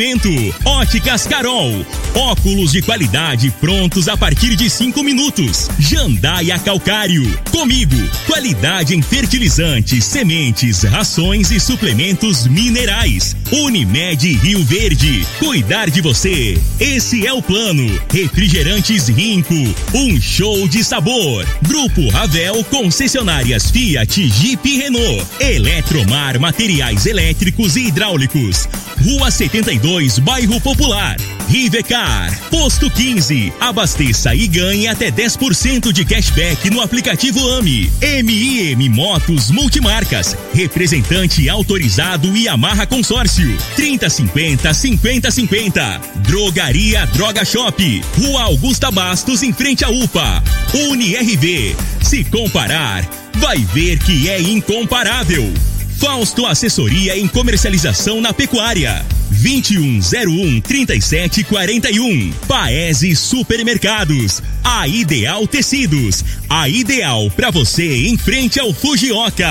entretenimento. 0.00 0.30
Óticas 0.64 1.26
Carol. 1.26 1.84
Óculos 2.14 2.72
de 2.72 2.82
qualidade 2.82 3.50
prontos 3.60 4.08
a 4.08 4.16
partir 4.16 4.56
de 4.56 4.70
cinco 4.70 5.02
minutos. 5.02 5.68
Jandaia 5.78 6.58
Calcário. 6.58 7.22
Comigo. 7.50 7.96
Qualidade 8.26 8.94
em 8.94 9.02
fertilizantes, 9.02 10.04
sementes, 10.04 10.82
rações 10.84 11.50
e 11.50 11.60
suplementos 11.60 12.46
minerais. 12.46 13.36
Unimed 13.52 14.36
Rio 14.36 14.64
Verde. 14.64 15.26
Cuidar 15.40 15.90
de 15.90 16.00
você. 16.00 16.56
Esse 16.78 17.26
é 17.26 17.32
o 17.32 17.42
plano. 17.42 18.00
Refrigerantes 18.12 19.08
Rinco. 19.08 19.54
Um 19.92 20.20
show 20.20 20.68
de 20.68 20.84
sabor. 20.84 21.44
Grupo 21.60 22.08
Ravel 22.10 22.62
Concessionárias 22.64 23.68
Fiat, 23.68 24.28
Jeep 24.28 24.68
e 24.68 24.78
Renault. 24.78 25.26
Eletromar 25.40 26.38
Materiais 26.38 27.06
Elétricos 27.06 27.74
e 27.74 27.88
Hidráulicos. 27.88 28.68
Rua 29.04 29.30
72, 29.30 30.20
Bairro 30.20 30.60
Popular. 30.60 31.16
Rivecar. 31.48 32.38
Posto 32.50 32.88
15. 32.88 33.52
Abasteça 33.60 34.32
e 34.34 34.46
ganhe 34.46 34.86
até 34.86 35.10
10% 35.10 35.92
de 35.92 36.04
cashback 36.04 36.70
no 36.70 36.80
aplicativo 36.80 37.40
AMI. 37.54 37.90
MIM 38.22 38.88
Motos 38.90 39.50
Multimarcas. 39.50 40.36
Representante 40.54 41.48
autorizado 41.48 42.36
e 42.36 42.46
amarra 42.46 42.86
consórcio. 42.86 43.39
3050 43.76 44.72
5050. 44.72 46.00
Drogaria 46.16 47.06
Droga 47.06 47.44
Shop. 47.44 48.02
Rua 48.18 48.42
Augusta 48.42 48.90
Bastos, 48.90 49.42
em 49.42 49.52
frente 49.52 49.84
à 49.84 49.90
UPA. 49.90 50.42
UniRV. 50.74 51.76
Se 52.02 52.24
comparar, 52.24 53.08
vai 53.34 53.58
ver 53.58 53.98
que 53.98 54.28
é 54.28 54.40
incomparável. 54.40 55.52
Fausto 55.98 56.46
Assessoria 56.46 57.18
em 57.18 57.28
Comercialização 57.28 58.20
na 58.20 58.32
Pecuária. 58.32 59.04
2101 59.30 60.60
3741. 60.62 62.32
Paese 62.48 63.14
Supermercados. 63.14 64.42
A 64.64 64.88
Ideal 64.88 65.46
Tecidos. 65.46 66.24
A 66.48 66.68
ideal 66.68 67.30
para 67.30 67.50
você 67.50 68.06
em 68.08 68.16
frente 68.16 68.58
ao 68.58 68.72
Fujioka. 68.72 69.50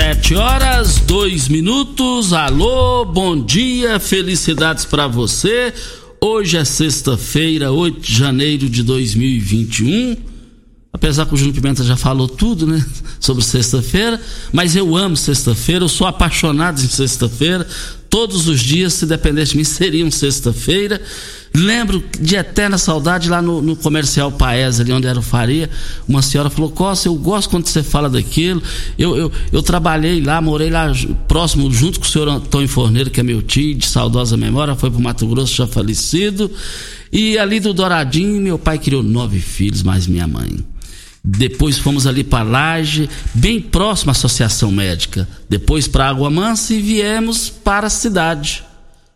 Sete 0.00 0.36
horas, 0.36 1.00
dois 1.00 1.48
minutos. 1.48 2.32
Alô, 2.32 3.04
bom 3.04 3.44
dia, 3.44 3.98
felicidades 3.98 4.84
para 4.84 5.08
você. 5.08 5.74
Hoje 6.20 6.56
é 6.56 6.64
sexta-feira, 6.64 7.72
8 7.72 8.00
de 8.00 8.16
janeiro 8.16 8.70
de 8.70 8.84
2021. 8.84 10.16
Apesar 10.92 11.26
que 11.26 11.34
o 11.34 11.36
Júnior 11.36 11.56
Pimenta 11.56 11.82
já 11.82 11.96
falou 11.96 12.28
tudo, 12.28 12.64
né? 12.64 12.80
Sobre 13.18 13.42
sexta-feira. 13.42 14.20
Mas 14.52 14.76
eu 14.76 14.96
amo 14.96 15.16
sexta-feira, 15.16 15.82
eu 15.82 15.88
sou 15.88 16.06
apaixonado 16.06 16.80
em 16.80 16.86
sexta-feira. 16.86 17.66
Todos 18.10 18.48
os 18.48 18.60
dias, 18.60 18.94
se 18.94 19.06
dependesse 19.06 19.52
de 19.52 19.58
mim, 19.58 19.64
seriam 19.64 20.10
sexta-feira. 20.10 21.00
Lembro 21.54 22.02
de 22.20 22.36
eterna 22.36 22.78
saudade 22.78 23.28
lá 23.28 23.40
no, 23.40 23.60
no 23.60 23.74
comercial 23.74 24.30
Paes, 24.30 24.80
ali 24.80 24.92
onde 24.92 25.06
era 25.06 25.18
o 25.18 25.22
Faria. 25.22 25.68
Uma 26.06 26.22
senhora 26.22 26.50
falou: 26.50 26.70
Costa, 26.70 27.08
eu 27.08 27.14
gosto 27.14 27.50
quando 27.50 27.66
você 27.66 27.82
fala 27.82 28.08
daquilo. 28.08 28.62
Eu, 28.98 29.16
eu, 29.16 29.32
eu 29.52 29.62
trabalhei 29.62 30.22
lá, 30.22 30.40
morei 30.40 30.70
lá 30.70 30.92
próximo, 31.26 31.70
junto 31.70 32.00
com 32.00 32.06
o 32.06 32.08
senhor 32.08 32.28
Antônio 32.28 32.68
Forneiro, 32.68 33.10
que 33.10 33.20
é 33.20 33.22
meu 33.22 33.42
tio, 33.42 33.74
de 33.74 33.86
saudosa 33.86 34.36
memória, 34.36 34.74
foi 34.74 34.90
pro 34.90 35.00
Mato 35.00 35.26
Grosso 35.26 35.54
já 35.54 35.66
falecido. 35.66 36.50
E 37.12 37.38
ali 37.38 37.60
do 37.60 37.72
Douradinho, 37.72 38.40
meu 38.40 38.58
pai 38.58 38.78
criou 38.78 39.02
nove 39.02 39.40
filhos, 39.40 39.82
mais 39.82 40.06
minha 40.06 40.26
mãe. 40.26 40.58
Depois 41.22 41.78
fomos 41.78 42.06
ali 42.06 42.24
para 42.24 42.42
Laje, 42.44 43.08
bem 43.34 43.60
próximo 43.60 44.10
à 44.10 44.12
Associação 44.12 44.70
Médica. 44.70 45.28
Depois 45.48 45.86
para 45.88 46.08
Água 46.08 46.30
Mansa 46.30 46.74
e 46.74 46.80
viemos 46.80 47.50
para 47.50 47.88
a 47.88 47.90
cidade. 47.90 48.64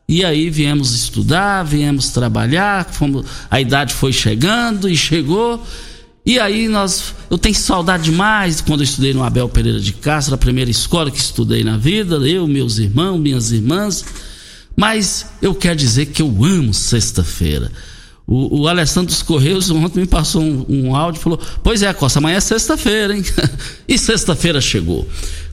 E 0.08 0.24
aí 0.24 0.50
viemos 0.50 0.94
estudar, 0.94 1.62
viemos 1.64 2.10
trabalhar, 2.10 2.84
fomos, 2.90 3.24
a 3.50 3.60
idade 3.60 3.94
foi 3.94 4.12
chegando 4.12 4.88
e 4.88 4.96
chegou. 4.96 5.64
E 6.24 6.38
aí 6.38 6.68
nós, 6.68 7.14
eu 7.30 7.38
tenho 7.38 7.54
saudade 7.54 8.04
demais 8.04 8.60
quando 8.60 8.80
eu 8.80 8.84
estudei 8.84 9.12
no 9.12 9.24
Abel 9.24 9.48
Pereira 9.48 9.80
de 9.80 9.92
Castro, 9.92 10.34
a 10.34 10.38
primeira 10.38 10.70
escola 10.70 11.10
que 11.10 11.18
estudei 11.18 11.64
na 11.64 11.76
vida, 11.76 12.16
eu, 12.16 12.46
meus 12.46 12.78
irmãos, 12.78 13.18
minhas 13.18 13.50
irmãs. 13.52 14.04
Mas 14.76 15.26
eu 15.40 15.54
quero 15.54 15.76
dizer 15.76 16.06
que 16.06 16.22
eu 16.22 16.44
amo 16.44 16.72
sexta-feira. 16.72 17.70
O, 18.34 18.62
o, 18.62 18.66
Alessandro 18.66 19.14
Correios 19.26 19.70
ontem 19.70 20.00
me 20.00 20.06
passou 20.06 20.40
um, 20.40 20.64
um 20.66 20.96
áudio 20.96 21.20
e 21.20 21.22
falou: 21.22 21.38
Pois 21.62 21.82
é, 21.82 21.92
Costa, 21.92 22.18
amanhã 22.18 22.38
é 22.38 22.40
sexta-feira, 22.40 23.14
hein? 23.14 23.22
e 23.86 23.98
sexta-feira 23.98 24.58
chegou. 24.58 25.06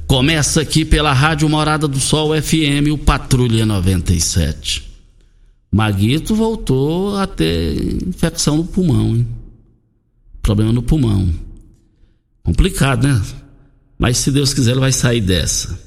Começa 0.08 0.62
aqui 0.62 0.86
pela 0.86 1.12
Rádio 1.12 1.50
Morada 1.50 1.90
do 1.90 2.00
Sol 2.00 2.30
FM, 2.42 2.88
o 2.94 2.98
Patrulha 2.98 3.66
97. 3.66 4.90
Maguito 5.70 6.34
voltou 6.34 7.18
a 7.18 7.28
ter 7.28 8.02
infecção 8.08 8.56
no 8.56 8.64
pulmão, 8.64 9.14
hein? 9.14 9.28
Problema 10.42 10.72
no 10.72 10.82
pulmão. 10.82 11.30
Complicado, 12.44 13.06
né? 13.06 13.22
Mas 13.98 14.20
se 14.20 14.32
Deus 14.32 14.54
quiser, 14.54 14.72
ele 14.72 14.80
vai 14.80 14.94
sair 14.94 15.20
dessa. 15.20 15.78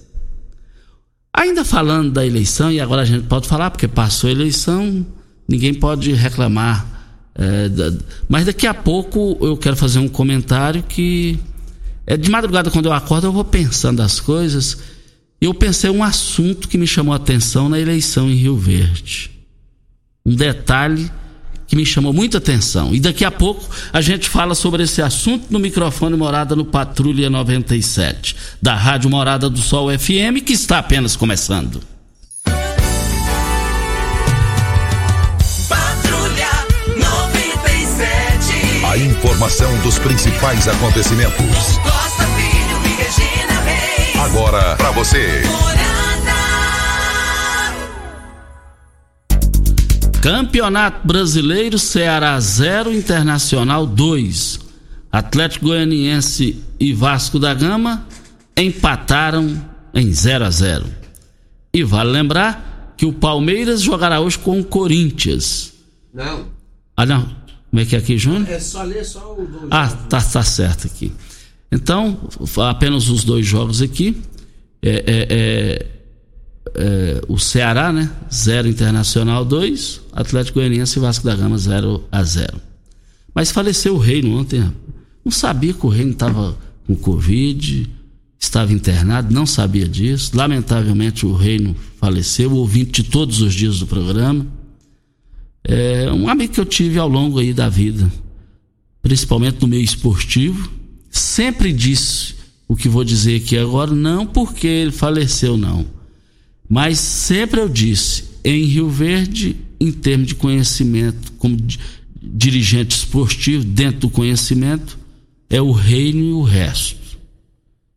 Ainda 1.32 1.64
falando 1.64 2.12
da 2.12 2.26
eleição, 2.26 2.70
e 2.70 2.82
agora 2.82 3.00
a 3.00 3.06
gente 3.06 3.26
pode 3.28 3.48
falar, 3.48 3.70
porque 3.70 3.88
passou 3.88 4.28
a 4.28 4.32
eleição, 4.32 5.06
ninguém 5.52 5.74
pode 5.74 6.12
reclamar. 6.14 6.86
É, 7.34 7.68
da, 7.68 7.92
mas 8.28 8.46
daqui 8.46 8.66
a 8.66 8.74
pouco 8.74 9.36
eu 9.40 9.56
quero 9.56 9.76
fazer 9.76 9.98
um 9.98 10.08
comentário 10.08 10.82
que 10.82 11.38
é, 12.06 12.16
de 12.16 12.30
madrugada, 12.30 12.70
quando 12.70 12.86
eu 12.86 12.92
acordo, 12.92 13.26
eu 13.26 13.32
vou 13.32 13.44
pensando 13.44 14.00
as 14.00 14.18
coisas. 14.18 14.78
Eu 15.40 15.52
pensei 15.52 15.90
um 15.90 16.02
assunto 16.02 16.68
que 16.68 16.78
me 16.78 16.86
chamou 16.86 17.12
a 17.12 17.16
atenção 17.16 17.68
na 17.68 17.78
eleição 17.78 18.30
em 18.30 18.34
Rio 18.34 18.56
Verde. 18.56 19.30
Um 20.24 20.34
detalhe 20.34 21.10
que 21.66 21.76
me 21.76 21.84
chamou 21.84 22.12
muita 22.12 22.38
atenção. 22.38 22.94
E 22.94 23.00
daqui 23.00 23.24
a 23.24 23.30
pouco 23.30 23.69
a 23.92 24.00
gente 24.00 24.28
fala 24.28 24.54
sobre 24.54 24.82
esse 24.84 25.02
assunto 25.02 25.46
no 25.50 25.58
microfone 25.58 26.16
Morada 26.16 26.56
no 26.56 26.64
Patrulha 26.64 27.28
97, 27.28 28.36
da 28.60 28.74
Rádio 28.74 29.10
Morada 29.10 29.50
do 29.50 29.58
Sol 29.58 29.88
FM, 29.90 30.44
que 30.44 30.52
está 30.52 30.78
apenas 30.78 31.16
começando. 31.16 31.80
Informação 39.32 39.79
dos 39.81 39.99
principais 39.99 40.69
acontecimentos. 40.69 41.79
Costa 41.79 42.25
Filho 42.37 42.76
e 42.84 43.02
Regina 43.02 43.61
Reis. 43.62 44.17
Agora 44.17 44.76
para 44.76 44.90
você. 44.90 45.43
Campeonato 50.20 51.06
Brasileiro 51.06 51.79
Ceará 51.79 52.38
0 52.38 52.93
Internacional 52.93 53.87
2. 53.87 54.61
Atlético 55.11 55.67
Goianiense 55.67 56.62
e 56.79 56.93
Vasco 56.93 57.38
da 57.38 57.55
Gama 57.55 58.06
empataram 58.55 59.56
em 59.94 60.12
0 60.12 60.44
a 60.44 60.50
0. 60.50 60.84
E 61.73 61.82
vale 61.82 62.11
lembrar 62.11 62.94
que 62.99 63.06
o 63.06 63.14
Palmeiras 63.14 63.81
jogará 63.81 64.20
hoje 64.20 64.38
com 64.38 64.61
o 64.61 64.64
Corinthians. 64.64 65.73
Não. 66.12 66.49
Ah, 66.94 67.06
não. 67.06 67.42
Como 67.72 67.80
é 67.80 67.86
que 67.86 67.96
é 67.96 67.98
aqui, 67.98 68.19
Júnior? 68.19 68.50
É 68.50 68.60
só 68.60 68.82
ler 68.82 69.02
só 69.02 69.32
o 69.32 69.46
dois. 69.46 69.69
Ah, 69.70 69.88
tá, 69.88 70.20
tá 70.20 70.42
certo 70.42 70.86
aqui. 70.86 71.10
Então, 71.72 72.19
apenas 72.69 73.08
os 73.08 73.24
dois 73.24 73.46
jogos 73.46 73.80
aqui. 73.80 74.14
É, 74.82 74.90
é, 74.90 75.26
é, 75.30 75.86
é, 76.74 77.22
o 77.28 77.38
Ceará, 77.38 77.90
né? 77.90 78.10
0 78.30 78.69
Internacional 78.69 79.42
2, 79.42 80.02
Atlético 80.12 80.58
Goianiense 80.58 80.98
e 80.98 81.00
Vasco 81.00 81.24
da 81.24 81.34
Gama 81.34 81.56
0 81.56 82.04
a 82.12 82.22
0. 82.22 82.60
Mas 83.34 83.50
faleceu 83.50 83.94
o 83.94 83.98
Reino 83.98 84.38
ontem. 84.38 84.70
Não 85.24 85.32
sabia 85.32 85.72
que 85.72 85.86
o 85.86 85.88
Reino 85.88 86.12
estava 86.12 86.54
com 86.86 86.94
Covid, 86.94 87.88
estava 88.38 88.70
internado, 88.70 89.32
não 89.32 89.46
sabia 89.46 89.88
disso. 89.88 90.36
Lamentavelmente 90.36 91.24
o 91.24 91.32
Reino 91.32 91.74
faleceu, 91.98 92.52
ouvinte 92.52 93.02
de 93.02 93.08
todos 93.08 93.40
os 93.40 93.54
dias 93.54 93.78
do 93.78 93.86
programa. 93.86 94.46
É 95.64 96.11
um 96.12 96.29
amigo 96.29 96.55
que 96.55 96.61
eu 96.61 96.64
tive 96.64 96.99
ao 96.99 97.09
longo 97.09 97.38
aí 97.38 97.53
da 97.53 97.69
vida, 97.69 98.11
principalmente 99.00 99.61
no 99.61 99.69
meio 99.69 99.85
esportivo. 99.85 100.70
Sempre 101.11 101.73
disse 101.73 102.35
o 102.67 102.75
que 102.75 102.88
vou 102.88 103.05
dizer 103.05 103.37
aqui 103.37 103.56
agora, 103.56 103.93
não 103.93 104.26
porque 104.26 104.67
ele 104.67 104.91
faleceu, 104.91 105.56
não. 105.56 105.87
Mas 106.69 106.99
sempre 106.99 107.61
eu 107.61 107.69
disse, 107.69 108.25
em 108.44 108.64
Rio 108.64 108.88
Verde, 108.88 109.56
em 109.79 109.93
termos 109.93 110.29
de 110.29 110.35
conhecimento, 110.35 111.32
como 111.32 111.56
dirigente 112.23 112.97
esportivo, 112.97 113.65
dentro 113.65 114.00
do 114.00 114.11
conhecimento, 114.11 114.99
é 115.50 115.61
o 115.61 115.70
reino 115.70 116.25
e 116.25 116.32
o 116.32 116.43
resto. 116.43 117.19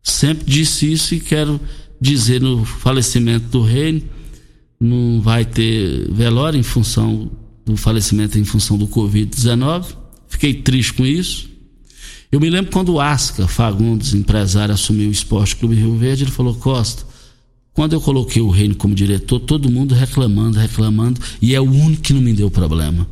Sempre 0.02 0.44
disse 0.44 0.92
isso 0.92 1.14
e 1.14 1.20
quero 1.20 1.60
dizer 2.00 2.40
no 2.40 2.64
falecimento 2.64 3.48
do 3.48 3.62
reino, 3.62 4.02
não 4.78 5.20
vai 5.22 5.44
ter 5.44 6.12
velório 6.12 6.60
em 6.60 6.62
função 6.62 7.30
do 7.66 7.76
falecimento 7.76 8.38
em 8.38 8.44
função 8.44 8.78
do 8.78 8.86
Covid-19. 8.86 9.86
Fiquei 10.28 10.54
triste 10.54 10.94
com 10.94 11.04
isso. 11.04 11.50
Eu 12.30 12.40
me 12.40 12.48
lembro 12.48 12.70
quando 12.70 12.94
o 12.94 13.00
Asca 13.00 13.48
Fagundes, 13.48 14.14
empresário, 14.14 14.72
assumiu 14.72 15.08
o 15.08 15.12
Esporte 15.12 15.56
Clube 15.56 15.74
Rio 15.74 15.96
Verde, 15.96 16.24
ele 16.24 16.30
falou: 16.30 16.54
Costa, 16.54 17.04
quando 17.72 17.92
eu 17.92 18.00
coloquei 18.00 18.40
o 18.40 18.50
Reino 18.50 18.76
como 18.76 18.94
diretor, 18.94 19.40
todo 19.40 19.70
mundo 19.70 19.94
reclamando, 19.94 20.58
reclamando, 20.58 21.20
e 21.42 21.54
é 21.54 21.60
o 21.60 21.64
único 21.64 22.02
que 22.02 22.12
não 22.12 22.20
me 22.20 22.32
deu 22.32 22.50
problema. 22.50 23.06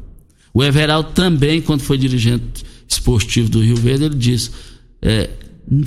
O 0.53 0.63
Everaldo 0.63 1.11
também, 1.11 1.61
quando 1.61 1.81
foi 1.81 1.99
dirigente 1.99 2.65
esportivo 2.89 3.49
do 3.49 3.61
Rio 3.61 3.77
Verde, 3.77 4.05
ele 4.05 4.15
disse: 4.15 4.51
é, 5.03 5.31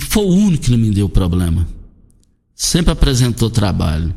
foi 0.00 0.24
o 0.24 0.28
único 0.28 0.64
que 0.64 0.70
não 0.70 0.78
me 0.78 0.90
deu 0.90 1.08
problema. 1.08 1.66
Sempre 2.54 2.92
apresentou 2.92 3.48
trabalho. 3.48 4.14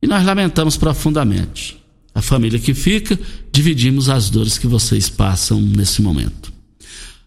E 0.00 0.06
nós 0.06 0.24
lamentamos 0.24 0.76
profundamente. 0.76 1.83
A 2.14 2.22
família 2.22 2.58
que 2.58 2.74
fica, 2.74 3.18
dividimos 3.50 4.08
as 4.08 4.30
dores 4.30 4.56
que 4.56 4.66
vocês 4.66 5.08
passam 5.08 5.60
nesse 5.60 6.00
momento. 6.00 6.52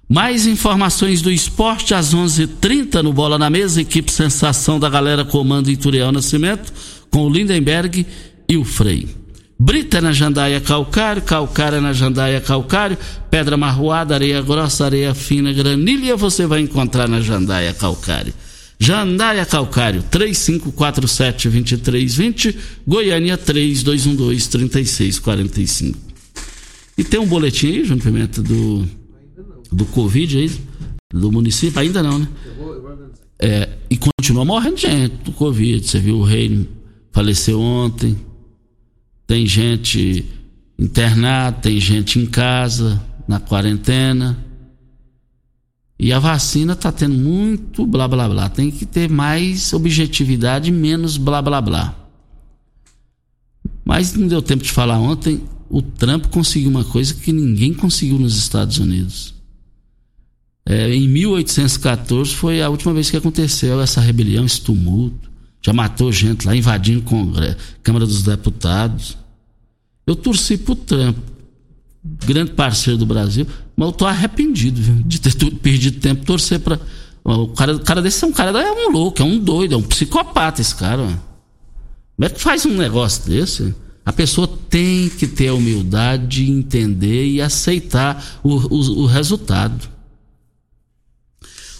Mais 0.10 0.48
informações 0.48 1.22
do 1.22 1.30
esporte 1.30 1.94
às 1.94 2.13
11:30 2.13 2.44
h 2.44 2.48
30 2.62 3.04
no 3.04 3.12
Bola 3.12 3.38
na 3.38 3.50
Mesa, 3.50 3.81
equipe 3.81 4.10
Sensação 4.10 4.80
da 4.80 4.89
Galera 4.89 5.25
Comando 5.25 5.69
Ituriel 5.69 6.13
Nascimento, 6.13 6.72
com 7.12 7.25
o 7.25 7.30
Lindenberg 7.30 8.06
e 8.48 8.56
o 8.56 8.63
Frei. 8.63 9.10
Brita 9.60 10.00
na 10.00 10.13
jandaia 10.13 10.62
calcário, 10.62 11.22
calcária 11.22 11.81
na 11.81 11.92
jandaia 11.92 12.39
calcário, 12.39 12.98
pedra 13.30 13.57
marroada, 13.57 14.13
areia 14.13 14.42
grossa, 14.42 14.86
areia 14.86 15.13
fina, 15.13 15.51
granilha 15.51 16.16
você 16.16 16.45
vai 16.45 16.62
encontrar 16.62 17.10
na 17.10 17.19
jandaia 17.19 17.74
calcário. 17.74 18.34
Jandaia 18.79 19.44
Calcário, 19.45 20.01
3547-2320, 20.03 22.56
Goiânia 22.85 23.38
3212-3645. 23.38 25.95
E 26.97 27.03
tem 27.03 27.19
um 27.19 27.25
boletim 27.25 27.68
aí, 27.68 27.83
João 27.83 28.00
Pimenta, 28.00 28.41
do, 28.41 28.88
do 29.71 29.85
Covid 29.85 30.38
aí, 30.38 30.51
do 31.13 31.31
município? 31.31 31.79
Ainda 31.79 32.01
não, 32.03 32.19
né? 32.19 32.27
É, 33.39 33.69
e 33.89 33.97
continua 33.97 34.44
morrendo 34.44 34.77
gente 34.77 35.15
do 35.24 35.31
Covid. 35.31 35.88
Você 35.88 36.00
viu 36.00 36.18
o 36.18 36.24
rei 36.24 36.68
faleceu 37.12 37.59
ontem. 37.59 38.18
Tem 39.25 39.45
gente 39.45 40.25
internada, 40.77 41.57
tem 41.57 41.79
gente 41.79 42.19
em 42.19 42.27
casa, 42.27 43.03
na 43.27 43.39
quarentena. 43.39 44.45
E 45.99 46.13
a 46.13 46.19
vacina 46.19 46.73
está 46.73 46.91
tendo 46.91 47.15
muito 47.15 47.85
blá 47.85 48.07
blá 48.07 48.29
blá. 48.29 48.49
Tem 48.49 48.69
que 48.69 48.85
ter 48.85 49.09
mais 49.09 49.73
objetividade, 49.73 50.71
menos 50.71 51.17
blá 51.17 51.41
blá 51.41 51.59
blá. 51.59 51.95
Mas 53.83 54.13
não 54.13 54.27
deu 54.27 54.41
tempo 54.41 54.63
de 54.63 54.71
falar 54.71 54.99
ontem. 54.99 55.41
O 55.69 55.81
Trump 55.81 56.27
conseguiu 56.27 56.69
uma 56.69 56.83
coisa 56.83 57.13
que 57.13 57.31
ninguém 57.31 57.73
conseguiu 57.73 58.19
nos 58.19 58.38
Estados 58.38 58.77
Unidos. 58.77 59.33
É, 60.65 60.94
em 60.94 61.07
1814 61.07 62.35
foi 62.35 62.61
a 62.61 62.69
última 62.69 62.93
vez 62.93 63.09
que 63.09 63.17
aconteceu 63.17 63.81
essa 63.81 64.01
rebelião, 64.01 64.45
esse 64.45 64.61
tumulto. 64.61 65.31
Já 65.65 65.73
matou 65.73 66.11
gente 66.11 66.45
lá, 66.45 66.55
invadindo 66.55 67.01
Congresso, 67.01 67.57
Câmara 67.81 68.05
dos 68.05 68.23
Deputados. 68.23 69.17
Eu 70.05 70.15
torci 70.15 70.57
pro 70.57 70.75
Trump 70.75 71.17
grande 72.25 72.51
parceiro 72.51 72.97
do 72.97 73.05
Brasil, 73.05 73.45
mas 73.77 73.88
eu 73.88 73.94
tô 73.94 74.07
arrependido 74.07 74.81
viu, 74.81 74.95
de 75.03 75.19
ter 75.19 75.51
perdido 75.51 76.00
tempo 76.00 76.25
torcer 76.25 76.59
para 76.59 76.79
o 77.24 77.50
cara, 77.50 77.75
o 77.75 77.79
cara 77.79 78.01
desse 78.01 78.24
é 78.24 78.27
um 78.27 78.31
cara 78.31 78.57
é 78.59 78.71
um 78.71 78.91
louco, 78.91 79.21
é 79.21 79.25
um 79.25 79.38
doido, 79.38 79.75
é 79.75 79.77
um 79.77 79.83
psicopata 79.83 80.62
esse 80.62 80.74
cara. 80.74 81.03
Como 81.03 82.25
é 82.25 82.29
que 82.29 82.39
faz 82.39 82.65
um 82.65 82.74
negócio 82.74 83.29
desse? 83.29 83.75
A 84.06 84.13
pessoa 84.13 84.47
tem 84.69 85.09
que 85.09 85.27
ter 85.27 85.50
a 85.50 85.53
humildade 85.53 86.27
de 86.27 86.50
entender 86.50 87.25
e 87.25 87.41
aceitar 87.41 88.39
o, 88.41 88.56
o, 88.56 89.01
o 89.01 89.06
resultado. 89.06 89.89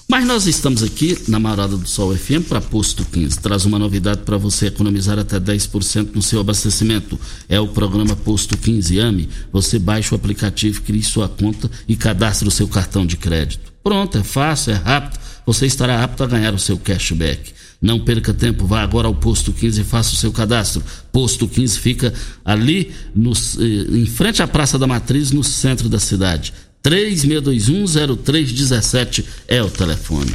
Mas 0.09 0.25
nós 0.25 0.48
estamos 0.48 0.83
aqui 0.83 1.18
na 1.27 1.38
Marada 1.38 1.75
do 1.75 1.86
Sol 1.86 2.15
FM 2.15 2.48
para 2.48 2.62
Posto 2.62 3.04
15. 3.04 3.39
Traz 3.39 3.65
uma 3.65 3.77
novidade 3.77 4.21
para 4.21 4.38
você 4.38 4.68
economizar 4.68 5.19
até 5.19 5.38
10% 5.38 6.15
no 6.15 6.21
seu 6.21 6.39
abastecimento. 6.39 7.19
É 7.50 7.59
o 7.59 7.68
programa 7.68 8.15
Posto 8.15 8.57
15 8.57 9.01
AME. 9.01 9.27
Você 9.51 9.77
baixa 9.77 10.15
o 10.15 10.18
aplicativo, 10.18 10.81
cria 10.81 11.04
sua 11.04 11.27
conta 11.27 11.69
e 11.89 11.98
cadastra 11.98 12.48
o 12.48 12.51
seu 12.51 12.69
cartão 12.69 13.06
de 13.06 13.18
crédito. 13.18 13.74
Pronto, 13.83 14.18
é 14.18 14.24
fácil, 14.24 14.71
é 14.71 14.75
rápido. 14.75 15.19
Você 15.45 15.65
estará 15.65 16.01
apto 16.01 16.24
a 16.24 16.27
ganhar 16.27 16.54
o 16.54 16.59
seu 16.59 16.77
cashback. 16.77 17.51
Não 17.81 18.00
perca 18.00 18.33
tempo, 18.33 18.65
vá 18.65 18.81
agora 18.81 19.07
ao 19.07 19.13
Posto 19.13 19.51
15 19.51 19.81
e 19.81 19.83
faça 19.83 20.13
o 20.13 20.18
seu 20.18 20.31
cadastro. 20.31 20.81
Posto 21.12 21.48
15 21.50 21.80
fica 21.80 22.13
ali 22.45 22.92
no, 23.13 23.33
eh, 23.33 23.98
em 23.98 24.06
frente 24.06 24.42
à 24.42 24.48
Praça 24.48 24.80
da 24.80 24.88
Matriz, 24.88 25.31
no 25.31 25.44
centro 25.44 25.88
da 25.88 26.00
cidade. 26.00 26.54
36210317 26.87 29.25
é 29.45 29.61
o 29.61 29.69
telefone. 29.69 30.33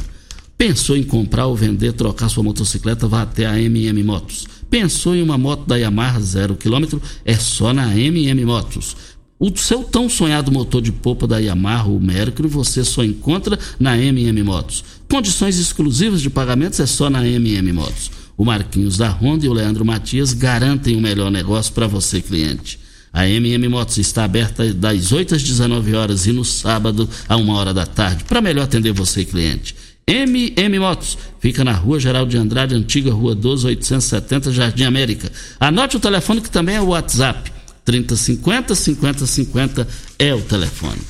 Pensou 0.59 0.95
em 0.97 1.03
comprar 1.03 1.47
ou 1.47 1.57
vender, 1.57 1.95
trocar 1.95 2.29
sua 2.29 2.45
motocicleta? 2.45 3.09
Vá 3.09 3.23
até 3.23 3.47
a 3.47 3.59
MM 3.59 4.05
Motos. 4.05 4.47
Pensou 4.69 5.15
em 5.15 5.23
uma 5.23 5.39
moto 5.39 5.67
da 5.67 5.77
Yamaha 5.77 6.21
zero 6.21 6.55
quilômetro? 6.55 7.01
É 7.25 7.37
só 7.37 7.73
na 7.73 7.97
MM 7.97 8.45
Motos. 8.45 8.95
O 9.39 9.51
seu 9.57 9.83
tão 9.83 10.11
sonhado 10.11 10.53
motor 10.53 10.83
de 10.83 10.93
polpa 10.93 11.27
da 11.27 11.39
Yamaha 11.39 11.89
ou 11.89 11.99
Mercury 11.99 12.49
você 12.49 12.85
só 12.85 13.03
encontra 13.03 13.59
na 13.81 13.99
MM 13.99 14.43
Motos. 14.43 14.85
Condições 15.11 15.59
exclusivas 15.59 16.21
de 16.21 16.29
pagamentos 16.29 16.81
é 16.81 16.87
só 16.87 17.09
na 17.09 17.27
MM 17.27 17.73
Motos. 17.73 18.11
O 18.37 18.45
Marquinhos 18.45 18.99
da 18.99 19.09
Honda 19.09 19.47
e 19.47 19.49
o 19.49 19.55
Leandro 19.55 19.87
Matias 19.87 20.35
garantem 20.35 20.97
o 20.97 21.01
melhor 21.01 21.31
negócio 21.31 21.73
para 21.73 21.87
você, 21.87 22.21
cliente. 22.21 22.79
A 23.13 23.29
MM 23.29 23.69
Motos 23.69 23.99
está 23.99 24.25
aberta 24.25 24.73
das 24.73 25.13
8 25.13 25.35
às 25.35 25.43
19 25.43 25.95
horas 25.95 26.27
e 26.27 26.33
no 26.33 26.45
sábado 26.45 27.09
a 27.29 27.37
1 27.37 27.49
hora 27.51 27.75
da 27.75 27.85
tarde, 27.85 28.25
para 28.25 28.41
melhor 28.41 28.65
atender 28.65 28.93
você, 28.93 29.25
cliente. 29.25 29.75
MM 30.07 30.79
Motos, 30.79 31.19
fica 31.39 31.63
na 31.63 31.73
Rua 31.73 32.01
Geral 32.01 32.27
de 32.27 32.37
Andrade, 32.37 32.75
antiga 32.75 33.13
Rua 33.13 33.35
12, 33.35 33.67
870, 33.67 34.53
Jardim 34.53 34.85
América. 34.85 35.31
Anote 35.61 35.97
o 35.97 36.01
telefone 36.01 36.41
que 36.41 36.51
também 36.51 36.77
é 36.77 36.81
o 36.81 36.89
WhatsApp. 36.89 37.53
3050 37.85 38.75
5050 38.75 39.89
é 40.19 40.35
o 40.35 40.41
telefone. 40.41 41.01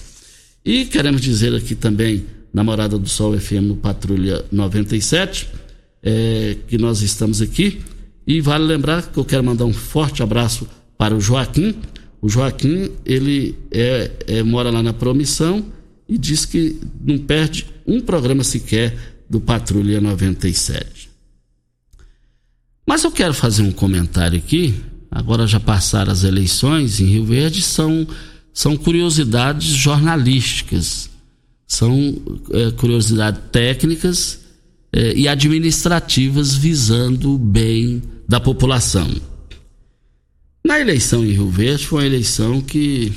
E 0.65 0.85
queremos 0.87 1.21
dizer 1.21 1.55
aqui 1.55 1.75
também, 1.75 2.27
na 2.53 2.65
Morada 2.65 2.99
do 2.99 3.09
Sol 3.09 3.39
FM 3.39 3.63
no 3.63 3.77
Patrulha 3.77 4.45
97, 4.51 5.49
é, 6.03 6.57
que 6.67 6.77
nós 6.79 7.01
estamos 7.01 7.41
aqui. 7.41 7.81
E 8.27 8.41
vale 8.41 8.65
lembrar 8.65 9.03
que 9.03 9.19
eu 9.19 9.25
quero 9.25 9.43
mandar 9.43 9.65
um 9.65 9.73
forte 9.73 10.23
abraço 10.23 10.69
para 11.03 11.17
o 11.17 11.21
Joaquim. 11.21 11.75
O 12.21 12.29
Joaquim, 12.29 12.89
ele 13.05 13.59
é, 13.73 14.13
é, 14.29 14.43
mora 14.45 14.71
lá 14.71 14.81
na 14.85 14.93
Promissão 14.93 15.65
e 16.09 16.17
diz 16.17 16.45
que 16.45 16.79
não 17.05 17.19
perde 17.19 17.67
um 17.85 18.01
programa 18.01 18.45
sequer 18.45 18.97
do 19.29 19.41
Patrulha 19.41 20.01
97. 20.01 21.11
Mas 22.87 23.03
eu 23.03 23.11
quero 23.11 23.35
fazer 23.35 23.63
um 23.63 23.73
comentário 23.73 24.39
aqui. 24.39 24.77
Agora 25.11 25.45
já 25.45 25.59
passaram 25.59 26.13
as 26.13 26.23
eleições 26.23 27.01
em 27.01 27.07
Rio 27.07 27.25
Verde, 27.25 27.63
são, 27.63 28.07
são 28.55 28.77
curiosidades 28.77 29.71
jornalísticas, 29.71 31.11
são 31.67 32.15
é, 32.53 32.71
curiosidades 32.71 33.41
técnicas 33.51 34.39
é, 34.93 35.15
e 35.17 35.27
administrativas 35.27 36.55
visando 36.55 37.35
o 37.35 37.39
bem 37.39 38.01
da 38.29 38.39
população. 38.39 39.32
Na 40.65 40.79
eleição 40.79 41.25
em 41.25 41.33
Rio 41.33 41.49
Verde 41.49 41.87
foi 41.87 42.01
uma 42.01 42.07
eleição 42.07 42.61
que 42.61 43.13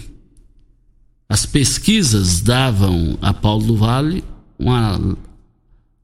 as 1.30 1.46
pesquisas 1.46 2.42
davam 2.42 3.18
a 3.22 3.34
Paulo 3.34 3.66
do 3.66 3.76
Vale 3.76 4.24
uma, 4.58 5.18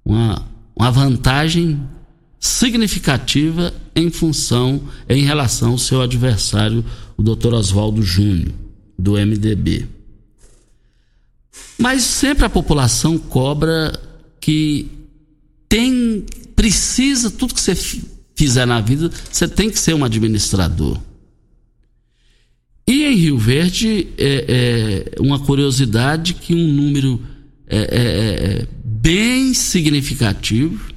uma, 0.05 0.47
uma 0.75 0.91
vantagem 0.91 1.81
significativa 2.39 3.73
em 3.95 4.09
função, 4.09 4.81
em 5.07 5.23
relação 5.23 5.71
ao 5.71 5.77
seu 5.77 6.01
adversário, 6.01 6.83
o 7.15 7.23
Dr. 7.23 7.53
Oswaldo 7.53 8.01
Júnior, 8.01 8.51
do 8.97 9.13
MDB. 9.13 9.87
Mas 11.77 12.03
sempre 12.03 12.45
a 12.45 12.49
população 12.49 13.17
cobra 13.17 13.99
que 14.39 14.89
tem, 15.69 16.25
precisa, 16.55 17.29
tudo 17.29 17.53
que 17.53 17.61
você 17.61 17.75
fizer 18.35 18.65
na 18.65 18.81
vida, 18.81 19.11
você 19.31 19.47
tem 19.47 19.69
que 19.69 19.79
ser 19.79 19.93
um 19.93 20.03
administrador. 20.03 20.99
E 22.87 23.03
em 23.03 23.15
Rio 23.15 23.37
Verde, 23.37 24.07
é, 24.17 25.05
é 25.17 25.21
uma 25.21 25.39
curiosidade 25.39 26.33
que 26.33 26.53
um 26.53 26.67
número 26.67 27.21
é, 27.67 27.77
é, 27.77 28.61
é 28.61 28.67
bem 28.83 29.53
significativo, 29.53 30.91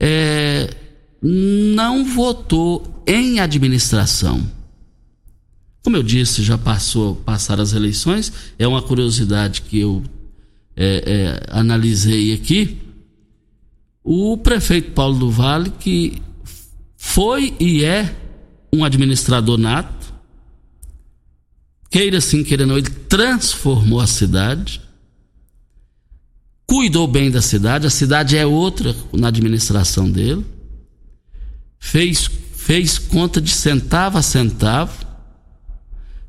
é, 0.00 0.70
não 1.22 2.04
votou 2.04 3.02
em 3.06 3.40
administração. 3.40 4.48
Como 5.82 5.96
eu 5.96 6.02
disse, 6.02 6.42
já 6.42 6.58
passou 6.58 7.16
passar 7.16 7.60
as 7.60 7.72
eleições, 7.72 8.32
é 8.58 8.66
uma 8.66 8.82
curiosidade 8.82 9.62
que 9.62 9.78
eu 9.78 10.02
é, 10.76 11.02
é, 11.06 11.42
analisei 11.50 12.32
aqui. 12.32 12.78
O 14.04 14.36
prefeito 14.38 14.92
Paulo 14.92 15.18
do 15.18 15.30
Vale, 15.30 15.70
que 15.70 16.22
foi 16.96 17.54
e 17.60 17.84
é 17.84 18.14
um 18.72 18.84
administrador 18.84 19.58
nato, 19.58 20.14
queira 21.90 22.20
sim, 22.20 22.44
queira 22.44 22.66
não, 22.66 22.76
ele 22.76 22.90
transformou 22.90 24.00
a 24.00 24.06
cidade, 24.06 24.80
cuidou 26.66 27.06
bem 27.08 27.30
da 27.30 27.40
cidade, 27.40 27.86
a 27.86 27.90
cidade 27.90 28.36
é 28.36 28.46
outra 28.46 28.94
na 29.12 29.28
administração 29.28 30.10
dele, 30.10 30.44
fez, 31.78 32.30
fez 32.54 32.98
conta 32.98 33.40
de 33.40 33.50
centavo 33.50 34.18
a 34.18 34.22
centavo, 34.22 35.06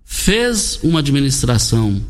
fez 0.03 0.79
uma 0.81 0.99
administração 0.99 2.01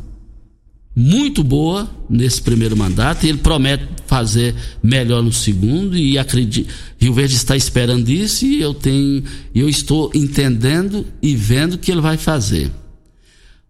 muito 0.94 1.44
boa 1.44 1.88
nesse 2.08 2.42
primeiro 2.42 2.76
mandato 2.76 3.24
e 3.24 3.28
ele 3.28 3.38
promete 3.38 3.84
fazer 4.06 4.54
melhor 4.82 5.22
no 5.22 5.32
segundo 5.32 5.96
e 5.96 6.18
acredito 6.18 6.72
Rio 6.98 7.14
Verde 7.14 7.36
está 7.36 7.56
esperando 7.56 8.08
isso 8.08 8.44
e 8.44 8.60
eu 8.60 8.74
tenho 8.74 9.22
eu 9.54 9.68
estou 9.68 10.10
entendendo 10.14 11.06
e 11.22 11.36
vendo 11.36 11.78
que 11.78 11.90
ele 11.90 12.00
vai 12.00 12.16
fazer. 12.16 12.70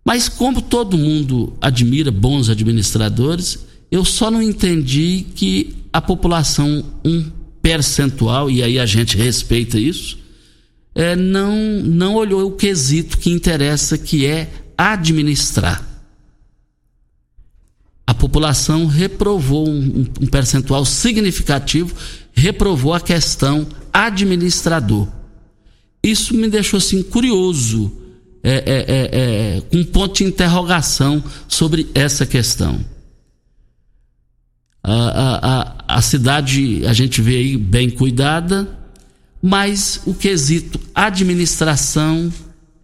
Mas 0.05 0.29
como 0.29 0.63
todo 0.63 0.97
mundo 0.97 1.53
admira 1.61 2.11
bons 2.11 2.49
administradores, 2.49 3.67
eu 3.91 4.05
só 4.05 4.31
não 4.31 4.41
entendi 4.41 5.27
que 5.35 5.75
a 5.93 6.01
população 6.01 6.85
um 7.05 7.31
percentual 7.61 8.51
e 8.51 8.63
aí 8.63 8.79
a 8.79 8.87
gente 8.87 9.17
respeita 9.17 9.79
isso 9.79 10.19
é, 10.95 11.15
não, 11.15 11.55
não 11.83 12.15
olhou 12.15 12.49
o 12.49 12.57
quesito 12.57 13.19
que 13.19 13.31
interessa, 13.31 13.97
que 13.97 14.27
é 14.27 14.51
administrar. 14.77 15.90
A 18.11 18.15
população 18.15 18.87
reprovou 18.87 19.69
um, 19.69 20.05
um 20.21 20.27
percentual 20.27 20.85
significativo, 20.85 21.95
reprovou 22.33 22.93
a 22.93 23.01
questão 23.01 23.65
administrador. 23.93 25.07
Isso 26.03 26.35
me 26.35 26.49
deixou 26.49 26.79
assim 26.79 27.05
curioso, 27.05 27.93
é, 28.43 28.51
é, 28.51 28.85
é, 28.89 29.57
é 29.59 29.61
com 29.61 29.77
um 29.77 29.85
ponto 29.85 30.17
de 30.17 30.25
interrogação 30.25 31.23
sobre 31.47 31.89
essa 31.95 32.27
questão. 32.27 32.85
A, 34.83 34.93
a, 34.93 35.61
a, 35.61 35.99
a 35.99 36.03
cidade 36.03 36.85
a 36.87 36.93
gente 36.93 37.23
vê 37.23 37.37
aí 37.37 37.57
bem 37.57 37.89
cuidada, 37.89 38.77
mas 39.41 40.03
o 40.05 40.13
quesito 40.15 40.81
administração 40.93 42.33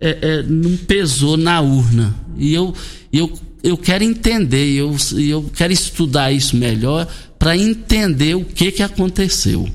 é, 0.00 0.18
é, 0.22 0.42
não 0.44 0.76
pesou 0.76 1.36
na 1.36 1.60
urna. 1.60 2.14
E 2.38 2.54
eu, 2.54 2.72
eu, 3.12 3.32
eu 3.62 3.76
quero 3.76 4.04
entender, 4.04 4.72
eu, 4.74 4.96
eu 5.18 5.50
quero 5.54 5.72
estudar 5.72 6.32
isso 6.32 6.56
melhor 6.56 7.06
para 7.38 7.56
entender 7.56 8.34
o 8.34 8.44
que, 8.44 8.70
que 8.72 8.82
aconteceu. 8.82 9.68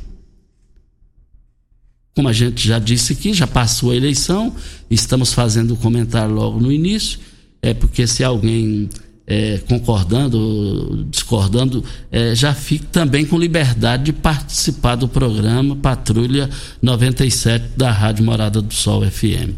Como 2.16 2.28
a 2.28 2.34
gente 2.34 2.68
já 2.68 2.80
disse 2.80 3.14
aqui, 3.14 3.34
já 3.34 3.48
passou 3.48 3.92
a 3.92 3.96
eleição, 3.96 4.56
estamos 4.90 5.34
fazendo 5.34 5.74
o 5.74 5.78
comentário 5.78 6.34
logo 6.34 6.60
no 6.60 6.72
início, 6.72 7.20
é 7.62 7.74
porque 7.74 8.06
se 8.06 8.24
alguém 8.24 8.90
é, 9.26 9.60
concordando, 9.60 11.08
discordando, 11.10 11.84
é, 12.12 12.36
já 12.36 12.54
fique 12.54 12.88
também 12.88 13.26
com 13.26 13.38
liberdade 13.38 14.04
de 14.04 14.14
participar 14.14 14.96
do 14.96 15.08
programa 15.08 15.76
Patrulha 15.76 16.50
97 16.82 17.78
da 17.78 17.92
Rádio 17.92 18.26
Morada 18.26 18.62
do 18.62 18.74
Sol 18.74 19.10
FM. 19.10 19.56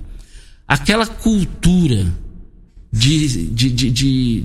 Aquela 0.68 1.08
cultura 1.08 2.06
de, 2.94 3.48
de, 3.48 3.70
de, 3.72 3.90
de, 3.90 4.44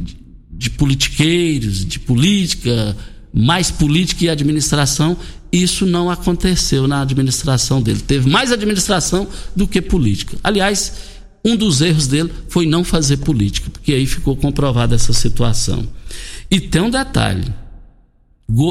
de 0.51 0.71
politiqueiros, 0.71 1.85
de 1.85 2.01
política, 2.01 2.97
mais 3.31 3.71
política 3.71 4.25
e 4.25 4.31
administração, 4.31 5.19
isso 5.53 5.85
não 5.85 6.11
aconteceu 6.11 6.89
na 6.89 7.03
administração 7.03 7.83
dele. 7.83 8.01
Teve 8.01 8.31
mais 8.31 8.51
administração 8.51 9.29
do 9.55 9.69
que 9.69 9.83
política. 9.83 10.39
Aliás, 10.43 10.95
um 11.45 11.57
dos 11.57 11.83
erros 11.83 12.07
dele 12.07 12.33
foi 12.49 12.65
não 12.65 12.83
fazer 12.83 13.19
política, 13.19 13.69
porque 13.71 13.93
aí 13.93 14.07
ficou 14.07 14.35
comprovada 14.35 14.95
essa 14.95 15.13
situação. 15.13 15.87
E 16.51 16.59
tem 16.59 16.81
um 16.81 16.91
detalhe: 16.91 17.53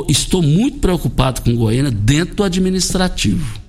estou 0.10 0.42
muito 0.42 0.80
preocupado 0.80 1.42
com 1.42 1.56
Goiânia 1.56 1.92
dentro 1.92 2.36
do 2.36 2.44
administrativo. 2.44 3.60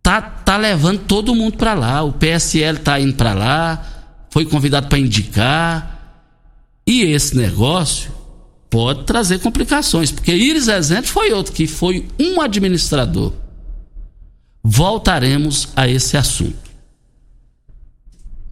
Tá, 0.00 0.20
tá 0.20 0.56
levando 0.56 1.00
todo 1.00 1.34
mundo 1.34 1.56
para 1.56 1.74
lá. 1.74 2.02
O 2.02 2.12
PSL 2.12 2.78
tá 2.78 3.00
indo 3.00 3.14
para 3.14 3.32
lá, 3.34 3.93
foi 4.34 4.44
convidado 4.44 4.88
para 4.88 4.98
indicar. 4.98 6.18
E 6.84 7.02
esse 7.02 7.36
negócio 7.36 8.10
pode 8.68 9.04
trazer 9.04 9.38
complicações, 9.38 10.10
porque 10.10 10.34
Iris 10.34 10.66
Rezende 10.66 11.06
foi 11.06 11.32
outro 11.32 11.52
que 11.52 11.68
foi 11.68 12.08
um 12.18 12.40
administrador. 12.40 13.32
Voltaremos 14.60 15.68
a 15.76 15.86
esse 15.86 16.16
assunto. 16.16 16.58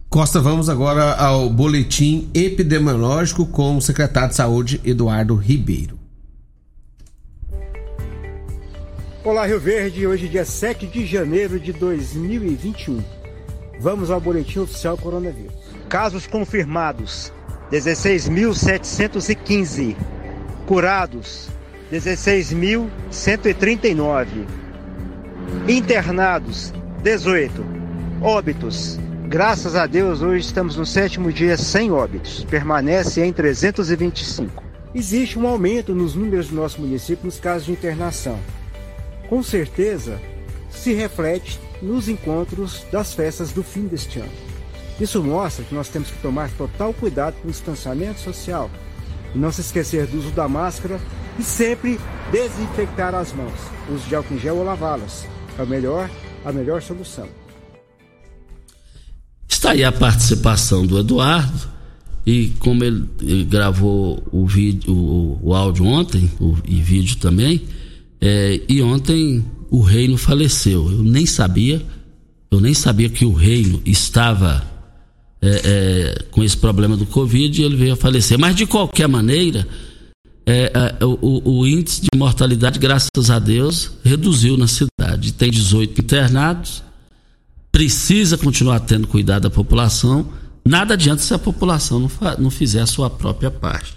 Costa, 0.09 0.39
vamos 0.39 0.69
agora 0.69 1.15
ao 1.15 1.49
boletim 1.49 2.29
epidemiológico 2.33 3.45
com 3.45 3.75
o 3.75 3.81
secretário 3.81 4.29
de 4.29 4.35
Saúde, 4.35 4.79
Eduardo 4.85 5.35
Ribeiro. 5.35 5.99
Olá, 9.21 9.45
Rio 9.45 9.59
Verde, 9.59 10.07
hoje 10.07 10.29
dia 10.29 10.45
7 10.45 10.87
de 10.87 11.05
janeiro 11.05 11.59
de 11.59 11.73
2021. 11.73 13.03
Vamos 13.81 14.09
ao 14.09 14.21
boletim 14.21 14.59
oficial 14.59 14.97
coronavírus. 14.97 15.62
Casos 15.89 16.27
confirmados: 16.27 17.33
16.715. 17.71 19.95
Curados: 20.65 21.49
16.139. 21.91 24.27
Internados: 25.67 26.73
18. 27.03 27.65
Óbitos: 28.21 28.99
Graças 29.27 29.75
a 29.75 29.87
Deus, 29.87 30.21
hoje 30.21 30.45
estamos 30.45 30.77
no 30.77 30.85
sétimo 30.85 31.31
dia 31.31 31.57
sem 31.57 31.91
óbitos, 31.91 32.43
permanece 32.43 33.25
em 33.25 33.33
325. 33.33 34.63
Existe 34.93 35.39
um 35.39 35.47
aumento 35.47 35.95
nos 35.95 36.13
números 36.13 36.49
do 36.49 36.55
nosso 36.55 36.79
município 36.79 37.25
nos 37.25 37.39
casos 37.39 37.65
de 37.65 37.71
internação. 37.71 38.39
Com 39.27 39.41
certeza, 39.41 40.21
se 40.69 40.93
reflete 40.93 41.59
nos 41.81 42.07
encontros 42.07 42.85
das 42.91 43.13
festas 43.13 43.51
do 43.51 43.63
fim 43.63 43.87
deste 43.87 44.19
ano. 44.19 44.42
Isso 44.99 45.23
mostra 45.23 45.65
que 45.65 45.73
nós 45.73 45.89
temos 45.89 46.09
que 46.09 46.21
tomar 46.21 46.49
total 46.51 46.93
cuidado 46.93 47.35
com 47.41 47.47
o 47.47 47.51
distanciamento 47.51 48.19
social 48.19 48.69
e 49.33 49.37
não 49.37 49.51
se 49.51 49.61
esquecer 49.61 50.05
do 50.07 50.19
uso 50.19 50.31
da 50.31 50.47
máscara 50.47 51.01
e 51.39 51.43
sempre 51.43 51.99
desinfectar 52.31 53.15
as 53.15 53.33
mãos. 53.33 53.59
Uso 53.89 54.07
de 54.07 54.15
álcool 54.15 54.35
em 54.35 54.39
gel 54.39 54.57
ou 54.57 54.63
lavá-las. 54.63 55.27
É 55.57 55.63
o 55.63 55.67
melhor, 55.67 56.09
a 56.45 56.51
melhor 56.51 56.81
solução. 56.81 57.27
Está 59.47 59.71
aí 59.71 59.83
a 59.83 59.91
participação 59.91 60.85
do 60.85 60.99
Eduardo 60.99 61.73
e 62.25 62.49
como 62.59 62.83
ele, 62.83 63.09
ele 63.21 63.43
gravou 63.43 64.23
o 64.31 64.45
vídeo, 64.45 64.93
o, 64.93 65.39
o 65.41 65.53
áudio 65.53 65.85
ontem 65.85 66.29
o, 66.39 66.55
e 66.65 66.81
vídeo 66.81 67.17
também, 67.17 67.61
é, 68.21 68.61
e 68.69 68.81
ontem 68.81 69.43
o 69.69 69.81
reino 69.81 70.17
faleceu. 70.17 70.89
Eu 70.89 71.03
nem 71.03 71.25
sabia, 71.25 71.81
eu 72.49 72.61
nem 72.61 72.73
sabia 72.73 73.09
que 73.09 73.25
o 73.25 73.33
reino 73.33 73.81
estava 73.85 74.72
é, 75.43 75.61
é, 75.63 76.23
com 76.31 76.43
esse 76.43 76.57
problema 76.57 76.95
do 76.95 77.05
Covid 77.05 77.61
e 77.61 77.65
ele 77.65 77.75
veio 77.75 77.93
a 77.93 77.97
falecer. 77.97 78.39
Mas 78.39 78.55
de 78.55 78.65
qualquer 78.65 79.07
maneira, 79.07 79.67
é, 80.45 80.71
é, 80.99 81.05
o, 81.05 81.59
o, 81.59 81.67
índice 81.67 82.01
de 82.01 82.17
mortalidade, 82.17 82.79
graças 82.79 83.29
a 83.29 83.37
Deus, 83.37 83.91
reduziu 84.03 84.57
na 84.57 84.67
cidade. 84.67 85.33
Tem 85.33 85.51
18 85.51 86.01
internados 86.01 86.83
precisa 87.73 88.37
continuar 88.37 88.81
tendo 88.81 89.07
cuidado 89.07 89.43
da 89.43 89.49
população. 89.49 90.29
Nada 90.63 90.93
adianta 90.93 91.23
se 91.23 91.33
a 91.33 91.39
população 91.39 91.99
não, 91.99 92.09
não 92.37 92.51
fizer 92.51 92.81
a 92.81 92.85
sua 92.85 93.09
própria 93.09 93.49
parte. 93.49 93.95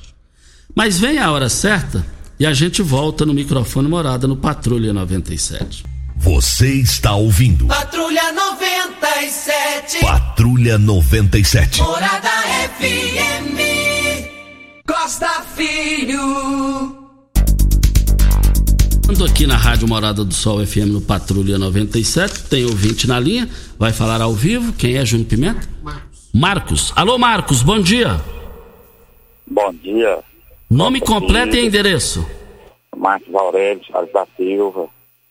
Mas 0.75 0.99
vem 0.99 1.19
a 1.19 1.31
hora 1.31 1.50
certa 1.50 2.05
e 2.41 2.47
a 2.47 2.55
gente 2.55 2.81
volta 2.81 3.26
no 3.26 3.35
microfone 3.35 3.87
morada 3.87 4.26
no 4.26 4.35
Patrulha 4.35 4.95
97. 4.95 5.85
Você 6.16 6.73
está 6.75 7.14
ouvindo. 7.14 7.66
Patrulha 7.66 8.32
97. 8.32 10.00
Patrulha 10.00 10.78
97. 10.78 11.82
Morada 11.82 12.28
FM. 12.78 13.56
Costa 14.87 15.28
Filho. 15.54 17.06
Ando 19.08 19.25
aqui 19.25 19.46
na 19.46 19.56
Rádio 19.56 19.87
Morada 19.87 20.25
do 20.25 20.35
Sol 20.35 20.66
FM 20.66 20.88
no 20.88 21.00
Patrulha 21.00 21.58
97. 21.58 22.44
Tem 22.44 22.64
ouvinte 22.64 23.06
na 23.06 23.20
linha. 23.20 23.49
Vai 23.78 23.92
falar 23.92 24.20
ao 24.20 24.32
vivo. 24.32 24.73
Quem 24.73 24.96
é 24.96 25.04
Júnior 25.04 25.28
Pimenta? 25.28 25.68
Marcos. 25.82 26.30
Marcos. 26.35 26.92
Alô, 26.96 27.16
Marcos, 27.18 27.62
bom 27.62 27.78
dia. 27.78 28.20
Bom 29.46 29.73
dia. 29.75 30.18
Nome 30.68 31.00
completo 31.00 31.54
e 31.54 31.64
endereço. 31.64 32.26
Marcos 32.96 33.32
Aurélio, 33.35 33.85
Charles 33.85 34.12
da 34.12 34.26
Silva, 34.37 34.88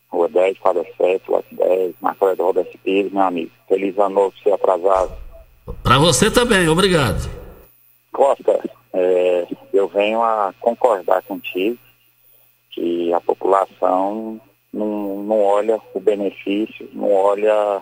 Rua 0.10 0.30
10, 0.30 0.60
quadra 0.60 0.86
7, 0.98 1.30
lote 1.30 1.56
10, 1.56 1.96
Marco 2.02 2.26
Aurélio 2.26 2.46
Rodolfo 2.46 2.78
Pires, 2.80 3.12
meu 3.12 3.24
amigo. 3.24 3.52
Feliz 3.68 3.98
ano 3.98 4.16
novo, 4.16 4.34
ser 4.44 4.54
atrasado. 4.54 5.12
Para 5.84 5.98
você 5.98 6.30
também, 6.32 6.68
obrigado. 6.68 7.30
Costa, 8.12 8.60
é, 8.94 9.48
eu 9.74 9.88
venho 9.88 10.22
a 10.22 10.54
concordar 10.60 11.22
contigo 11.24 11.78
que 12.72 13.14
a 13.14 13.22
população 13.22 14.40
não, 14.72 15.24
não 15.24 15.42
olha 15.42 15.80
o 15.94 16.00
benefício, 16.00 16.90
não 16.94 17.12
olha 17.12 17.82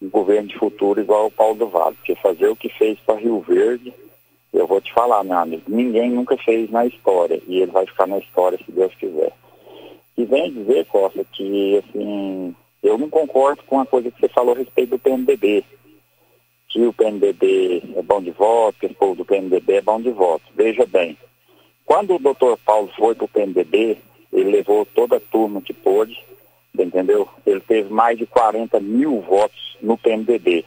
o 0.00 0.08
governo 0.08 0.48
de 0.48 0.58
futuro 0.58 1.00
igual 1.00 1.26
o 1.26 1.30
Paulo 1.30 1.56
do 1.56 1.68
Vale, 1.68 1.96
porque 1.96 2.14
fazer 2.16 2.48
o 2.48 2.56
que 2.56 2.68
fez 2.68 2.98
para 3.00 3.18
Rio 3.18 3.40
Verde, 3.40 3.92
eu 4.52 4.66
vou 4.66 4.80
te 4.80 4.92
falar, 4.92 5.24
meu 5.24 5.36
amigo, 5.36 5.62
ninguém 5.68 6.10
nunca 6.10 6.36
fez 6.38 6.70
na 6.70 6.86
história, 6.86 7.40
e 7.46 7.60
ele 7.60 7.70
vai 7.70 7.86
ficar 7.86 8.06
na 8.06 8.18
história 8.18 8.58
se 8.58 8.72
Deus 8.72 8.94
quiser. 8.94 9.32
E 10.20 10.24
vem 10.26 10.52
dizer, 10.52 10.84
Costa, 10.84 11.24
que 11.32 11.78
assim, 11.78 12.54
eu 12.82 12.98
não 12.98 13.08
concordo 13.08 13.62
com 13.62 13.80
a 13.80 13.86
coisa 13.86 14.10
que 14.10 14.20
você 14.20 14.28
falou 14.28 14.54
a 14.54 14.58
respeito 14.58 14.90
do 14.90 14.98
PMDB, 14.98 15.64
que 16.68 16.84
o 16.84 16.92
PMDB 16.92 17.82
é 17.96 18.02
bom 18.02 18.20
de 18.20 18.30
voto, 18.30 18.78
que 18.78 18.84
o 18.84 18.94
povo 18.94 19.14
do 19.14 19.24
PMDB 19.24 19.76
é 19.76 19.80
bom 19.80 19.98
de 19.98 20.10
voto. 20.10 20.44
Veja 20.54 20.84
bem, 20.84 21.16
quando 21.86 22.16
o 22.16 22.18
doutor 22.18 22.58
Paulo 22.58 22.90
foi 22.98 23.14
para 23.14 23.24
o 23.24 23.28
PMDB, 23.28 23.96
ele 24.30 24.50
levou 24.50 24.84
toda 24.84 25.16
a 25.16 25.20
turma 25.20 25.62
que 25.62 25.72
pôde, 25.72 26.22
entendeu? 26.78 27.26
Ele 27.46 27.60
teve 27.60 27.90
mais 27.90 28.18
de 28.18 28.26
40 28.26 28.78
mil 28.78 29.22
votos 29.22 29.78
no 29.80 29.96
PMDB. 29.96 30.66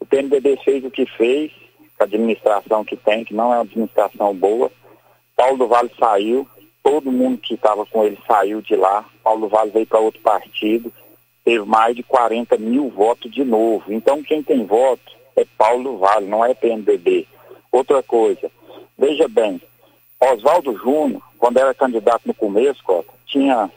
O 0.00 0.06
PMDB 0.06 0.56
fez 0.64 0.82
o 0.86 0.90
que 0.90 1.04
fez, 1.04 1.52
a 1.98 2.04
administração 2.04 2.82
que 2.82 2.96
tem, 2.96 3.26
que 3.26 3.34
não 3.34 3.52
é 3.52 3.56
uma 3.56 3.62
administração 3.64 4.34
boa. 4.34 4.72
Paulo 5.36 5.58
do 5.58 5.68
Vale 5.68 5.90
saiu, 5.98 6.48
todo 6.90 7.12
mundo 7.12 7.38
que 7.38 7.54
estava 7.54 7.86
com 7.86 8.02
ele 8.02 8.18
saiu 8.26 8.60
de 8.60 8.74
lá. 8.74 9.04
Paulo 9.22 9.46
Vale 9.46 9.70
veio 9.70 9.86
para 9.86 10.00
outro 10.00 10.20
partido, 10.22 10.92
teve 11.44 11.64
mais 11.64 11.94
de 11.94 12.02
40 12.02 12.58
mil 12.58 12.88
votos 12.90 13.30
de 13.30 13.44
novo. 13.44 13.92
Então, 13.92 14.24
quem 14.24 14.42
tem 14.42 14.66
voto 14.66 15.12
é 15.36 15.46
Paulo 15.56 15.98
Vale, 15.98 16.26
não 16.26 16.44
é 16.44 16.52
PMDB. 16.52 17.28
Outra 17.70 18.02
coisa, 18.02 18.50
veja 18.98 19.28
bem, 19.28 19.62
Oswaldo 20.20 20.76
Júnior, 20.76 21.22
quando 21.38 21.58
era 21.58 21.72
candidato 21.72 22.22
no 22.26 22.34
começo, 22.34 22.82
Cota, 22.82 23.12
tinha 23.24 23.70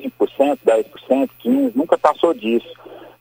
5%, 0.00 0.58
10%, 0.64 1.30
15%, 1.44 1.72
nunca 1.74 1.98
passou 1.98 2.32
disso. 2.32 2.72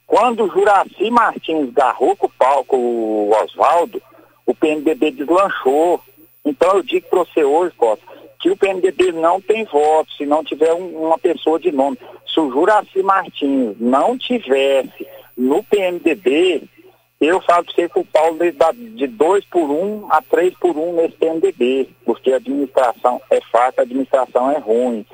Quando 0.05 0.45
o 0.45 0.49
Juraci 0.49 1.11
Martins 1.11 1.73
garrou 1.73 2.15
com 2.15 2.27
o 2.27 2.31
palco 2.31 2.77
o 2.77 3.31
Oswaldo, 3.43 4.01
o 4.45 4.55
PMDB 4.55 5.11
deslanchou. 5.11 5.99
Então 6.45 6.77
eu 6.77 6.81
digo 6.81 7.09
para 7.09 7.19
você 7.19 7.43
hoje, 7.43 7.75
Costa, 7.75 8.16
que 8.39 8.49
o 8.49 8.57
PMDB 8.57 9.11
não 9.11 9.41
tem 9.41 9.65
voto 9.65 10.11
se 10.13 10.25
não 10.25 10.43
tiver 10.43 10.73
um, 10.73 11.05
uma 11.05 11.17
pessoa 11.17 11.59
de 11.59 11.71
nome. 11.71 11.97
Se 12.27 12.39
o 12.39 12.51
Juraci 12.51 13.01
Martins 13.01 13.75
não 13.79 14.17
tivesse 14.17 15.07
no 15.35 15.63
PMDB, 15.63 16.63
eu 17.19 17.41
falo 17.41 17.65
para 17.65 17.73
você 17.73 17.89
que 17.89 17.99
o 17.99 18.05
Paulo 18.05 18.37
de 18.95 19.07
2 19.07 19.45
por 19.45 19.69
1 19.69 19.73
um 19.73 20.07
a 20.11 20.21
3 20.21 20.53
por 20.59 20.77
1 20.77 20.89
um 20.89 20.93
nesse 20.93 21.15
PMDB, 21.15 21.89
porque 22.05 22.31
a 22.31 22.35
administração 22.35 23.19
é 23.31 23.41
fraca, 23.41 23.81
a 23.81 23.83
administração 23.83 24.51
é 24.51 24.59
ruim. 24.59 25.05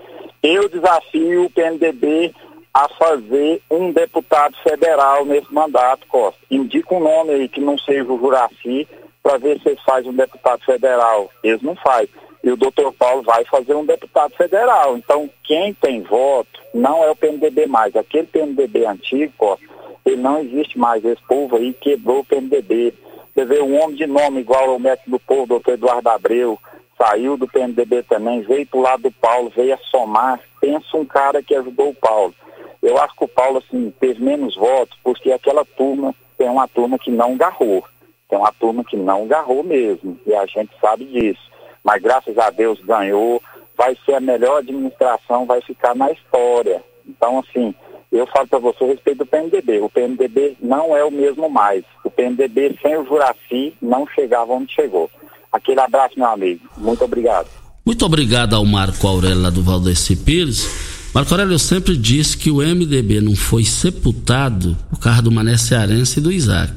Eu 0.42 0.68
desafio 0.68 1.46
o 1.46 1.50
PMDB 1.50 2.34
a 2.74 2.90
fazer 2.90 3.62
um 3.70 3.92
deputado 3.92 4.56
federal 4.64 5.24
nesse 5.26 5.54
mandato, 5.54 6.06
Costa. 6.08 6.40
Indica 6.52 6.94
um 6.94 7.00
nome 7.00 7.32
aí 7.32 7.48
que 7.48 7.62
não 7.62 7.78
seja 7.78 8.12
o 8.12 8.18
Juraci, 8.18 8.88
para 9.22 9.38
ver 9.38 9.60
se 9.62 9.70
eles 9.70 9.82
fazem 9.84 10.12
um 10.12 10.16
deputado 10.16 10.66
federal. 10.66 11.32
Eles 11.42 11.62
não 11.62 11.76
fazem. 11.78 12.10
E 12.44 12.52
o 12.52 12.58
doutor 12.58 12.92
Paulo 12.94 13.24
vai 13.24 13.46
fazer 13.46 13.74
um 13.74 13.86
deputado 13.86 14.36
federal. 14.36 14.98
Então, 14.98 15.30
quem 15.44 15.74
tem 15.74 16.02
voto 16.02 16.60
não 16.74 17.04
é 17.04 17.10
o 17.10 17.16
PMDB 17.16 17.68
mais. 17.68 17.96
Aquele 17.96 18.28
PMDB 18.28 18.86
antigo, 18.86 19.32
Costa, 19.38 19.66
ele 20.06 20.18
não 20.18 20.40
existe 20.42 20.78
mais. 20.78 21.06
Esse 21.06 21.22
povo 21.24 21.56
aí 21.56 21.74
quebrou 21.74 22.20
o 22.20 22.26
PMDB. 22.26 22.94
Você 23.34 23.46
vê 23.46 23.62
um 23.62 23.82
homem 23.82 23.96
de 23.96 24.06
nome 24.06 24.42
igual 24.42 24.70
ao 24.70 24.80
médico 24.80 25.10
do 25.10 25.20
povo, 25.20 25.48
doutor 25.48 25.74
Eduardo 25.74 26.10
Abreu, 26.10 26.60
saiu 26.98 27.38
do 27.38 27.48
PMDB 27.48 28.04
também, 28.04 28.42
veio 28.42 28.68
para 28.68 28.80
o 28.80 28.84
lado 28.84 29.04
do 29.04 29.12
Paulo, 29.12 29.52
veio 29.56 29.74
a 29.74 29.78
somar. 29.90 30.40
Pensa 30.60 30.98
um 30.98 31.06
cara 31.06 31.42
que 31.42 31.56
ajudou 31.56 31.90
o 31.90 31.96
Paulo. 31.96 32.34
Eu 32.82 32.98
acho 32.98 33.16
que 33.16 33.24
o 33.24 33.28
Paulo, 33.28 33.60
assim, 33.60 33.94
teve 34.00 34.22
menos 34.22 34.56
votos, 34.56 34.98
porque 35.02 35.32
aquela 35.32 35.64
turma 35.64 36.14
tem 36.38 36.50
uma 36.50 36.68
turma 36.68 37.00
que 37.00 37.10
não 37.10 37.38
garrou. 37.38 37.84
Tem 38.30 38.38
uma 38.38 38.52
turma 38.52 38.84
que 38.84 38.98
não 38.98 39.28
garrou 39.28 39.64
mesmo, 39.64 40.20
e 40.26 40.34
a 40.34 40.46
gente 40.46 40.72
sabe 40.82 41.06
disso. 41.06 41.53
Mas 41.84 42.02
graças 42.02 42.38
a 42.38 42.50
Deus 42.50 42.80
ganhou, 42.86 43.42
vai 43.78 43.98
ser 44.06 44.16
a 44.16 44.20
melhor 44.20 44.60
administração, 44.60 45.46
vai 45.46 45.62
ficar 45.62 45.96
na 45.96 46.12
história. 46.12 46.82
Então, 47.08 47.40
assim, 47.40 47.74
eu 48.12 48.28
falo 48.28 48.48
para 48.48 48.60
você 48.60 48.84
a 48.84 48.88
respeito 48.88 49.20
do 49.20 49.26
PMDB. 49.26 49.80
O 49.82 49.90
PMDB 49.90 50.56
não 50.62 50.96
é 50.96 51.04
o 51.04 51.12
mesmo 51.12 51.50
mais. 51.50 51.84
O 52.06 52.12
PMDB 52.12 52.78
sem 52.82 52.96
o 52.96 53.06
Juraci 53.06 53.74
não 53.82 54.08
chegava 54.08 54.54
onde 54.54 54.74
chegou. 54.74 55.10
Aquele 55.52 55.80
abraço, 55.80 56.18
meu 56.18 56.28
amigo. 56.28 56.62
Muito 56.78 57.04
obrigado. 57.04 57.48
Muito 57.86 58.06
obrigado 58.06 58.56
ao 58.56 58.64
Marco 58.64 59.06
Aurélio 59.08 59.42
lá 59.42 59.50
do 59.50 59.64
Valdeci 59.64 60.16
Pires. 60.16 61.12
Marco 61.14 61.32
Aurélio, 61.34 61.54
eu 61.54 61.60
sempre 61.60 61.98
disse 61.98 62.38
que 62.38 62.50
o 62.50 62.58
MDB 62.58 63.20
não 63.20 63.36
foi 63.36 63.66
sepultado 63.66 64.78
por 64.90 65.00
causa 65.00 65.22
do 65.22 65.32
Mané 65.32 65.58
Cearense 65.58 66.20
e 66.20 66.24
do 66.24 66.32
Isaac. 66.32 66.72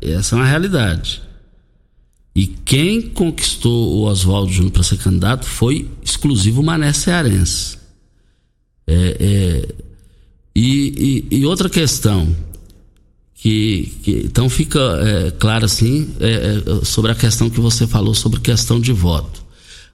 Essa 0.00 0.34
é 0.34 0.38
uma 0.38 0.46
realidade. 0.46 1.25
E 2.36 2.46
quem 2.46 3.00
conquistou 3.00 3.94
o 3.94 4.02
Oswaldo 4.02 4.52
Júnior 4.52 4.70
para 4.70 4.82
ser 4.82 4.98
candidato 4.98 5.46
foi 5.46 5.88
exclusivo 6.04 6.62
Mané 6.62 6.92
Cearense. 6.92 7.78
É, 8.86 9.16
é, 9.18 9.74
e, 10.54 11.24
e, 11.30 11.38
e 11.38 11.46
outra 11.46 11.70
questão, 11.70 12.36
que, 13.34 13.90
que, 14.02 14.10
então 14.26 14.50
fica 14.50 14.78
é, 14.78 15.30
claro 15.30 15.64
assim 15.64 16.14
é, 16.20 16.60
é, 16.82 16.84
sobre 16.84 17.10
a 17.10 17.14
questão 17.14 17.48
que 17.48 17.58
você 17.58 17.86
falou 17.86 18.14
sobre 18.14 18.38
questão 18.40 18.78
de 18.78 18.92
voto. 18.92 19.42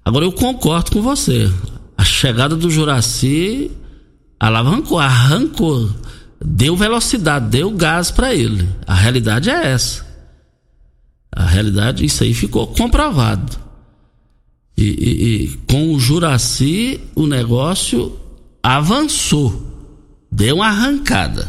Agora 0.04 0.24
eu 0.24 0.32
concordo 0.32 0.90
com 0.90 1.00
você. 1.00 1.48
A 1.96 2.04
chegada 2.04 2.56
do 2.56 2.68
Juraci 2.68 3.70
alavancou, 4.40 4.98
arrancou, 4.98 5.88
deu 6.44 6.76
velocidade, 6.76 7.50
deu 7.50 7.70
gás 7.70 8.10
para 8.10 8.34
ele. 8.34 8.68
A 8.84 8.94
realidade 8.96 9.48
é 9.48 9.68
essa. 9.68 10.11
A 11.34 11.46
realidade, 11.46 12.04
isso 12.04 12.22
aí 12.22 12.34
ficou 12.34 12.66
comprovado. 12.68 13.58
E, 14.76 14.84
e, 14.84 15.44
e 15.44 15.48
com 15.66 15.92
o 15.92 15.98
Juraci 15.98 17.00
o 17.14 17.26
negócio 17.26 18.16
avançou 18.62 19.72
deu 20.32 20.56
uma 20.56 20.68
arrancada. 20.68 21.46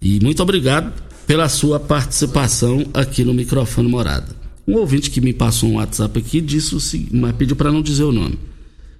E 0.00 0.18
muito 0.20 0.42
obrigado 0.42 0.92
pela 1.24 1.48
sua 1.48 1.78
participação 1.78 2.84
aqui 2.92 3.24
no 3.24 3.32
microfone 3.32 3.88
Morada. 3.88 4.34
Um 4.66 4.74
ouvinte 4.74 5.10
que 5.10 5.20
me 5.20 5.32
passou 5.32 5.70
um 5.70 5.76
WhatsApp 5.76 6.18
aqui 6.18 6.40
disse 6.40 6.74
o 6.74 6.80
seguinte, 6.80 7.14
mas 7.14 7.36
pediu 7.36 7.54
para 7.54 7.70
não 7.70 7.80
dizer 7.80 8.02
o 8.02 8.12
nome. 8.12 8.38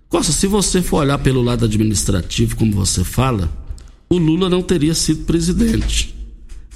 Costa, 0.09 0.33
se 0.33 0.47
você 0.47 0.81
for 0.81 0.99
olhar 0.99 1.19
pelo 1.19 1.43
lado 1.43 1.65
administrativo, 1.65 2.57
como 2.57 2.73
você 2.73 3.03
fala, 3.03 3.51
o 4.09 4.19
Lula 4.19 4.49
não 4.49 4.63
teria 4.63 4.95
sido 4.95 5.25
presidente. 5.25 6.15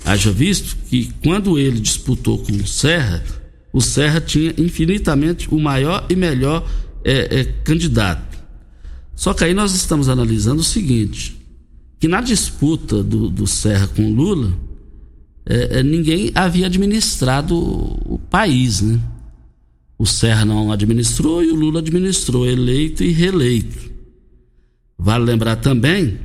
Haja 0.05 0.31
visto 0.31 0.77
que 0.89 1.13
quando 1.23 1.59
ele 1.59 1.81
disputou 1.81 2.39
com 2.39 2.53
o 2.53 2.67
Serra, 2.67 3.25
o 3.73 3.81
Serra 3.81 4.21
tinha 4.21 4.55
infinitamente 4.57 5.53
o 5.53 5.59
maior 5.59 6.07
e 6.09 6.17
melhor 6.17 6.69
é, 7.05 7.41
é, 7.41 7.45
candidato. 7.45 8.39
Só 9.15 9.35
que 9.35 9.45
aí 9.45 9.55
nós 9.55 9.75
estamos 9.75 10.09
analisando 10.09 10.61
o 10.61 10.65
seguinte: 10.65 11.37
que 11.99 12.09
na 12.09 12.21
disputa 12.21 13.03
do, 13.03 13.29
do 13.29 13.47
Serra 13.47 13.87
com 13.89 14.13
Lula, 14.13 14.53
é, 15.45 15.79
é, 15.79 15.83
ninguém 15.83 16.31
havia 16.35 16.67
administrado 16.67 17.57
o 17.57 18.21
país, 18.31 18.81
né? 18.81 19.01
O 19.99 20.05
Serra 20.05 20.45
não 20.45 20.71
administrou 20.71 21.43
e 21.43 21.51
o 21.51 21.55
Lula 21.55 21.81
administrou, 21.81 22.47
eleito 22.47 23.03
e 23.03 23.13
reeleito. 23.13 23.91
Vale 24.99 25.25
lembrar 25.25 25.57
também 25.57 26.19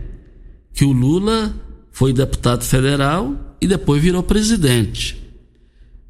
que 0.73 0.83
o 0.83 0.91
Lula 0.91 1.53
foi 1.91 2.13
deputado 2.13 2.63
federal 2.63 3.50
e 3.61 3.67
depois 3.67 4.01
virou 4.01 4.23
presidente. 4.23 5.21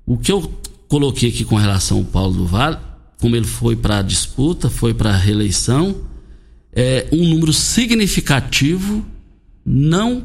O 0.05 0.17
que 0.17 0.31
eu 0.31 0.51
coloquei 0.87 1.29
aqui 1.29 1.43
com 1.43 1.55
relação 1.55 1.97
ao 1.97 2.03
Paulo 2.05 2.33
do 2.33 2.45
Vale, 2.45 2.77
como 3.19 3.35
ele 3.35 3.45
foi 3.45 3.75
para 3.75 3.99
a 3.99 4.01
disputa, 4.01 4.69
foi 4.69 4.93
para 4.93 5.11
a 5.11 5.17
reeleição, 5.17 5.95
é 6.73 7.07
um 7.11 7.27
número 7.27 7.51
significativo 7.51 9.05
não 9.65 10.23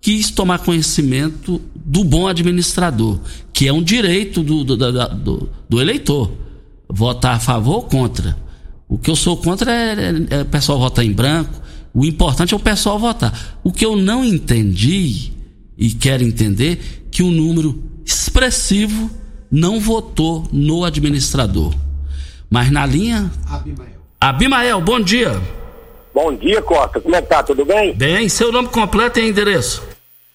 quis 0.00 0.30
tomar 0.30 0.60
conhecimento 0.60 1.60
do 1.74 2.04
bom 2.04 2.26
administrador, 2.26 3.18
que 3.52 3.66
é 3.66 3.72
um 3.72 3.82
direito 3.82 4.42
do, 4.42 4.64
do, 4.64 4.76
do, 4.76 5.50
do 5.68 5.80
eleitor. 5.80 6.32
Votar 6.88 7.36
a 7.36 7.40
favor 7.40 7.74
ou 7.76 7.82
contra. 7.82 8.36
O 8.88 8.96
que 8.96 9.10
eu 9.10 9.16
sou 9.16 9.36
contra 9.36 9.70
é, 9.70 9.92
é, 9.92 10.38
é 10.38 10.42
o 10.42 10.46
pessoal 10.46 10.78
votar 10.78 11.04
em 11.04 11.12
branco. 11.12 11.60
O 11.92 12.04
importante 12.04 12.54
é 12.54 12.56
o 12.56 12.60
pessoal 12.60 12.98
votar. 12.98 13.58
O 13.62 13.70
que 13.70 13.84
eu 13.84 13.96
não 13.96 14.24
entendi 14.24 15.32
e 15.78 15.90
quero 15.92 16.24
entender 16.24 17.06
que 17.08 17.22
um 17.22 17.30
número 17.30 17.80
expressivo 18.04 19.08
não 19.50 19.78
votou 19.78 20.46
no 20.52 20.84
administrador. 20.84 21.72
Mas 22.50 22.70
na 22.72 22.84
linha. 22.84 23.30
Abimael. 23.48 23.98
Abimael, 24.20 24.80
bom 24.80 24.98
dia. 24.98 25.40
Bom 26.12 26.34
dia, 26.34 26.60
Costa. 26.60 27.00
Como 27.00 27.14
é 27.14 27.22
que 27.22 27.28
tá? 27.28 27.44
Tudo 27.44 27.64
bem? 27.64 27.94
Bem, 27.94 28.28
seu 28.28 28.50
nome 28.50 28.68
completo 28.68 29.20
e 29.20 29.28
endereço? 29.28 29.86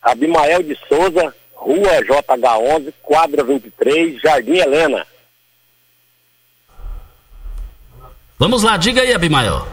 Abimael 0.01 0.63
de 0.63 0.77
Souza, 0.87 1.35
Rua 1.53 2.01
JH11, 2.03 2.93
quadra 3.01 3.43
23, 3.43 4.21
Jardim 4.21 4.55
Helena. 4.55 5.05
Vamos 8.39 8.63
lá, 8.63 8.77
diga 8.77 9.01
aí, 9.01 9.13
Abimael. 9.13 9.67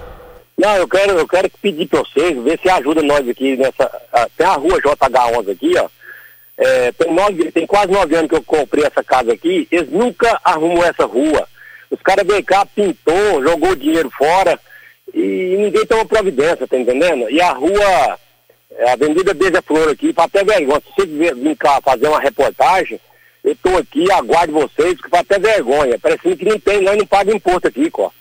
Não, 0.61 0.77
eu 0.77 0.87
quero, 0.87 1.13
eu 1.19 1.27
quero 1.27 1.51
pedir 1.63 1.87
para 1.87 2.01
vocês, 2.01 2.37
ver 2.43 2.61
se 2.61 2.69
ajuda 2.69 3.01
nós 3.01 3.27
aqui 3.27 3.57
nessa. 3.57 3.91
Ah, 4.13 4.29
tem 4.37 4.47
a 4.47 4.53
rua 4.53 4.79
JH11 4.79 5.53
aqui, 5.53 5.73
ó. 5.79 5.89
É, 6.59 6.93
tem, 6.93 7.15
nove, 7.15 7.51
tem 7.51 7.67
quase 7.67 7.91
nove 7.91 8.15
anos 8.15 8.29
que 8.29 8.37
eu 8.37 8.43
comprei 8.43 8.85
essa 8.85 9.03
casa 9.03 9.33
aqui, 9.33 9.67
eles 9.73 9.89
nunca 9.91 10.39
arrumam 10.45 10.85
essa 10.85 11.07
rua. 11.07 11.49
Os 11.91 12.03
caras 12.03 12.27
veio 12.27 12.45
cá, 12.45 12.67
pintou, 12.67 13.43
jogou 13.43 13.75
dinheiro 13.75 14.11
fora 14.11 14.61
e 15.15 15.57
ninguém 15.59 15.87
toma 15.87 16.05
providência, 16.05 16.69
tá 16.69 16.77
entendendo? 16.77 17.31
E 17.31 17.41
a 17.41 17.53
rua, 17.53 18.19
a 18.87 18.93
Avenida 18.93 19.33
Beija-Flor 19.33 19.89
aqui, 19.89 20.13
para 20.13 20.25
até 20.25 20.45
vergonha. 20.45 20.83
Se 20.95 21.07
você 21.07 21.33
vir 21.33 21.57
cá 21.57 21.81
fazer 21.81 22.07
uma 22.07 22.21
reportagem, 22.21 23.01
eu 23.43 23.57
tô 23.63 23.79
aqui, 23.79 24.13
aguardo 24.13 24.53
vocês, 24.53 25.01
que 25.01 25.09
para 25.09 25.21
até 25.21 25.39
vergonha. 25.39 25.99
Parece 25.99 26.37
que 26.37 26.45
não 26.45 26.61
tem, 26.61 26.83
nós 26.83 26.99
não 26.99 27.07
pagamos 27.07 27.37
imposto 27.37 27.67
aqui, 27.67 27.91
Costa. 27.91 28.21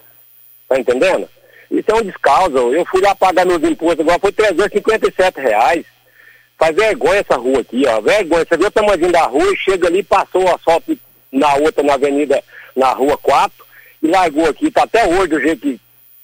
Tá 0.69 0.80
entendendo? 0.80 1.28
Isso 1.69 1.91
é 1.91 1.93
um 1.93 2.01
descalço. 2.01 2.58
Eu 2.58 2.86
fui 2.86 3.01
lá 3.01 3.13
pagar 3.15 3.45
meus 3.45 3.63
impostos 3.63 3.99
agora, 3.99 4.19
foi 4.19 4.32
357 4.32 5.39
reais. 5.39 5.86
Faz 6.58 6.75
vergonha 6.75 7.19
essa 7.19 7.38
rua 7.38 7.62
aqui, 7.62 7.84
ó. 7.88 8.01
Vergonha. 8.01 8.45
Você 8.45 8.58
vê 8.58 8.65
o 8.65 8.71
tamanho 8.71 9.12
da 9.12 9.23
rua 9.23 9.53
e 9.53 9.58
chega 9.58 9.88
ali, 9.88 10.03
passou 10.03 10.43
o 10.43 10.53
asfalto 10.53 10.97
na 11.32 11.55
outra, 11.55 11.84
na 11.84 11.93
avenida, 11.93 12.43
na 12.75 12.91
rua 12.91 13.17
4, 13.17 13.65
e 14.03 14.08
largou 14.08 14.45
aqui. 14.47 14.69
Tá 14.69 14.84
até 14.84 15.08
hoje 15.08 15.27
do 15.27 15.39
jeito 15.39 15.62
que. 15.62 15.79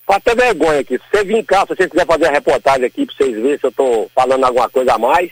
Faz 0.06 0.18
até 0.18 0.36
vergonha 0.36 0.82
aqui. 0.82 1.00
Se 1.00 1.04
você 1.10 1.24
vir 1.24 1.44
cá, 1.44 1.62
se 1.62 1.76
você 1.76 1.90
quiser 1.90 2.06
fazer 2.06 2.28
a 2.28 2.32
reportagem 2.32 2.86
aqui 2.86 3.08
pra 3.08 3.16
vocês 3.16 3.42
verem 3.42 3.58
se 3.58 3.66
eu 3.66 3.72
tô 3.72 4.08
falando 4.14 4.44
alguma 4.44 4.70
coisa 4.70 4.94
a 4.94 5.00
mais. 5.00 5.32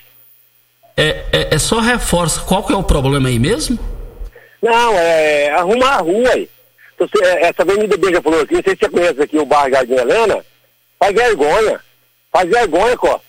É, 0.97 1.26
é, 1.32 1.56
é 1.56 1.60
só 1.60 1.80
reforça. 1.80 2.41
Qual 2.41 2.65
que 2.65 2.73
é 2.73 2.76
o 2.76 2.84
problema 2.84 3.30
aí 3.30 3.38
mesmo? 3.38 3.78
Não, 4.62 4.97
é 4.97 5.52
arrumar 5.52 5.97
a 5.97 5.97
rua 5.97 6.30
aí. 6.30 6.49
Você, 7.08 7.24
é, 7.24 7.48
essa 7.48 7.62
avenida 7.63 7.98
Beija 7.98 8.22
falou 8.22 8.42
aqui, 8.42 8.56
não 8.56 8.63
sei 8.63 8.74
se 8.74 8.80
você 8.80 8.89
conhece 8.89 9.22
aqui 9.22 9.38
o 9.38 9.46
bairro 9.46 9.72
Jardim 9.72 9.94
Helena. 9.94 10.46
Faz 11.00 11.13
vergonha. 11.13 11.80
Faz 12.32 12.50
vergonha, 12.50 12.98
Costa. 12.98 13.22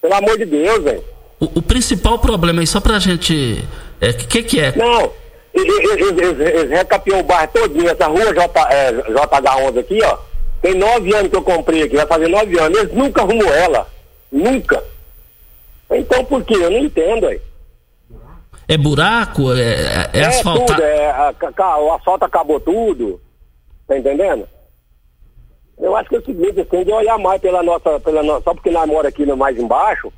Pelo 0.00 0.14
amor 0.14 0.38
de 0.38 0.46
Deus, 0.46 0.82
velho. 0.82 1.04
O, 1.38 1.44
o, 1.58 1.62
principal 1.62 2.18
problema 2.18 2.60
aí, 2.60 2.66
só 2.66 2.80
pra 2.80 2.98
gente. 2.98 3.64
O 4.00 4.04
é, 4.04 4.12
que, 4.12 4.42
que 4.42 4.60
é? 4.60 4.74
Não, 4.76 5.12
eles 5.54 6.70
recapiou 6.70 7.20
o 7.20 7.24
bairro 7.24 7.50
todinho, 7.52 7.88
essa 7.88 8.06
rua 8.06 8.32
J, 8.34 8.72
é, 8.72 8.92
JH11 8.92 9.78
aqui, 9.78 10.00
ó. 10.02 10.18
Tem 10.62 10.74
nove 10.74 11.14
anos 11.14 11.30
que 11.30 11.36
eu 11.36 11.42
comprei 11.42 11.82
aqui, 11.82 11.96
vai 11.96 12.06
fazer 12.06 12.28
nove 12.28 12.58
anos. 12.58 12.78
Eles 12.78 12.92
nunca 12.92 13.22
arrumou 13.22 13.52
ela. 13.52 13.88
Nunca. 14.30 14.82
Então 15.90 16.24
por 16.24 16.44
quê? 16.44 16.54
Eu 16.54 16.70
não 16.70 16.78
entendo 16.78 17.26
aí. 17.26 17.40
É 18.70 18.78
buraco? 18.78 19.52
É, 19.52 20.08
é, 20.12 20.20
é 20.20 20.24
asfaltado? 20.26 20.80
É, 20.80 21.10
a, 21.10 21.78
o 21.78 21.92
asfalto 21.92 22.24
acabou 22.24 22.60
tudo. 22.60 23.20
Tá 23.88 23.98
entendendo? 23.98 24.46
Eu 25.76 25.96
acho 25.96 26.08
que 26.08 26.14
é 26.14 26.18
o 26.20 26.24
seguinte, 26.24 26.64
tem 26.66 26.84
de 26.84 26.92
olhar 26.92 27.18
mais 27.18 27.40
pela 27.40 27.64
nossa, 27.64 27.98
pela 27.98 28.22
nossa. 28.22 28.44
Só 28.44 28.54
porque 28.54 28.70
nós 28.70 28.86
moramos 28.86 29.06
aqui 29.06 29.26
mais 29.26 29.58
embaixo, 29.58 30.12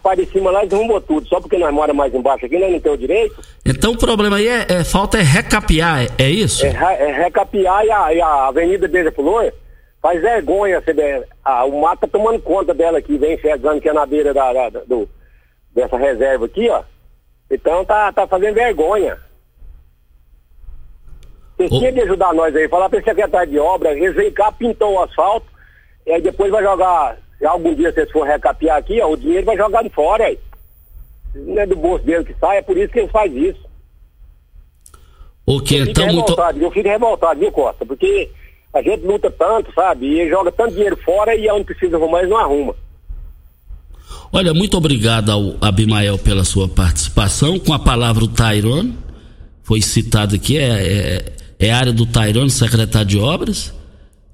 parte 0.00 0.24
de 0.24 0.30
cima 0.30 0.52
lá 0.52 0.64
derrubou 0.64 1.00
tudo. 1.00 1.26
Só 1.26 1.40
porque 1.40 1.58
nós 1.58 1.74
moramos 1.74 1.96
mais 1.96 2.14
embaixo 2.14 2.46
aqui, 2.46 2.56
nós 2.56 2.70
não 2.70 2.78
temos 2.78 2.98
o 2.98 3.00
direito. 3.00 3.42
Então 3.66 3.92
o 3.92 3.98
problema 3.98 4.36
aí 4.36 4.46
é, 4.46 4.66
é 4.68 4.84
falta 4.84 5.18
é 5.18 5.22
recapear, 5.22 6.04
é, 6.04 6.08
é 6.18 6.30
isso? 6.30 6.64
É, 6.64 6.68
é, 6.68 7.24
recapear 7.24 7.84
e 7.84 7.90
a, 7.90 8.14
e 8.14 8.20
a 8.20 8.46
Avenida 8.46 8.86
Beija 8.86 9.10
Flor 9.10 9.52
faz 10.00 10.20
vergonha. 10.20 10.80
Você, 10.80 11.26
a, 11.44 11.64
o 11.64 11.80
mato 11.80 12.02
tá 12.02 12.06
tomando 12.06 12.40
conta 12.40 12.72
dela 12.72 12.98
aqui, 12.98 13.18
vem 13.18 13.34
enxergando 13.34 13.80
que 13.80 13.88
é 13.88 13.92
na 13.92 14.06
beira 14.06 14.32
da, 14.32 14.52
da, 14.52 14.68
do, 14.68 15.08
dessa 15.74 15.96
reserva 15.96 16.44
aqui, 16.46 16.68
ó. 16.68 16.82
Então 17.50 17.84
tá, 17.84 18.12
tá 18.12 18.26
fazendo 18.26 18.54
vergonha. 18.54 19.18
Você 21.56 21.68
tinha 21.68 21.92
de 21.92 22.00
ajudar 22.02 22.32
nós 22.34 22.54
aí, 22.54 22.68
falar 22.68 22.88
para 22.88 22.98
esse 22.98 23.08
secretário 23.08 23.50
de 23.50 23.58
obra, 23.58 23.92
eles 23.92 24.14
vêm 24.14 24.30
cá, 24.30 24.52
pintou 24.52 24.94
o 24.94 25.02
asfalto, 25.02 25.46
e 26.06 26.12
aí 26.12 26.22
depois 26.22 26.52
vai 26.52 26.62
jogar, 26.62 27.18
se 27.36 27.44
algum 27.44 27.74
dia 27.74 27.92
vocês 27.92 28.10
for 28.12 28.24
recapear 28.24 28.76
aqui, 28.76 29.00
ó, 29.00 29.10
o 29.10 29.16
dinheiro 29.16 29.44
vai 29.44 29.56
jogar 29.56 29.82
de 29.82 29.90
fora 29.90 30.26
aí. 30.26 30.38
Não 31.34 31.60
é 31.60 31.66
do 31.66 31.74
bolso 31.74 32.04
dele 32.04 32.24
que 32.24 32.34
sai, 32.34 32.58
é 32.58 32.62
por 32.62 32.76
isso 32.76 32.92
que 32.92 33.00
eles 33.00 33.10
fazem 33.10 33.48
isso. 33.48 33.68
Ok, 35.46 35.80
eu 35.80 35.86
então 35.86 36.06
muito... 36.06 36.36
Eu 36.60 36.70
fico 36.70 36.88
revoltado, 36.88 37.40
viu, 37.40 37.50
Costa? 37.50 37.84
Porque 37.84 38.30
a 38.72 38.82
gente 38.82 39.04
luta 39.04 39.30
tanto, 39.30 39.72
sabe? 39.72 40.06
E 40.06 40.28
joga 40.28 40.52
tanto 40.52 40.74
dinheiro 40.74 40.96
fora 40.98 41.34
e 41.34 41.50
onde 41.50 41.64
precisa 41.64 41.96
arrumar, 41.96 42.20
eles 42.20 42.30
não 42.30 42.38
arruma. 42.38 42.76
Olha, 44.30 44.52
muito 44.52 44.76
obrigado 44.76 45.30
ao 45.30 45.56
Abimael 45.60 46.18
pela 46.18 46.44
sua 46.44 46.68
participação. 46.68 47.58
Com 47.58 47.72
a 47.72 47.78
palavra 47.78 48.24
o 48.24 48.28
Tyrone, 48.28 48.94
foi 49.62 49.80
citado 49.80 50.34
aqui, 50.34 50.58
é, 50.58 51.32
é, 51.58 51.66
é 51.66 51.72
área 51.72 51.92
do 51.92 52.04
Tyrone, 52.04 52.50
secretário 52.50 53.08
de 53.08 53.18
obras, 53.18 53.72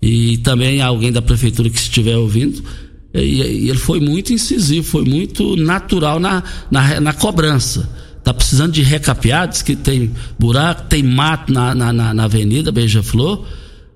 e 0.02 0.38
também 0.38 0.80
alguém 0.82 1.12
da 1.12 1.22
prefeitura 1.22 1.70
que 1.70 1.78
estiver 1.78 2.16
ouvindo. 2.16 2.62
E, 3.14 3.20
e 3.20 3.70
ele 3.70 3.78
foi 3.78 4.00
muito 4.00 4.32
incisivo, 4.32 4.84
foi 4.84 5.04
muito 5.04 5.56
natural 5.56 6.18
na, 6.18 6.42
na, 6.70 7.00
na 7.00 7.12
cobrança. 7.12 7.88
Tá 8.24 8.34
precisando 8.34 8.72
de 8.72 8.82
recapeados, 8.82 9.62
que 9.62 9.76
tem 9.76 10.12
buraco, 10.38 10.88
tem 10.88 11.02
mato 11.02 11.52
na, 11.52 11.74
na, 11.74 11.92
na 11.92 12.24
Avenida 12.24 12.72
Beija-Flor. 12.72 13.44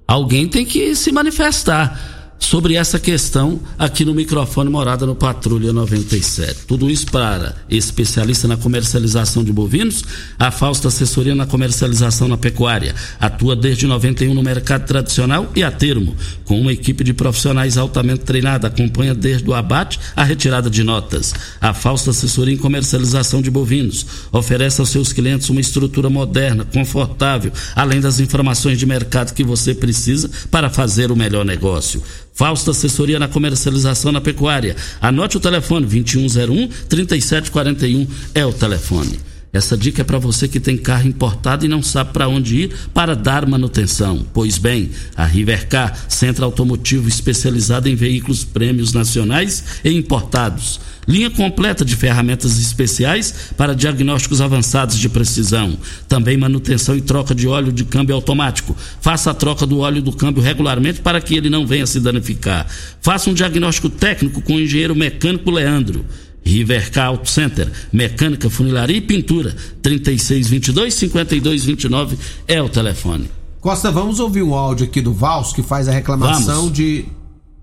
Alguém 0.06 0.46
tem 0.46 0.64
que 0.64 0.94
se 0.94 1.10
manifestar 1.10 2.17
sobre 2.38 2.74
essa 2.74 2.98
questão 2.98 3.60
aqui 3.78 4.04
no 4.04 4.14
microfone 4.14 4.70
Morada 4.70 5.04
no 5.04 5.14
Patrulha 5.14 5.72
97. 5.72 6.66
Tudo 6.66 6.88
isso 6.88 7.06
para 7.10 7.56
especialista 7.68 8.48
na 8.48 8.56
comercialização 8.56 9.44
de 9.44 9.52
bovinos, 9.52 10.02
a 10.38 10.50
Fausta 10.50 10.88
Assessoria 10.88 11.34
na 11.34 11.46
comercialização 11.46 12.28
na 12.28 12.36
pecuária. 12.36 12.94
Atua 13.20 13.54
desde 13.54 13.86
91 13.86 14.32
no 14.32 14.42
mercado 14.42 14.86
tradicional 14.86 15.50
e 15.54 15.62
a 15.62 15.70
termo, 15.70 16.16
com 16.44 16.60
uma 16.60 16.72
equipe 16.72 17.04
de 17.04 17.12
profissionais 17.12 17.76
altamente 17.76 18.24
treinada, 18.24 18.68
acompanha 18.68 19.14
desde 19.14 19.48
o 19.48 19.54
abate 19.54 19.98
à 20.16 20.24
retirada 20.24 20.70
de 20.70 20.82
notas. 20.82 21.34
A 21.60 21.74
Fausta 21.74 22.10
Assessoria 22.10 22.54
em 22.54 22.58
comercialização 22.58 23.42
de 23.42 23.50
bovinos 23.50 24.06
oferece 24.32 24.80
aos 24.80 24.90
seus 24.90 25.12
clientes 25.12 25.50
uma 25.50 25.60
estrutura 25.60 26.08
moderna, 26.08 26.64
confortável, 26.64 27.52
além 27.74 28.00
das 28.00 28.20
informações 28.20 28.78
de 28.78 28.86
mercado 28.86 29.34
que 29.34 29.44
você 29.44 29.74
precisa 29.74 30.30
para 30.50 30.70
fazer 30.70 31.10
o 31.10 31.16
melhor 31.16 31.44
negócio. 31.44 32.02
Fausto 32.38 32.70
Assessoria 32.70 33.18
na 33.18 33.26
Comercialização 33.26 34.12
na 34.12 34.20
Pecuária. 34.20 34.76
Anote 35.00 35.36
o 35.36 35.40
telefone 35.40 35.84
2101 35.86 36.68
3741 36.88 38.06
é 38.32 38.46
o 38.46 38.52
telefone. 38.52 39.18
Essa 39.52 39.76
dica 39.76 40.02
é 40.02 40.04
para 40.04 40.18
você 40.18 40.46
que 40.46 40.60
tem 40.60 40.76
carro 40.76 41.08
importado 41.08 41.64
e 41.64 41.68
não 41.68 41.82
sabe 41.82 42.12
para 42.12 42.28
onde 42.28 42.56
ir 42.56 42.74
para 42.92 43.16
dar 43.16 43.46
manutenção. 43.46 44.26
Pois 44.32 44.58
bem, 44.58 44.90
a 45.16 45.24
Rivercar, 45.24 46.06
centro 46.08 46.44
automotivo 46.44 47.08
especializado 47.08 47.88
em 47.88 47.94
veículos 47.94 48.44
prêmios 48.44 48.92
nacionais 48.92 49.64
e 49.84 49.90
importados 49.90 50.80
Linha 51.08 51.30
completa 51.30 51.86
de 51.86 51.96
ferramentas 51.96 52.58
especiais 52.58 53.52
para 53.56 53.74
diagnósticos 53.74 54.42
avançados 54.42 54.98
de 54.98 55.08
precisão. 55.08 55.78
Também 56.06 56.36
manutenção 56.36 56.94
e 56.94 57.00
troca 57.00 57.34
de 57.34 57.48
óleo 57.48 57.72
de 57.72 57.82
câmbio 57.82 58.14
automático. 58.14 58.76
Faça 59.00 59.30
a 59.30 59.34
troca 59.34 59.64
do 59.64 59.78
óleo 59.78 60.02
do 60.02 60.12
câmbio 60.12 60.42
regularmente 60.42 61.00
para 61.00 61.18
que 61.18 61.34
ele 61.34 61.48
não 61.48 61.66
venha 61.66 61.86
se 61.86 61.98
danificar. 61.98 62.66
Faça 63.00 63.30
um 63.30 63.34
diagnóstico 63.34 63.88
técnico 63.88 64.42
com 64.42 64.56
o 64.56 64.60
engenheiro 64.60 64.94
mecânico 64.94 65.50
Leandro. 65.50 66.04
Rivercar 66.44 67.08
Auto 67.08 67.28
Center, 67.28 67.68
mecânica, 67.92 68.48
funilaria 68.48 68.96
e 68.96 69.00
pintura. 69.00 69.56
3622-5229 69.82 72.16
é 72.46 72.62
o 72.62 72.68
telefone. 72.68 73.28
Costa, 73.60 73.90
vamos 73.90 74.20
ouvir 74.20 74.42
um 74.42 74.54
áudio 74.54 74.86
aqui 74.86 75.00
do 75.00 75.12
Vals 75.12 75.52
que 75.52 75.62
faz 75.62 75.88
a 75.88 75.92
reclamação 75.92 76.70
de 76.70 77.06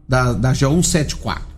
da, 0.07 0.33
da 0.33 0.53
G174. 0.53 1.55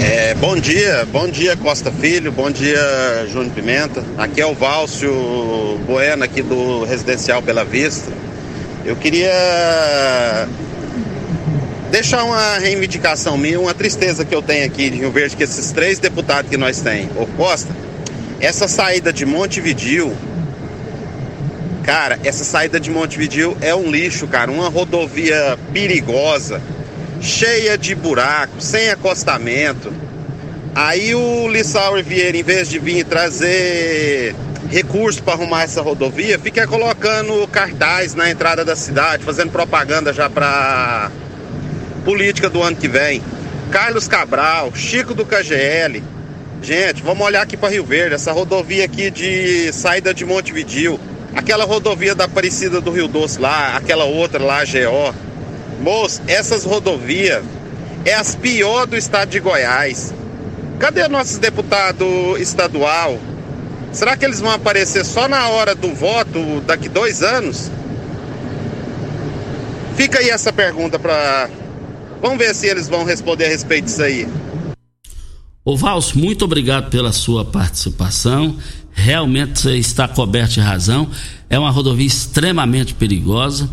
É, 0.00 0.32
bom 0.34 0.56
dia, 0.56 1.06
bom 1.10 1.28
dia 1.28 1.56
Costa 1.56 1.90
Filho, 1.90 2.30
bom 2.30 2.50
dia 2.50 2.78
Júnior 3.32 3.52
Pimenta. 3.52 4.04
Aqui 4.16 4.40
é 4.40 4.46
o 4.46 4.54
Válcio 4.54 5.10
Bueno 5.86 6.22
aqui 6.22 6.40
do 6.40 6.84
Residencial 6.84 7.42
Bela 7.42 7.64
Vista. 7.64 8.12
Eu 8.84 8.94
queria 8.94 10.48
deixar 11.90 12.24
uma 12.24 12.58
reivindicação 12.58 13.36
minha, 13.36 13.58
uma 13.58 13.74
tristeza 13.74 14.24
que 14.24 14.34
eu 14.34 14.42
tenho 14.42 14.66
aqui 14.66 14.90
de 14.90 14.98
Rio 14.98 15.10
Verde, 15.10 15.36
que 15.36 15.42
esses 15.42 15.72
três 15.72 15.98
deputados 15.98 16.50
que 16.50 16.56
nós 16.56 16.80
temos. 16.80 17.16
Ô 17.16 17.26
Costa, 17.26 17.74
essa 18.40 18.68
saída 18.68 19.12
de 19.12 19.24
Montevidil, 19.24 20.14
cara, 21.82 22.18
essa 22.24 22.44
saída 22.44 22.78
de 22.78 22.90
Montevidil 22.90 23.56
é 23.60 23.74
um 23.74 23.90
lixo, 23.90 24.26
cara, 24.26 24.50
uma 24.50 24.68
rodovia 24.68 25.58
perigosa 25.72 26.60
cheia 27.20 27.76
de 27.76 27.94
buracos, 27.94 28.64
sem 28.64 28.90
acostamento. 28.90 29.92
Aí 30.74 31.14
o 31.14 31.48
Lissauer 31.48 32.04
Vieira, 32.04 32.36
em 32.36 32.42
vez 32.42 32.68
de 32.68 32.78
vir 32.78 33.04
trazer 33.04 34.36
recurso 34.70 35.22
para 35.22 35.34
arrumar 35.34 35.62
essa 35.62 35.82
rodovia, 35.82 36.38
fica 36.38 36.66
colocando 36.66 37.48
cartaz 37.48 38.14
na 38.14 38.30
entrada 38.30 38.64
da 38.64 38.76
cidade, 38.76 39.24
fazendo 39.24 39.50
propaganda 39.50 40.12
já 40.12 40.28
para 40.30 41.10
política 41.98 42.48
do 42.48 42.62
ano 42.62 42.76
que 42.76 42.88
vem. 42.88 43.22
Carlos 43.70 44.08
Cabral, 44.08 44.74
Chico 44.74 45.14
do 45.14 45.26
KGL. 45.26 46.02
Gente, 46.62 47.02
vamos 47.02 47.24
olhar 47.24 47.42
aqui 47.42 47.56
para 47.56 47.68
Rio 47.68 47.84
Verde, 47.84 48.14
essa 48.14 48.32
rodovia 48.32 48.84
aqui 48.84 49.10
de 49.10 49.72
saída 49.72 50.12
de 50.12 50.24
Montevidil, 50.24 50.98
aquela 51.34 51.64
rodovia 51.64 52.14
da 52.14 52.24
Aparecida 52.24 52.80
do 52.80 52.90
Rio 52.90 53.06
Doce 53.06 53.40
lá, 53.40 53.76
aquela 53.76 54.04
outra 54.04 54.42
lá, 54.42 54.64
GO. 54.64 55.14
Moço, 55.80 56.20
essas 56.26 56.64
rodovias 56.64 57.44
é 58.04 58.14
as 58.14 58.34
piores 58.34 58.90
do 58.90 58.96
estado 58.96 59.28
de 59.28 59.38
Goiás. 59.38 60.12
Cadê 60.78 61.06
nossos 61.08 61.38
deputado 61.38 62.36
estadual? 62.38 63.18
Será 63.92 64.16
que 64.16 64.24
eles 64.24 64.40
vão 64.40 64.50
aparecer 64.50 65.04
só 65.04 65.28
na 65.28 65.48
hora 65.48 65.74
do 65.74 65.94
voto 65.94 66.60
daqui 66.66 66.88
dois 66.88 67.22
anos? 67.22 67.70
Fica 69.96 70.20
aí 70.20 70.30
essa 70.30 70.52
pergunta 70.52 70.98
para. 70.98 71.48
Vamos 72.20 72.38
ver 72.38 72.54
se 72.54 72.66
eles 72.66 72.88
vão 72.88 73.04
responder 73.04 73.46
a 73.46 73.48
respeito 73.48 73.86
disso 73.86 74.02
aí. 74.02 74.28
Ô 75.64 75.76
Valso, 75.76 76.18
muito 76.18 76.44
obrigado 76.44 76.90
pela 76.90 77.12
sua 77.12 77.44
participação. 77.44 78.56
Realmente 78.92 79.60
você 79.60 79.76
está 79.76 80.08
coberto 80.08 80.54
de 80.54 80.60
razão. 80.60 81.08
É 81.50 81.58
uma 81.58 81.70
rodovia 81.70 82.06
extremamente 82.06 82.94
perigosa. 82.94 83.68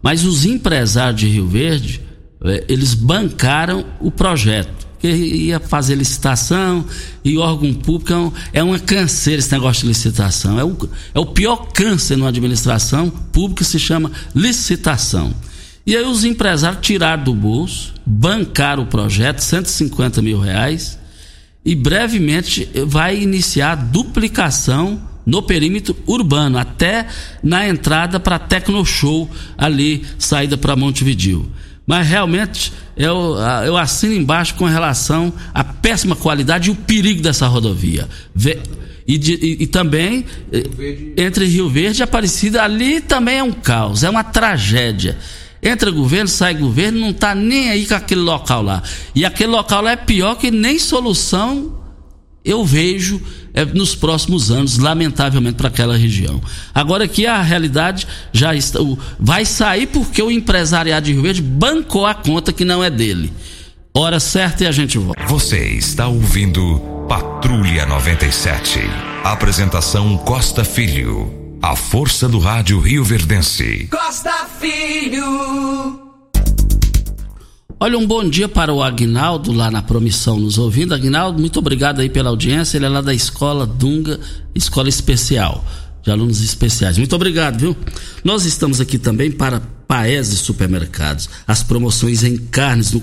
Mas 0.00 0.24
os 0.24 0.44
empresários 0.44 1.20
de 1.20 1.28
Rio 1.28 1.46
Verde, 1.46 2.00
eh, 2.44 2.64
eles 2.68 2.94
bancaram 2.94 3.84
o 4.00 4.10
projeto. 4.10 4.86
Que 4.98 5.08
ia 5.08 5.58
fazer 5.58 5.96
licitação 5.96 6.84
e 7.24 7.36
órgão 7.36 7.74
público 7.74 8.12
é, 8.12 8.16
um, 8.16 8.32
é 8.52 8.62
uma 8.62 8.78
canseira 8.78 9.40
esse 9.40 9.50
negócio 9.50 9.82
de 9.82 9.88
licitação. 9.88 10.60
É 10.60 10.64
o, 10.64 10.76
é 11.12 11.18
o 11.18 11.26
pior 11.26 11.72
câncer 11.72 12.16
na 12.16 12.28
administração 12.28 13.10
pública 13.10 13.64
se 13.64 13.80
chama 13.80 14.12
licitação. 14.32 15.34
E 15.86 15.96
aí 15.96 16.04
os 16.04 16.24
empresários 16.24 16.80
tiraram 16.80 17.24
do 17.24 17.34
bolso, 17.34 17.94
bancaram 18.06 18.84
o 18.84 18.86
projeto, 18.86 19.40
150 19.40 20.22
mil 20.22 20.38
reais, 20.38 20.98
e 21.64 21.74
brevemente 21.74 22.68
vai 22.86 23.20
iniciar 23.20 23.72
a 23.72 23.76
duplicação 23.76 25.00
no 25.24 25.42
perímetro 25.42 25.96
urbano, 26.06 26.58
até 26.58 27.06
na 27.42 27.68
entrada 27.68 28.18
para 28.18 28.38
Tecnoshow, 28.38 29.30
ali, 29.56 30.04
saída 30.18 30.56
para 30.56 30.76
Montevidil. 30.76 31.50
Mas 31.86 32.06
realmente 32.06 32.72
eu, 32.96 33.36
eu 33.64 33.76
assino 33.76 34.14
embaixo 34.14 34.54
com 34.54 34.64
relação 34.64 35.32
à 35.52 35.64
péssima 35.64 36.14
qualidade 36.14 36.68
e 36.68 36.72
o 36.72 36.76
perigo 36.76 37.22
dessa 37.22 37.46
rodovia. 37.46 38.08
E, 39.06 39.18
de, 39.18 39.34
e, 39.34 39.62
e, 39.64 39.66
também 39.66 40.24
Rio 40.52 41.14
entre 41.16 41.44
Rio 41.44 41.68
Verde 41.68 42.00
e 42.00 42.04
Aparecida, 42.04 42.62
ali 42.62 43.00
também 43.00 43.38
é 43.38 43.42
um 43.42 43.50
caos, 43.50 44.04
é 44.04 44.10
uma 44.10 44.22
tragédia. 44.22 45.18
Entra 45.62 45.90
governo, 45.90 46.28
sai 46.28 46.54
governo, 46.54 46.98
não 46.98 47.10
está 47.10 47.34
nem 47.34 47.70
aí 47.70 47.86
com 47.86 47.94
aquele 47.94 48.22
local 48.22 48.62
lá. 48.62 48.82
E 49.14 49.24
aquele 49.24 49.52
local 49.52 49.82
lá 49.82 49.92
é 49.92 49.96
pior 49.96 50.34
que 50.34 50.50
nem 50.50 50.78
solução 50.78 51.80
eu 52.44 52.64
vejo 52.64 53.20
é, 53.54 53.64
nos 53.64 53.94
próximos 53.94 54.50
anos, 54.50 54.78
lamentavelmente, 54.78 55.56
para 55.56 55.68
aquela 55.68 55.96
região. 55.96 56.40
Agora 56.74 57.06
que 57.06 57.26
a 57.26 57.40
realidade 57.40 58.06
já 58.32 58.54
está, 58.54 58.80
vai 59.18 59.44
sair 59.44 59.86
porque 59.86 60.22
o 60.22 60.30
empresariado 60.30 61.06
de 61.06 61.12
Rio 61.12 61.22
Verde 61.22 61.42
bancou 61.42 62.06
a 62.06 62.14
conta 62.14 62.52
que 62.52 62.64
não 62.64 62.82
é 62.82 62.90
dele. 62.90 63.32
Hora 63.94 64.18
certa 64.18 64.64
e 64.64 64.66
a 64.66 64.72
gente 64.72 64.98
volta. 64.98 65.22
Você 65.26 65.58
está 65.58 66.08
ouvindo 66.08 66.80
Patrulha 67.08 67.86
97. 67.86 68.80
Apresentação 69.22 70.16
Costa 70.16 70.64
Filho. 70.64 71.41
A 71.62 71.76
força 71.76 72.28
do 72.28 72.40
rádio 72.40 72.80
Rio 72.80 73.04
Verdense. 73.04 73.86
Costa 73.88 74.48
Filho. 74.58 75.22
Olha, 77.78 77.96
um 77.96 78.04
bom 78.04 78.28
dia 78.28 78.48
para 78.48 78.74
o 78.74 78.82
Agnaldo 78.82 79.52
lá 79.52 79.70
na 79.70 79.80
Promissão 79.80 80.40
nos 80.40 80.58
ouvindo. 80.58 80.92
Agnaldo, 80.92 81.38
muito 81.38 81.60
obrigado 81.60 82.00
aí 82.00 82.10
pela 82.10 82.30
audiência. 82.30 82.76
Ele 82.76 82.86
é 82.86 82.88
lá 82.88 83.00
da 83.00 83.14
Escola 83.14 83.64
Dunga, 83.64 84.18
Escola 84.52 84.88
Especial, 84.88 85.64
de 86.02 86.10
alunos 86.10 86.42
especiais. 86.42 86.98
Muito 86.98 87.14
obrigado, 87.14 87.60
viu? 87.60 87.76
Nós 88.24 88.44
estamos 88.44 88.80
aqui 88.80 88.98
também 88.98 89.30
para 89.30 89.62
Paese 89.86 90.36
Supermercados. 90.36 91.30
As 91.46 91.62
promoções 91.62 92.24
em 92.24 92.38
carnes 92.38 92.90
no, 92.90 93.00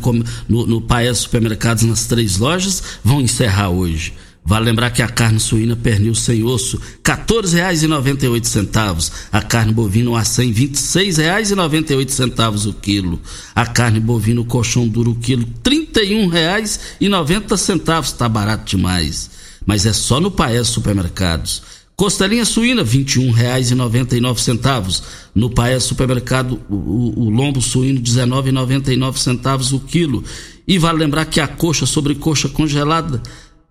no, 0.50 0.68
no 0.68 0.82
Paese 0.82 1.22
Supermercados 1.22 1.84
nas 1.84 2.08
três 2.08 2.38
lojas 2.38 2.84
vão 3.06 3.22
encerrar 3.22 3.70
hoje. 3.70 4.14
Vale 4.50 4.66
lembrar 4.66 4.90
que 4.90 5.02
a 5.04 5.08
carne 5.08 5.40
suína 5.40 5.76
pernil 5.76 6.16
sem 6.16 6.44
osso, 6.44 6.78
R$ 6.78 6.84
14,98. 7.04 9.12
A 9.32 9.44
carne 9.44 9.72
bovina 9.72 10.20
a 10.20 10.26
100, 10.26 10.52
R$ 10.52 10.68
26,98 10.70 12.68
o 12.68 12.74
quilo. 12.74 13.22
A 13.54 13.68
carne 13.68 14.00
bovina 14.00 14.44
colchão 14.44 14.88
duro 14.88 15.12
o 15.12 15.16
quilo, 15.16 15.44
R$ 15.44 15.50
31,90. 15.64 18.18
Tá 18.18 18.28
barato 18.28 18.76
demais. 18.76 19.30
Mas 19.64 19.86
é 19.86 19.94
só 19.94 20.20
no 20.20 20.32
Paes 20.32 20.68
Supermercados. 20.68 21.62
Costelinha 21.96 22.44
suína, 22.44 22.82
R$ 22.82 22.90
21,99. 22.90 25.04
No 25.36 25.52
Paes 25.52 25.84
Supermercado, 25.84 26.60
o, 26.68 27.24
o 27.24 27.30
lombo 27.30 27.62
suíno, 27.62 28.00
R$ 28.00 28.04
19,99 28.04 29.76
o 29.76 29.80
quilo. 29.82 30.24
E 30.68 30.80
vale 30.80 30.98
lembrar 30.98 31.26
que 31.26 31.40
a 31.40 31.48
coxa 31.48 31.86
sobre 31.86 32.16
coxa 32.16 32.50
congelada 32.50 33.22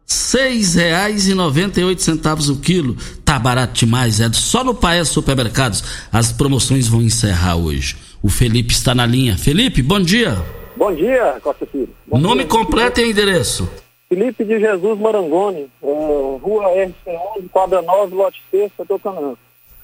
seis 0.09 0.75
reais 0.75 1.29
e 1.29 1.35
noventa 1.35 1.79
e 1.79 1.85
oito 1.85 2.03
centavos 2.03 2.49
o 2.49 2.59
quilo. 2.59 2.97
Tá 3.25 3.39
barato 3.39 3.75
demais, 3.75 4.21
é 4.21 4.33
só 4.33 4.65
no 4.65 4.75
Paes 4.75 5.09
Supermercados. 5.09 5.85
As 6.11 6.33
promoções 6.33 6.89
vão 6.89 7.03
encerrar 7.03 7.57
hoje. 7.57 7.97
O 8.23 8.31
Felipe 8.31 8.73
está 8.73 8.95
na 8.95 9.05
linha. 9.05 9.37
Felipe, 9.37 9.83
bom 9.83 10.01
dia. 10.01 10.37
Bom 10.75 10.95
dia, 10.95 11.39
Costa 11.43 11.67
Filho. 11.67 11.91
Bom 12.07 12.19
Nome 12.19 12.45
dia. 12.45 12.49
completo 12.49 13.01
e 13.01 13.11
endereço. 13.11 13.69
Felipe 14.09 14.43
de 14.43 14.59
Jesus 14.59 14.99
Marangoni, 14.99 15.69
é, 15.83 15.87
rua 15.87 16.65
RC11, 16.71 17.51
quadra 17.53 17.83
9, 17.83 18.15
lote 18.15 18.43
6, 18.51 18.73
Tocanã. 18.89 19.35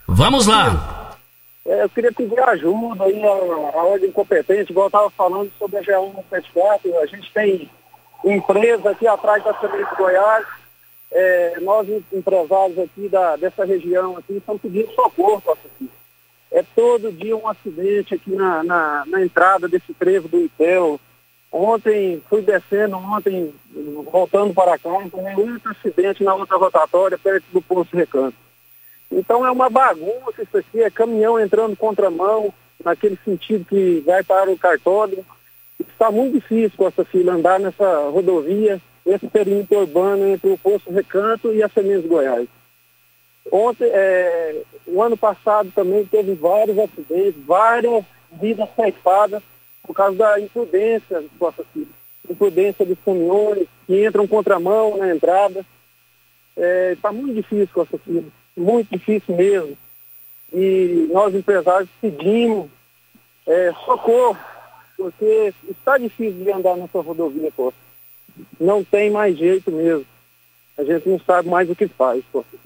Vamos 0.09 0.47
lá. 0.47 1.19
É, 1.67 1.83
eu 1.83 1.89
queria 1.91 2.13
pedir 2.13 2.39
ajuda 2.41 3.05
aí 3.05 3.23
a, 3.23 3.79
a 3.79 3.85
ordem 3.85 4.11
competente, 4.11 4.73
igual 4.73 4.87
eu 4.87 4.89
estava 4.89 5.11
falando 5.11 5.51
sobre 5.59 5.79
a 5.79 5.83
G174, 5.83 6.95
a 7.03 7.07
gente 7.07 7.31
tem 7.35 7.69
empresa 8.33 8.91
aqui 8.91 9.07
atrás 9.07 9.43
da 9.45 9.55
Semente 9.55 9.95
Goiás. 9.97 10.47
É, 11.13 11.61
nós, 11.61 11.89
empresários 12.13 12.79
aqui 12.79 13.09
da, 13.09 13.37
dessa 13.37 13.65
região, 13.65 14.17
aqui, 14.17 14.37
estamos 14.37 14.61
pedindo 14.61 14.93
socorro, 14.93 15.43
aqui. 15.47 15.91
É 16.51 16.65
todo 16.75 17.13
dia 17.13 17.37
um 17.37 17.49
acidente 17.49 18.15
aqui 18.15 18.31
na, 18.35 18.63
na, 18.63 19.05
na 19.07 19.23
entrada 19.23 19.69
desse 19.69 19.93
trevo 19.95 20.29
do 20.29 20.41
Itel. 20.41 21.01
Ontem, 21.51 22.21
fui 22.29 22.43
descendo, 22.43 22.97
ontem, 22.97 23.55
voltando 24.11 24.53
para 24.53 24.77
cá, 24.77 24.91
tomei 25.11 25.37
outro 25.37 25.71
acidente 25.71 26.25
na 26.25 26.35
outra 26.35 26.57
rotatória, 26.57 27.17
perto 27.17 27.45
do 27.53 27.63
Poço 27.63 27.97
Recanto. 27.97 28.37
Então 29.11 29.47
é 29.47 29.51
uma 29.51 29.71
bagunça 29.71 30.43
isso 30.43 30.57
aqui, 30.57 30.83
é 30.83 30.91
caminhão 30.91 31.39
entrando 31.39 31.77
contramão, 31.77 32.53
naquele 32.85 33.17
sentido 33.25 33.65
que 33.65 34.03
vai 34.05 34.23
para 34.25 34.51
o 34.51 34.59
cartódromo. 34.59 35.25
Está 35.95 36.11
muito 36.11 36.35
difícil, 36.35 36.77
Costa 36.77 37.05
Filho, 37.05 37.31
andar 37.31 37.61
nessa 37.61 38.09
rodovia, 38.11 38.81
nesse 39.07 39.29
perímetro 39.29 39.79
urbano 39.79 40.27
entre 40.27 40.51
o 40.51 40.59
Poço 40.59 40.91
Recanto 40.91 41.55
e 41.55 41.63
a 41.63 41.69
Sementes 41.69 42.07
Goiás. 42.07 42.49
Ontem, 43.51 43.89
é, 43.93 44.63
o 44.89 45.01
ano 45.01 45.17
passado 45.17 45.71
também 45.73 46.05
teve 46.05 46.35
vários 46.35 46.77
acidentes, 46.81 47.41
várias 47.47 48.05
vidas 48.33 48.69
ceifadas 48.75 49.41
por 49.85 49.95
causa 49.95 50.17
da 50.17 50.41
imprudência, 50.41 51.25
Costa 51.39 51.65
Filho. 51.73 51.89
Imprudência 52.29 52.85
dos 52.85 52.99
caminhões 53.05 53.69
que 53.87 54.05
entram 54.05 54.27
contramão 54.27 54.97
na 54.97 55.15
entrada. 55.15 55.65
Está 56.93 57.11
é, 57.11 57.13
muito 57.13 57.35
difícil, 57.35 57.69
Costa 57.73 57.99
Filho, 57.99 58.33
muito 58.57 58.91
difícil 58.91 59.37
mesmo. 59.37 59.79
E 60.53 61.09
nós 61.13 61.33
empresários 61.35 61.89
pedimos 62.01 62.69
é, 63.47 63.73
socorro 63.85 64.54
porque 64.97 65.53
está 65.69 65.99
difícil 65.99 66.45
de 66.45 66.51
andar 66.51 66.77
nessa 66.77 67.01
rodovia, 67.01 67.51
Costa. 67.53 67.79
Não 68.61 68.83
tem 68.83 69.11
mais 69.11 69.37
jeito 69.37 69.71
mesmo. 69.71 70.07
A 70.77 70.85
gente 70.85 71.09
não 71.09 71.21
sabe 71.21 71.49
mais 71.49 71.69
o 71.71 71.75
que 71.75 71.87
faz, 71.87 72.23
Costa. 72.33 72.57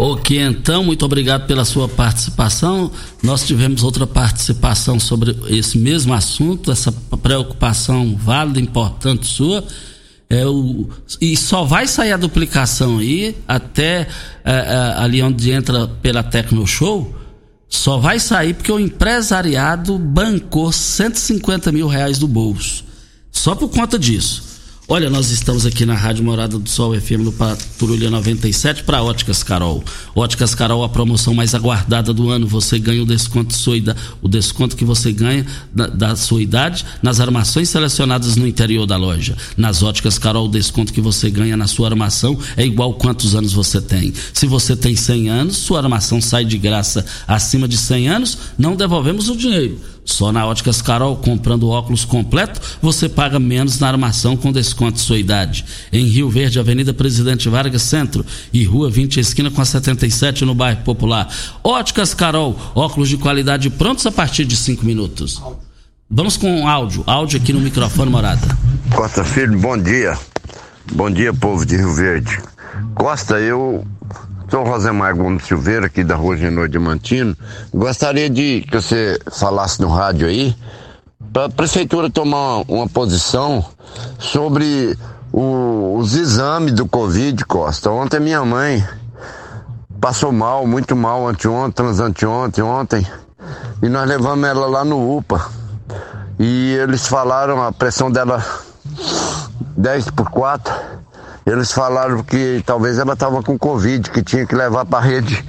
Ok, 0.00 0.38
então, 0.38 0.84
muito 0.84 1.04
obrigado 1.04 1.46
pela 1.48 1.64
sua 1.64 1.88
participação. 1.88 2.92
Nós 3.20 3.44
tivemos 3.44 3.82
outra 3.82 4.06
participação 4.06 5.00
sobre 5.00 5.36
esse 5.48 5.76
mesmo 5.76 6.14
assunto, 6.14 6.70
essa 6.70 6.92
preocupação 6.92 8.14
válida, 8.14 8.60
importante 8.60 9.26
sua. 9.26 9.64
É 10.30 10.46
o, 10.46 10.88
e 11.20 11.36
só 11.36 11.64
vai 11.64 11.88
sair 11.88 12.12
a 12.12 12.16
duplicação 12.16 12.98
aí 12.98 13.34
até 13.48 14.06
é, 14.44 14.52
é, 14.52 14.94
ali 14.98 15.20
onde 15.20 15.50
entra 15.50 15.88
pela 15.88 16.22
Tecnoshow 16.22 17.12
só 17.68 17.98
vai 17.98 18.18
sair 18.18 18.54
porque 18.54 18.72
o 18.72 18.80
empresariado 18.80 19.98
bancou 19.98 20.72
150 20.72 21.70
mil 21.70 21.86
reais 21.86 22.18
do 22.18 22.26
bolso. 22.26 22.84
Só 23.30 23.54
por 23.54 23.68
conta 23.68 23.98
disso. 23.98 24.47
Olha, 24.90 25.10
nós 25.10 25.30
estamos 25.30 25.66
aqui 25.66 25.84
na 25.84 25.92
Rádio 25.92 26.24
Morada 26.24 26.58
do 26.58 26.66
Sol 26.66 26.98
FM 26.98 27.20
no 27.20 27.30
Patrulha 27.30 28.08
97 28.08 28.84
para 28.84 29.02
Óticas 29.02 29.42
Carol. 29.42 29.84
Óticas 30.14 30.54
Carol, 30.54 30.82
a 30.82 30.88
promoção 30.88 31.34
mais 31.34 31.54
aguardada 31.54 32.10
do 32.10 32.30
ano. 32.30 32.46
Você 32.46 32.78
ganha 32.78 33.02
o 33.02 33.04
desconto, 33.04 33.54
sua, 33.54 33.74
o 34.22 34.28
desconto 34.28 34.74
que 34.74 34.86
você 34.86 35.12
ganha 35.12 35.44
da, 35.74 35.88
da, 35.88 36.16
sua 36.16 36.40
idade 36.40 36.86
nas 37.02 37.20
armações 37.20 37.68
selecionadas 37.68 38.36
no 38.36 38.46
interior 38.46 38.86
da 38.86 38.96
loja. 38.96 39.36
Nas 39.58 39.82
Óticas 39.82 40.18
Carol, 40.18 40.46
o 40.46 40.50
desconto 40.50 40.90
que 40.90 41.02
você 41.02 41.28
ganha 41.28 41.54
na 41.54 41.66
sua 41.66 41.88
armação 41.88 42.38
é 42.56 42.64
igual 42.64 42.94
quantos 42.94 43.34
anos 43.34 43.52
você 43.52 43.82
tem. 43.82 44.14
Se 44.32 44.46
você 44.46 44.74
tem 44.74 44.96
100 44.96 45.28
anos, 45.28 45.56
sua 45.58 45.80
armação 45.80 46.18
sai 46.18 46.46
de 46.46 46.56
graça. 46.56 47.04
Acima 47.26 47.68
de 47.68 47.76
100 47.76 48.08
anos, 48.08 48.38
não 48.56 48.74
devolvemos 48.74 49.28
o 49.28 49.36
dinheiro 49.36 49.78
só 50.08 50.32
na 50.32 50.46
Óticas 50.46 50.80
Carol, 50.80 51.16
comprando 51.16 51.68
óculos 51.68 52.04
completo, 52.04 52.60
você 52.80 53.08
paga 53.08 53.38
menos 53.38 53.78
na 53.78 53.88
armação 53.88 54.36
com 54.38 54.50
desconto 54.50 54.94
de 54.94 55.00
sua 55.00 55.18
idade. 55.18 55.64
Em 55.92 56.06
Rio 56.06 56.30
Verde, 56.30 56.58
Avenida 56.58 56.94
Presidente 56.94 57.48
Vargas 57.48 57.82
Centro 57.82 58.24
e 58.50 58.64
Rua 58.64 58.90
20, 58.90 59.20
esquina 59.20 59.50
com 59.50 59.60
a 59.60 59.64
77 59.66 60.46
no 60.46 60.54
bairro 60.54 60.82
Popular. 60.82 61.28
Óticas 61.62 62.14
Carol, 62.14 62.58
óculos 62.74 63.10
de 63.10 63.18
qualidade 63.18 63.68
prontos 63.68 64.06
a 64.06 64.10
partir 64.10 64.46
de 64.46 64.56
5 64.56 64.84
minutos. 64.84 65.42
Vamos 66.10 66.38
com 66.38 66.66
áudio, 66.66 67.04
áudio 67.06 67.38
aqui 67.38 67.52
no 67.52 67.60
microfone 67.60 68.10
morada. 68.10 68.40
Costa 68.94 69.22
Filho, 69.22 69.58
bom 69.58 69.76
dia. 69.76 70.18
Bom 70.90 71.10
dia, 71.10 71.34
povo 71.34 71.66
de 71.66 71.76
Rio 71.76 71.94
Verde. 71.94 72.40
Costa, 72.94 73.38
eu 73.38 73.86
Sou 74.50 74.64
Rosemar 74.64 75.14
Gomes 75.14 75.44
Silveira, 75.44 75.86
aqui 75.86 76.02
da 76.02 76.16
Rua 76.16 76.34
Genor 76.34 76.68
de 76.68 76.78
Mantino. 76.78 77.36
Gostaria 77.72 78.30
de 78.30 78.62
que 78.62 78.80
você 78.80 79.18
falasse 79.30 79.78
no 79.78 79.88
rádio 79.88 80.26
aí, 80.26 80.56
para 81.30 81.44
a 81.44 81.50
prefeitura 81.50 82.08
tomar 82.08 82.62
uma 82.66 82.88
posição 82.88 83.62
sobre 84.18 84.96
o, 85.30 85.96
os 85.98 86.14
exames 86.14 86.72
do 86.72 86.88
Covid, 86.88 87.44
Costa. 87.44 87.90
Ontem 87.90 88.20
minha 88.20 88.42
mãe 88.42 88.82
passou 90.00 90.32
mal, 90.32 90.66
muito 90.66 90.96
mal, 90.96 91.28
anteontem, 91.28 91.84
transanteontem, 91.84 92.64
ontem, 92.64 93.06
e 93.82 93.88
nós 93.90 94.08
levamos 94.08 94.48
ela 94.48 94.66
lá 94.66 94.82
no 94.82 95.18
UPA. 95.18 95.46
E 96.38 96.72
eles 96.72 97.06
falaram 97.06 97.62
a 97.62 97.70
pressão 97.70 98.10
dela 98.10 98.42
10 99.76 100.10
por 100.12 100.30
4 100.30 100.72
eles 101.46 101.72
falaram 101.72 102.22
que 102.22 102.62
talvez 102.64 102.98
ela 102.98 103.14
estava 103.14 103.42
com 103.42 103.58
Covid, 103.58 104.10
que 104.10 104.22
tinha 104.22 104.46
que 104.46 104.54
levar 104.54 104.84
para 104.84 104.98
a 104.98 105.02
rede 105.02 105.44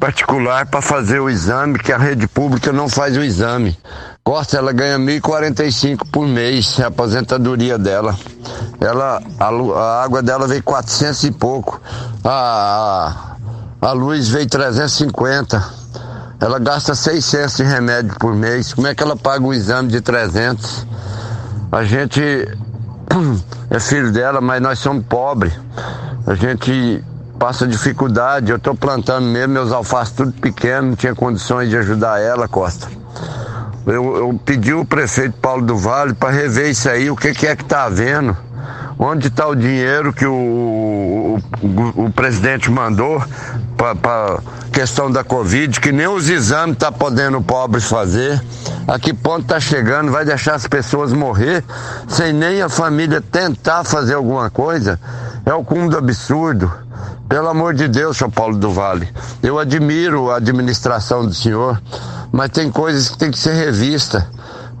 particular 0.00 0.64
para 0.66 0.80
fazer 0.80 1.20
o 1.20 1.28
exame, 1.28 1.78
que 1.78 1.92
a 1.92 1.98
rede 1.98 2.26
pública 2.26 2.72
não 2.72 2.88
faz 2.88 3.16
o 3.16 3.22
exame. 3.22 3.76
Costa, 4.24 4.56
ela 4.56 4.72
ganha 4.72 4.98
1.045 4.98 6.10
por 6.10 6.26
mês, 6.26 6.80
a 6.80 6.86
aposentadoria 6.86 7.76
dela. 7.76 8.16
Ela, 8.80 9.22
a, 9.38 9.46
a, 9.46 10.02
água 10.02 10.22
dela 10.22 10.48
veio 10.48 10.62
400 10.62 11.24
e 11.24 11.32
pouco. 11.32 11.80
A, 12.24 13.36
a, 13.82 13.88
a 13.88 13.92
luz 13.92 14.28
veio 14.28 14.48
350. 14.48 15.62
Ela 16.40 16.58
gasta 16.58 16.94
600 16.94 17.56
de 17.56 17.62
remédio 17.64 18.14
por 18.18 18.34
mês. 18.34 18.72
Como 18.72 18.86
é 18.86 18.94
que 18.94 19.02
ela 19.02 19.16
paga 19.16 19.44
o 19.44 19.52
exame 19.52 19.90
de 19.90 20.00
300? 20.00 20.86
A 21.70 21.84
gente 21.84 22.48
é 23.70 23.80
filho 23.80 24.12
dela, 24.12 24.40
mas 24.40 24.60
nós 24.60 24.78
somos 24.78 25.04
pobres. 25.06 25.52
A 26.26 26.34
gente 26.34 27.04
passa 27.38 27.66
dificuldade. 27.66 28.50
Eu 28.50 28.58
estou 28.58 28.74
plantando 28.74 29.26
mesmo 29.26 29.54
meus 29.54 29.72
alfaces 29.72 30.14
tudo 30.14 30.32
pequeno, 30.32 30.88
não 30.88 30.96
tinha 30.96 31.14
condições 31.14 31.70
de 31.70 31.76
ajudar 31.78 32.20
ela, 32.20 32.46
Costa. 32.46 32.86
Eu, 33.86 34.16
eu 34.16 34.40
pedi 34.44 34.74
o 34.74 34.84
prefeito 34.84 35.34
Paulo 35.40 35.64
do 35.64 35.76
Vale 35.76 36.12
para 36.12 36.30
rever 36.30 36.68
isso 36.68 36.88
aí, 36.88 37.10
o 37.10 37.16
que, 37.16 37.32
que 37.32 37.46
é 37.46 37.56
que 37.56 37.62
está 37.62 37.84
havendo. 37.84 38.36
Onde 38.98 39.28
está 39.28 39.48
o 39.48 39.54
dinheiro 39.54 40.12
que 40.12 40.26
o, 40.26 40.34
o, 40.34 41.38
o, 41.62 42.04
o 42.04 42.12
presidente 42.12 42.70
mandou 42.70 43.24
para 43.76 44.40
questão 44.80 45.12
da 45.12 45.22
Covid, 45.22 45.78
que 45.78 45.92
nem 45.92 46.06
os 46.06 46.30
exames 46.30 46.78
tá 46.78 46.90
podendo 46.90 47.36
o 47.36 47.42
pobre 47.42 47.82
fazer. 47.82 48.42
A 48.88 48.98
que 48.98 49.12
ponto 49.12 49.44
tá 49.44 49.60
chegando? 49.60 50.10
Vai 50.10 50.24
deixar 50.24 50.54
as 50.54 50.66
pessoas 50.66 51.12
morrer 51.12 51.62
sem 52.08 52.32
nem 52.32 52.62
a 52.62 52.68
família 52.70 53.20
tentar 53.20 53.84
fazer 53.84 54.14
alguma 54.14 54.48
coisa? 54.48 54.98
É 55.44 55.52
o 55.52 55.62
cúmulo 55.62 55.90
do 55.90 55.98
absurdo. 55.98 56.72
Pelo 57.28 57.48
amor 57.48 57.74
de 57.74 57.88
Deus, 57.88 58.16
São 58.16 58.30
Paulo 58.30 58.56
do 58.56 58.70
Vale. 58.70 59.06
Eu 59.42 59.58
admiro 59.58 60.30
a 60.30 60.36
administração 60.36 61.26
do 61.26 61.34
senhor, 61.34 61.78
mas 62.32 62.48
tem 62.48 62.70
coisas 62.70 63.10
que 63.10 63.18
tem 63.18 63.30
que 63.30 63.38
ser 63.38 63.52
revista. 63.52 64.26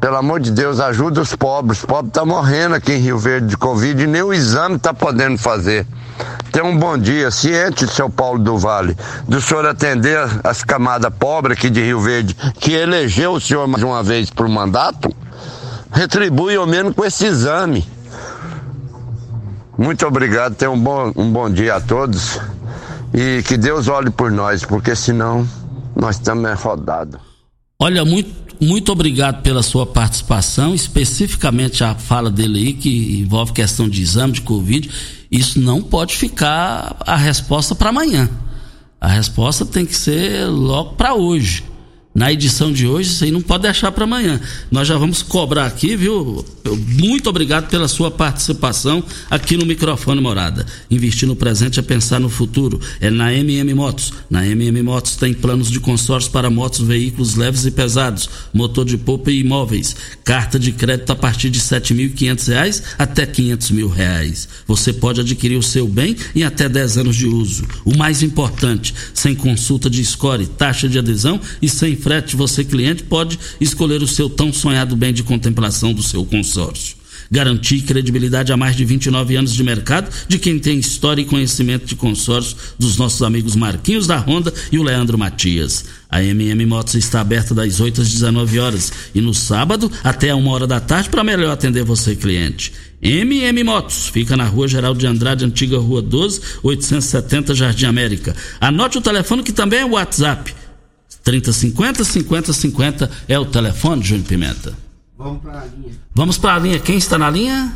Pelo 0.00 0.16
amor 0.16 0.40
de 0.40 0.50
Deus, 0.50 0.80
ajuda 0.80 1.20
os 1.20 1.36
pobres. 1.36 1.80
Os 1.80 1.84
pobres 1.84 2.08
estão 2.08 2.26
tá 2.26 2.34
morrendo 2.34 2.74
aqui 2.74 2.92
em 2.92 3.00
Rio 3.00 3.18
Verde 3.18 3.48
de 3.48 3.56
Covid 3.58 4.02
e 4.02 4.06
nem 4.06 4.22
o 4.22 4.32
exame 4.32 4.76
está 4.76 4.94
podendo 4.94 5.36
fazer. 5.36 5.86
Tenha 6.52 6.64
um 6.64 6.76
bom 6.76 6.98
dia, 6.98 7.30
ciente, 7.30 7.86
seu 7.86 8.10
Paulo 8.10 8.42
do 8.42 8.58
Vale, 8.58 8.96
do 9.28 9.40
senhor 9.40 9.64
atender 9.66 10.18
as 10.42 10.64
camadas 10.64 11.12
pobres 11.14 11.56
aqui 11.56 11.70
de 11.70 11.80
Rio 11.80 12.00
Verde, 12.00 12.34
que 12.58 12.72
elegeu 12.72 13.32
o 13.32 13.40
senhor 13.40 13.66
mais 13.68 13.82
uma 13.84 14.02
vez 14.02 14.30
por 14.30 14.48
mandato, 14.48 15.14
retribui 15.92 16.56
ao 16.56 16.66
menos 16.66 16.94
com 16.94 17.04
esse 17.04 17.24
exame. 17.24 17.86
Muito 19.78 20.06
obrigado, 20.06 20.54
tenha 20.54 20.70
um 20.70 20.78
bom, 20.78 21.12
um 21.16 21.30
bom 21.30 21.48
dia 21.48 21.76
a 21.76 21.80
todos 21.80 22.38
e 23.14 23.42
que 23.42 23.56
Deus 23.56 23.88
olhe 23.88 24.10
por 24.10 24.30
nós, 24.30 24.64
porque 24.64 24.94
senão 24.94 25.48
nós 25.96 26.16
estamos 26.16 26.60
rodados. 26.60 27.20
Olha, 27.78 28.04
muito, 28.04 28.30
muito 28.60 28.92
obrigado 28.92 29.42
pela 29.42 29.62
sua 29.62 29.86
participação, 29.86 30.74
especificamente 30.74 31.82
a 31.82 31.94
fala 31.94 32.30
dele 32.30 32.58
aí, 32.58 32.72
que 32.74 33.20
envolve 33.20 33.52
questão 33.52 33.88
de 33.88 34.02
exame 34.02 34.34
de 34.34 34.42
Covid. 34.42 34.90
Isso 35.30 35.60
não 35.60 35.80
pode 35.82 36.16
ficar 36.16 36.96
a 37.06 37.16
resposta 37.16 37.74
para 37.74 37.90
amanhã. 37.90 38.28
A 39.00 39.08
resposta 39.08 39.64
tem 39.64 39.86
que 39.86 39.96
ser 39.96 40.46
logo 40.46 40.94
para 40.94 41.14
hoje 41.14 41.69
na 42.12 42.32
edição 42.32 42.72
de 42.72 42.88
hoje, 42.88 43.10
isso 43.10 43.22
aí 43.22 43.30
não 43.30 43.40
pode 43.40 43.62
deixar 43.62 43.92
para 43.92 44.02
amanhã. 44.02 44.40
Nós 44.68 44.88
já 44.88 44.98
vamos 44.98 45.22
cobrar 45.22 45.66
aqui, 45.66 45.94
viu? 45.94 46.44
Muito 46.98 47.30
obrigado 47.30 47.68
pela 47.68 47.86
sua 47.86 48.10
participação 48.10 49.02
aqui 49.30 49.56
no 49.56 49.64
microfone 49.64 50.20
Morada. 50.20 50.66
Investir 50.90 51.28
no 51.28 51.36
presente 51.36 51.78
é 51.78 51.82
pensar 51.82 52.18
no 52.18 52.28
futuro. 52.28 52.80
É 53.00 53.10
na 53.10 53.32
MM 53.32 53.72
Motos. 53.74 54.12
Na 54.28 54.44
MM 54.44 54.82
Motos 54.82 55.14
tem 55.14 55.32
planos 55.32 55.70
de 55.70 55.78
consórcio 55.78 56.32
para 56.32 56.50
motos, 56.50 56.80
veículos 56.80 57.36
leves 57.36 57.64
e 57.64 57.70
pesados, 57.70 58.28
motor 58.52 58.84
de 58.84 58.98
polpa 58.98 59.30
e 59.30 59.40
imóveis. 59.40 59.94
Carta 60.24 60.58
de 60.58 60.72
crédito 60.72 61.10
a 61.10 61.16
partir 61.16 61.48
de 61.48 61.60
R$ 61.60 61.64
7.500 61.64 62.82
até 62.98 63.24
500 63.24 63.70
mil 63.70 63.88
reais. 63.88 64.48
Você 64.66 64.92
pode 64.92 65.20
adquirir 65.20 65.56
o 65.56 65.62
seu 65.62 65.86
bem 65.86 66.16
em 66.34 66.42
até 66.42 66.68
10 66.68 66.98
anos 66.98 67.14
de 67.14 67.26
uso. 67.26 67.64
O 67.84 67.96
mais 67.96 68.20
importante, 68.20 68.92
sem 69.14 69.34
consulta 69.34 69.88
de 69.88 70.04
score, 70.04 70.46
taxa 70.46 70.88
de 70.88 70.98
adesão 70.98 71.40
e 71.62 71.68
sem 71.68 71.99
frete, 72.00 72.34
você 72.34 72.64
cliente 72.64 73.02
pode 73.02 73.38
escolher 73.60 74.02
o 74.02 74.08
seu 74.08 74.28
tão 74.28 74.52
sonhado 74.52 74.96
bem 74.96 75.12
de 75.12 75.22
contemplação 75.22 75.92
do 75.92 76.02
seu 76.02 76.24
consórcio. 76.24 77.00
Garantir 77.32 77.82
credibilidade 77.82 78.52
há 78.52 78.56
mais 78.56 78.74
de 78.74 78.84
29 78.84 79.36
anos 79.36 79.54
de 79.54 79.62
mercado 79.62 80.10
de 80.26 80.36
quem 80.36 80.58
tem 80.58 80.80
história 80.80 81.22
e 81.22 81.24
conhecimento 81.24 81.86
de 81.86 81.94
consórcio 81.94 82.56
dos 82.76 82.96
nossos 82.96 83.22
amigos 83.22 83.54
Marquinhos 83.54 84.08
da 84.08 84.18
Honda 84.18 84.52
e 84.72 84.78
o 84.80 84.82
Leandro 84.82 85.16
Matias. 85.16 85.84
A 86.08 86.20
MM 86.24 86.66
Motos 86.66 86.94
está 86.94 87.20
aberta 87.20 87.54
das 87.54 87.78
8 87.78 88.00
às 88.00 88.10
19 88.10 88.58
horas 88.58 88.92
e 89.14 89.20
no 89.20 89.32
sábado 89.32 89.90
até 90.02 90.30
a 90.30 90.36
1 90.36 90.46
hora 90.48 90.66
da 90.66 90.80
tarde 90.80 91.08
para 91.08 91.22
melhor 91.22 91.52
atender 91.52 91.84
você, 91.84 92.16
cliente. 92.16 92.72
MM 93.00 93.62
Motos 93.62 94.08
fica 94.08 94.36
na 94.36 94.44
Rua 94.44 94.66
Geral 94.66 94.92
de 94.92 95.06
Andrade, 95.06 95.44
antiga 95.44 95.78
Rua 95.78 96.02
12, 96.02 96.40
870 96.64 97.54
Jardim 97.54 97.86
América. 97.86 98.34
Anote 98.60 98.98
o 98.98 99.00
telefone 99.00 99.44
que 99.44 99.52
também 99.52 99.78
é 99.78 99.84
o 99.84 99.90
WhatsApp 99.90 100.52
3050 101.22 102.04
5050 102.04 103.10
é 103.28 103.38
o 103.38 103.44
telefone, 103.44 104.02
Júnior 104.02 104.26
Pimenta. 104.26 104.74
Vamos 105.16 105.42
para 105.42 105.60
a 105.60 105.64
linha. 105.64 105.92
Vamos 106.14 106.38
para 106.38 106.54
a 106.54 106.58
linha. 106.58 106.78
Quem 106.78 106.96
está 106.96 107.18
na 107.18 107.28
linha? 107.28 107.72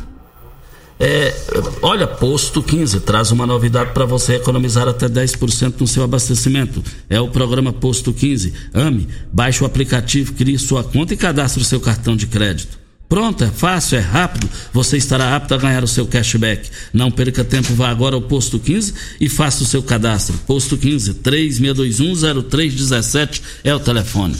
É, 0.99 1.35
olha, 1.81 2.07
Posto 2.07 2.63
15 2.63 3.01
traz 3.01 3.31
uma 3.31 3.45
novidade 3.45 3.91
para 3.93 4.05
você 4.05 4.35
economizar 4.35 4.87
até 4.87 5.07
10% 5.07 5.75
no 5.79 5.87
seu 5.87 6.03
abastecimento. 6.03 6.81
É 7.09 7.19
o 7.19 7.27
programa 7.27 7.73
Posto 7.73 8.13
15. 8.13 8.53
Ame, 8.73 9.07
baixe 9.31 9.61
o 9.61 9.67
aplicativo, 9.67 10.33
crie 10.33 10.57
sua 10.57 10.83
conta 10.83 11.13
e 11.13 11.17
cadastre 11.17 11.61
o 11.61 11.65
seu 11.65 11.81
cartão 11.81 12.15
de 12.15 12.27
crédito. 12.27 12.84
Pronto, 13.15 13.45
é 13.45 13.47
fácil, 13.47 13.99
é 13.99 14.01
rápido. 14.01 14.49
Você 14.73 14.97
estará 14.97 15.37
apto 15.37 15.53
a 15.53 15.57
ganhar 15.57 15.81
o 15.81 15.87
seu 15.87 16.05
cashback. 16.05 16.69
Não 16.93 17.09
perca 17.09 17.45
tempo, 17.45 17.73
vá 17.73 17.87
agora 17.87 18.13
ao 18.13 18.21
posto 18.21 18.59
15 18.59 18.93
e 19.21 19.29
faça 19.29 19.63
o 19.63 19.65
seu 19.65 19.81
cadastro. 19.81 20.37
Posto 20.39 20.75
15 20.75 21.13
36210317 21.21 23.41
é 23.63 23.73
o 23.73 23.79
telefone. 23.79 24.35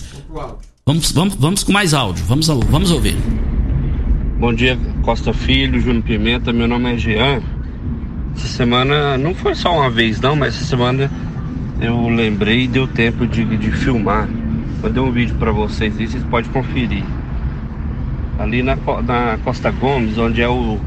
Vamos, 0.86 1.10
vamos, 1.14 1.36
vamos 1.36 1.64
com 1.64 1.72
mais 1.72 1.94
áudio. 1.94 2.26
Vamos, 2.26 2.48
vamos 2.48 2.92
ouvir. 2.92 3.16
Bom 4.42 4.54
dia, 4.54 4.78
Costa 5.04 5.32
Filho, 5.32 5.80
Júnior 5.80 6.04
Pimenta. 6.04 6.52
Meu 6.52 6.68
nome 6.68 6.96
é 6.96 6.98
Jean. 6.98 7.42
Essa 8.36 8.48
semana 8.48 9.18
não 9.18 9.34
foi 9.34 9.56
só 9.56 9.74
uma 9.74 9.90
vez, 9.90 10.20
não, 10.20 10.36
mas 10.36 10.54
essa 10.54 10.66
semana 10.66 11.10
eu 11.80 12.10
lembrei 12.10 12.64
e 12.64 12.68
deu 12.68 12.90
tempo 12.90 13.26
de, 13.26 13.46
de 13.46 13.72
filmar. 13.72 14.28
Mandei 14.84 15.02
um 15.02 15.14
vídeo 15.14 15.36
para 15.36 15.54
vocês 15.54 15.98
e 15.98 16.08
vocês 16.08 16.26
podem 16.26 16.52
conferir 16.52 17.06
ali 18.40 18.62
na, 18.62 18.76
na 18.76 19.38
Costa 19.44 19.72
Gomes, 19.72 20.18
onde 20.18 20.42
é 20.42 20.50
o, 20.50 20.80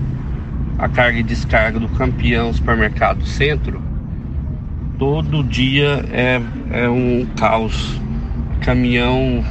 a 0.78 0.88
carga 0.88 1.18
e 1.18 1.22
descarga 1.22 1.78
do 1.78 1.88
campeão 1.88 2.52
supermercado 2.52 3.24
centro, 3.26 3.82
todo 4.98 5.42
dia 5.42 6.04
é, 6.12 6.40
é 6.70 6.88
um 6.88 7.26
caos. 7.36 8.00
Caminhão 8.60 9.44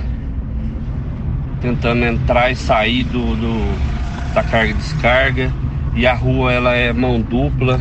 tentando 1.62 2.06
entrar 2.06 2.52
e 2.52 2.56
sair 2.56 3.04
do, 3.06 3.36
do, 3.36 4.34
da 4.34 4.44
carga 4.44 4.72
e 4.72 4.74
descarga. 4.74 5.52
E 5.96 6.06
a 6.06 6.14
rua 6.14 6.54
ela 6.54 6.76
é 6.76 6.94
mão 6.94 7.20
dupla. 7.20 7.80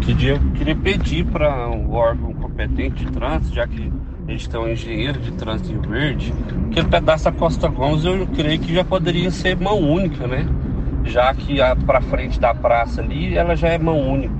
Queria, 0.00 0.38
queria 0.54 0.74
pedir 0.74 1.26
para 1.26 1.68
o 1.68 1.92
órgão 1.92 2.32
competente 2.32 3.04
de 3.04 3.12
trânsito, 3.12 3.54
já 3.54 3.66
que 3.66 3.92
eles 4.28 4.42
estão 4.42 4.68
engenheiro 4.68 5.18
de 5.20 5.32
trânsito 5.32 5.88
verde, 5.88 6.32
aquele 6.70 6.88
pedaço 6.88 7.24
da 7.24 7.32
Costa 7.32 7.68
Gomes 7.68 8.04
eu 8.04 8.26
creio 8.28 8.58
que 8.60 8.74
já 8.74 8.84
poderia 8.84 9.30
ser 9.30 9.56
mão 9.56 9.78
única, 9.78 10.26
né? 10.26 10.46
Já 11.04 11.34
que 11.34 11.58
para 11.84 12.00
frente 12.00 12.38
da 12.38 12.54
praça 12.54 13.00
ali 13.00 13.36
ela 13.36 13.56
já 13.56 13.68
é 13.68 13.78
mão 13.78 13.98
única. 13.98 14.34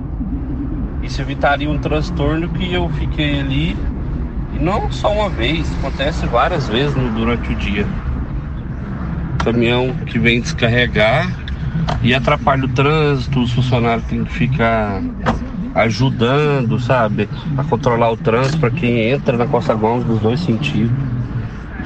Isso 1.03 1.21
evitaria 1.21 1.69
um 1.69 1.77
transtorno 1.77 2.47
que 2.49 2.73
eu 2.73 2.87
fiquei 2.89 3.41
ali, 3.41 3.77
e 4.53 4.63
não 4.63 4.89
só 4.91 5.11
uma 5.11 5.29
vez, 5.29 5.69
acontece 5.79 6.25
várias 6.25 6.69
vezes 6.69 6.95
no, 6.95 7.11
durante 7.11 7.51
o 7.51 7.55
dia. 7.55 7.85
Caminhão 9.43 9.93
que 10.05 10.17
vem 10.17 10.39
descarregar 10.39 11.29
e 12.01 12.15
atrapalha 12.15 12.63
o 12.63 12.69
trânsito, 12.69 13.41
os 13.41 13.51
funcionários 13.51 14.05
têm 14.05 14.23
que 14.23 14.31
ficar 14.31 15.01
ajudando, 15.75 16.79
sabe, 16.79 17.27
a 17.57 17.63
controlar 17.63 18.11
o 18.11 18.17
trânsito 18.17 18.59
para 18.59 18.69
quem 18.71 19.09
entra 19.09 19.37
na 19.37 19.47
Costa 19.47 19.73
Gomes 19.73 20.05
dos 20.05 20.19
dois 20.19 20.39
sentidos. 20.39 20.95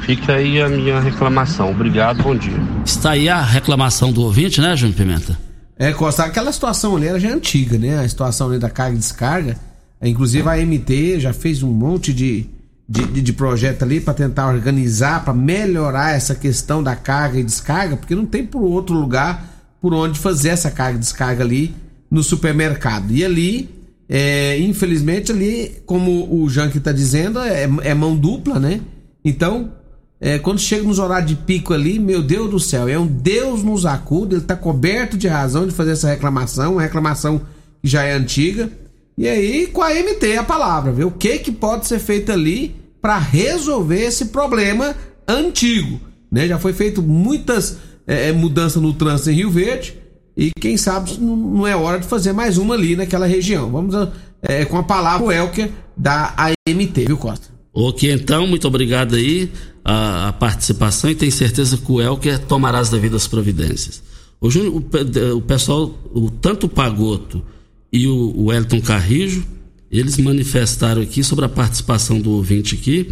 Fica 0.02 0.34
aí 0.34 0.62
a 0.62 0.70
minha 0.70 1.00
reclamação. 1.00 1.72
Obrigado, 1.72 2.22
bom 2.22 2.36
dia. 2.36 2.60
Está 2.86 3.12
aí 3.12 3.28
a 3.28 3.42
reclamação 3.42 4.12
do 4.12 4.22
ouvinte, 4.22 4.62
né, 4.62 4.76
Júnior 4.76 4.98
Pimenta? 4.98 5.38
É, 5.78 5.92
Costa, 5.92 6.24
aquela 6.24 6.52
situação 6.52 6.96
ali 6.96 7.08
era 7.08 7.20
já 7.20 7.30
antiga, 7.30 7.78
né? 7.78 8.00
A 8.00 8.10
situação 8.10 8.50
ali 8.50 8.60
da 8.60 8.70
carga 8.70 8.96
e 8.96 9.00
descarga. 9.00 9.58
Inclusive 10.02 10.48
a 10.48 10.58
MT 10.58 11.20
já 11.20 11.34
fez 11.34 11.64
um 11.64 11.72
monte 11.72 12.14
de, 12.14 12.48
de, 12.88 13.06
de, 13.06 13.22
de 13.22 13.34
projeto 13.34 13.84
ali 13.84 14.00
para 14.00 14.14
tentar 14.14 14.48
organizar, 14.48 15.24
para 15.24 15.34
melhorar 15.34 16.16
essa 16.16 16.36
questão 16.36 16.82
da 16.82 16.96
carga 16.96 17.40
e 17.40 17.44
descarga, 17.44 17.98
porque 17.98 18.16
não 18.16 18.26
tem 18.26 18.46
por 18.46 18.62
outro 18.62 18.96
lugar 18.96 19.46
por 19.82 19.94
onde 19.94 20.20
fazer 20.20 20.50
essa 20.50 20.72
carga 20.72 20.98
e 20.98 21.00
descarga 21.00 21.44
ali 21.44 21.76
no 22.10 22.24
supermercado. 22.24 23.12
E 23.12 23.24
ali 23.24 23.77
é, 24.10 24.58
infelizmente 24.60 25.32
ali, 25.32 25.82
como 25.86 26.42
o 26.42 26.50
Jank 26.50 26.78
está 26.78 26.92
dizendo, 26.92 27.40
é, 27.40 27.70
é, 27.84 27.94
mão 27.94 28.16
dupla, 28.16 28.60
né? 28.60 28.82
Então, 29.24 29.74
é, 30.20 30.40
quando 30.40 30.60
chega 30.60 30.84
nos 30.84 30.98
horários 30.98 31.30
de 31.30 31.36
pico 31.36 31.74
ali, 31.74 32.00
meu 32.00 32.24
Deus 32.24 32.50
do 32.50 32.60
céu, 32.60 32.88
é 32.88 32.98
um 32.98 33.06
Deus 33.06 33.64
nos 33.64 33.86
acuda, 33.86 34.36
ele 34.36 34.42
está 34.42 34.56
coberto 34.56 35.18
de 35.18 35.28
razão 35.28 35.68
de 35.68 35.74
fazer 35.74 35.92
essa 35.92 36.08
reclamação, 36.10 36.74
uma 36.74 36.82
reclamação 36.82 37.42
que 37.82 37.90
já 37.90 38.04
é 38.04 38.14
antiga. 38.14 38.72
E 39.18 39.28
aí, 39.28 39.68
com 39.68 39.82
a 39.82 39.90
MT 39.90 40.38
a 40.38 40.44
palavra, 40.44 40.92
ver 40.92 41.04
o 41.04 41.12
que 41.12 41.40
que 41.40 41.52
pode 41.52 41.86
ser 41.86 42.00
feito 42.00 42.32
ali 42.32 42.76
para 43.02 43.18
resolver 43.18 44.02
esse 44.02 44.26
problema 44.26 44.96
antigo, 45.28 46.00
né? 46.32 46.48
Já 46.48 46.58
foi 46.58 46.72
feito 46.72 47.02
muitas 47.02 47.78
é, 48.06 48.30
é 48.30 48.32
mudanças 48.32 48.82
no 48.82 48.94
trânsito 48.94 49.32
em 49.32 49.36
Rio 49.36 49.52
Verde 49.52 50.07
e 50.38 50.52
quem 50.60 50.78
sabe 50.78 51.18
não 51.20 51.66
é 51.66 51.76
hora 51.76 52.00
de 52.00 52.06
fazer 52.06 52.32
mais 52.32 52.60
uma 52.60 52.76
ali 52.76 52.96
naquela 52.96 53.26
região. 53.26 53.72
Vamos 53.72 53.96
é, 54.40 54.66
com 54.66 54.78
a 54.78 54.84
palavra 54.84 55.26
o 55.26 55.32
Elker 55.32 55.72
da 55.98 56.36
AMT, 56.38 57.06
viu, 57.08 57.18
Costa? 57.18 57.48
Ok, 57.74 58.12
então, 58.12 58.46
muito 58.46 58.68
obrigado 58.68 59.16
aí 59.16 59.52
a, 59.84 60.28
a 60.28 60.34
participação 60.34 61.10
e 61.10 61.16
tenho 61.16 61.32
certeza 61.32 61.76
que 61.76 61.92
o 61.92 62.00
Elker 62.00 62.38
tomará 62.40 62.78
as 62.78 62.90
devidas 62.90 63.28
providências. 63.28 64.04
Júnior, 64.44 64.76
o, 64.76 65.38
o 65.38 65.42
pessoal, 65.42 65.92
o, 66.14 66.30
tanto 66.30 66.68
o 66.68 66.70
Pagoto 66.70 67.44
e 67.92 68.08
o, 68.08 68.34
o 68.36 68.54
Elton 68.54 68.80
Carrijo, 68.80 69.44
eles 69.90 70.18
manifestaram 70.18 71.02
aqui 71.02 71.24
sobre 71.24 71.46
a 71.46 71.50
participação 71.50 72.20
do 72.20 72.32
ouvinte 72.32 72.76
aqui. 72.76 73.10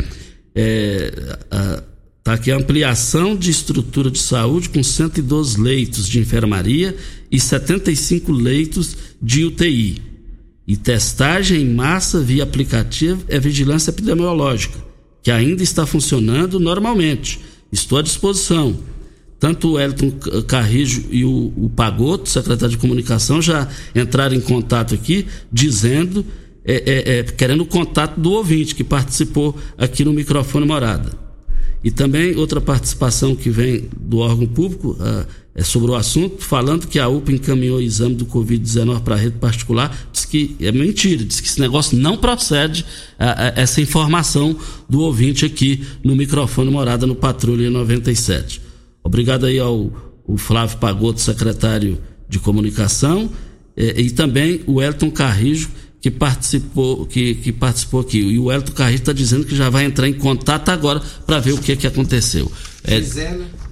É, 0.53 1.37
a, 1.49 1.83
Está 2.25 2.33
aqui 2.33 2.49
a 2.49 2.57
ampliação 2.57 3.35
de 3.35 3.51
estrutura 3.51 4.09
de 4.09 4.17
saúde 4.17 4.69
com 4.69 4.81
112 4.81 5.61
leitos 5.61 6.09
de 6.09 6.19
enfermaria 6.19 6.97
e 7.31 7.39
75 7.39 8.31
leitos 8.31 8.97
de 9.21 9.45
UTI. 9.45 10.01
E 10.65 10.75
testagem 10.75 11.61
em 11.61 11.69
massa 11.71 12.19
via 12.19 12.41
aplicativo 12.41 13.23
é 13.27 13.39
vigilância 13.39 13.91
epidemiológica, 13.91 14.75
que 15.21 15.29
ainda 15.29 15.61
está 15.61 15.85
funcionando 15.85 16.59
normalmente. 16.59 17.39
Estou 17.71 17.99
à 17.99 18.01
disposição. 18.01 18.75
Tanto 19.39 19.73
o 19.73 19.79
Elton 19.79 20.09
Carrijo 20.47 21.05
e 21.11 21.23
o, 21.23 21.53
o 21.55 21.69
Pagoto, 21.69 22.27
secretário 22.27 22.71
de 22.71 22.81
comunicação, 22.81 23.39
já 23.39 23.69
entraram 23.93 24.35
em 24.35 24.41
contato 24.41 24.95
aqui 24.95 25.27
dizendo, 25.53 26.25
é, 26.65 26.73
é, 26.73 27.19
é, 27.19 27.23
querendo 27.23 27.61
o 27.61 27.67
contato 27.67 28.19
do 28.19 28.31
ouvinte 28.31 28.73
que 28.73 28.83
participou 28.83 29.55
aqui 29.77 30.03
no 30.03 30.11
microfone 30.11 30.65
morada. 30.65 31.24
E 31.85 31.91
também 31.91 32.35
outra 32.35 32.59
participação 32.59 33.35
que 33.35 33.47
vem 33.47 33.87
do 33.95 34.17
órgão 34.17 34.47
público 34.47 34.97
uh, 34.99 35.23
é 35.53 35.63
sobre 35.63 35.91
o 35.91 35.93
assunto, 35.93 36.43
falando 36.43 36.87
que 36.87 36.97
a 36.97 37.07
UPA 37.07 37.33
encaminhou 37.33 37.77
o 37.77 37.81
exame 37.81 38.15
do 38.15 38.25
Covid-19 38.25 39.01
para 39.01 39.13
a 39.13 39.17
rede 39.19 39.37
particular, 39.37 39.95
diz 40.11 40.25
que 40.25 40.55
é 40.59 40.71
mentira, 40.71 41.23
diz 41.23 41.39
que 41.39 41.47
esse 41.47 41.61
negócio 41.61 41.95
não 41.95 42.17
procede, 42.17 42.81
uh, 43.19 43.53
essa 43.55 43.79
informação 43.81 44.57
do 44.89 45.01
ouvinte 45.01 45.45
aqui 45.45 45.85
no 46.03 46.15
microfone 46.15 46.71
Morada 46.71 47.05
no 47.05 47.13
Patrulha 47.13 47.69
97. 47.69 48.63
Obrigado 49.03 49.45
aí 49.45 49.59
ao 49.59 49.91
Flávio 50.37 50.79
Pagoto, 50.79 51.21
secretário 51.21 51.99
de 52.27 52.39
Comunicação, 52.39 53.29
eh, 53.77 54.01
e 54.01 54.09
também 54.09 54.61
o 54.65 54.81
Elton 54.81 55.11
Carrijo, 55.11 55.69
que 56.05 56.11
participou, 56.11 57.03
que, 57.07 57.33
que 57.33 57.51
participou 57.51 58.01
aqui. 58.01 58.19
E 58.19 58.37
o 58.37 58.51
Elton 58.51 58.73
Carrilho 58.73 58.99
está 58.99 59.11
dizendo 59.11 59.43
que 59.43 59.55
já 59.55 59.71
vai 59.71 59.85
entrar 59.85 60.07
em 60.07 60.13
contato 60.13 60.69
agora 60.69 61.01
para 61.25 61.39
ver 61.39 61.53
o 61.53 61.57
que, 61.57 61.75
que 61.75 61.87
aconteceu. 61.87 62.51
É, 62.83 63.01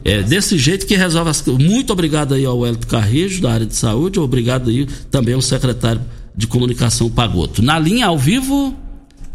é 0.03 0.23
desse 0.23 0.57
jeito 0.57 0.87
que 0.87 0.95
resolve 0.95 1.29
as 1.29 1.41
coisas. 1.41 1.63
Muito 1.63 1.93
obrigado 1.93 2.33
aí 2.33 2.43
ao 2.43 2.65
Elton 2.65 2.87
Carrijo, 2.87 3.39
da 3.39 3.53
área 3.53 3.67
de 3.67 3.75
saúde, 3.75 4.19
obrigado 4.19 4.71
aí 4.71 4.87
também 5.11 5.35
ao 5.35 5.43
secretário 5.43 6.01
de 6.35 6.47
comunicação 6.47 7.07
Pagoto. 7.07 7.61
Na 7.61 7.77
linha 7.77 8.07
ao 8.07 8.17
vivo. 8.17 8.75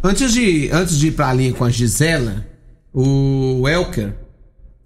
Antes 0.02 0.32
de, 0.32 0.68
antes 0.72 0.98
de 0.98 1.06
ir 1.06 1.12
para 1.12 1.28
a 1.28 1.34
linha 1.34 1.52
com 1.52 1.62
a 1.64 1.70
Gisela, 1.70 2.44
o 2.92 3.68
Elker, 3.68 4.12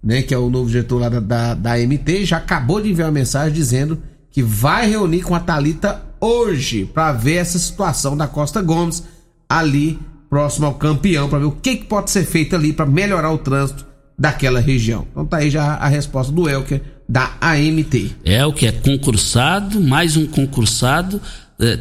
né, 0.03 0.21
que 0.21 0.35
é 0.35 0.37
o 0.37 0.51
novo 0.51 0.69
diretor 0.69 0.99
lá 0.99 1.09
da, 1.09 1.19
da, 1.19 1.55
da 1.55 1.77
MT, 1.79 2.25
já 2.25 2.37
acabou 2.37 2.79
de 2.79 2.91
enviar 2.91 3.07
uma 3.07 3.13
mensagem 3.13 3.51
dizendo 3.51 4.03
que 4.29 4.43
vai 4.43 4.87
reunir 4.87 5.23
com 5.23 5.33
a 5.33 5.39
Talita 5.39 6.12
hoje 6.23 6.85
para 6.85 7.11
ver 7.11 7.35
essa 7.35 7.59
situação 7.59 8.15
da 8.15 8.27
Costa 8.27 8.61
Gomes 8.61 9.03
ali 9.49 9.99
próximo 10.29 10.65
ao 10.65 10.75
campeão 10.75 11.29
para 11.29 11.39
ver 11.39 11.45
o 11.45 11.51
que, 11.51 11.75
que 11.75 11.85
pode 11.85 12.09
ser 12.09 12.25
feito 12.25 12.55
ali 12.55 12.71
para 12.71 12.85
melhorar 12.85 13.31
o 13.31 13.37
trânsito 13.37 13.85
daquela 14.17 14.59
região. 14.59 15.05
Então 15.11 15.25
tá 15.25 15.37
aí 15.37 15.49
já 15.49 15.75
a 15.75 15.87
resposta 15.87 16.31
do 16.31 16.49
Elker 16.49 16.81
da 17.07 17.33
AMT. 17.41 18.15
Elker 18.23 18.69
é 18.69 18.71
concursado, 18.71 19.81
mais 19.81 20.15
um 20.15 20.25
concursado 20.25 21.21
é, 21.59 21.79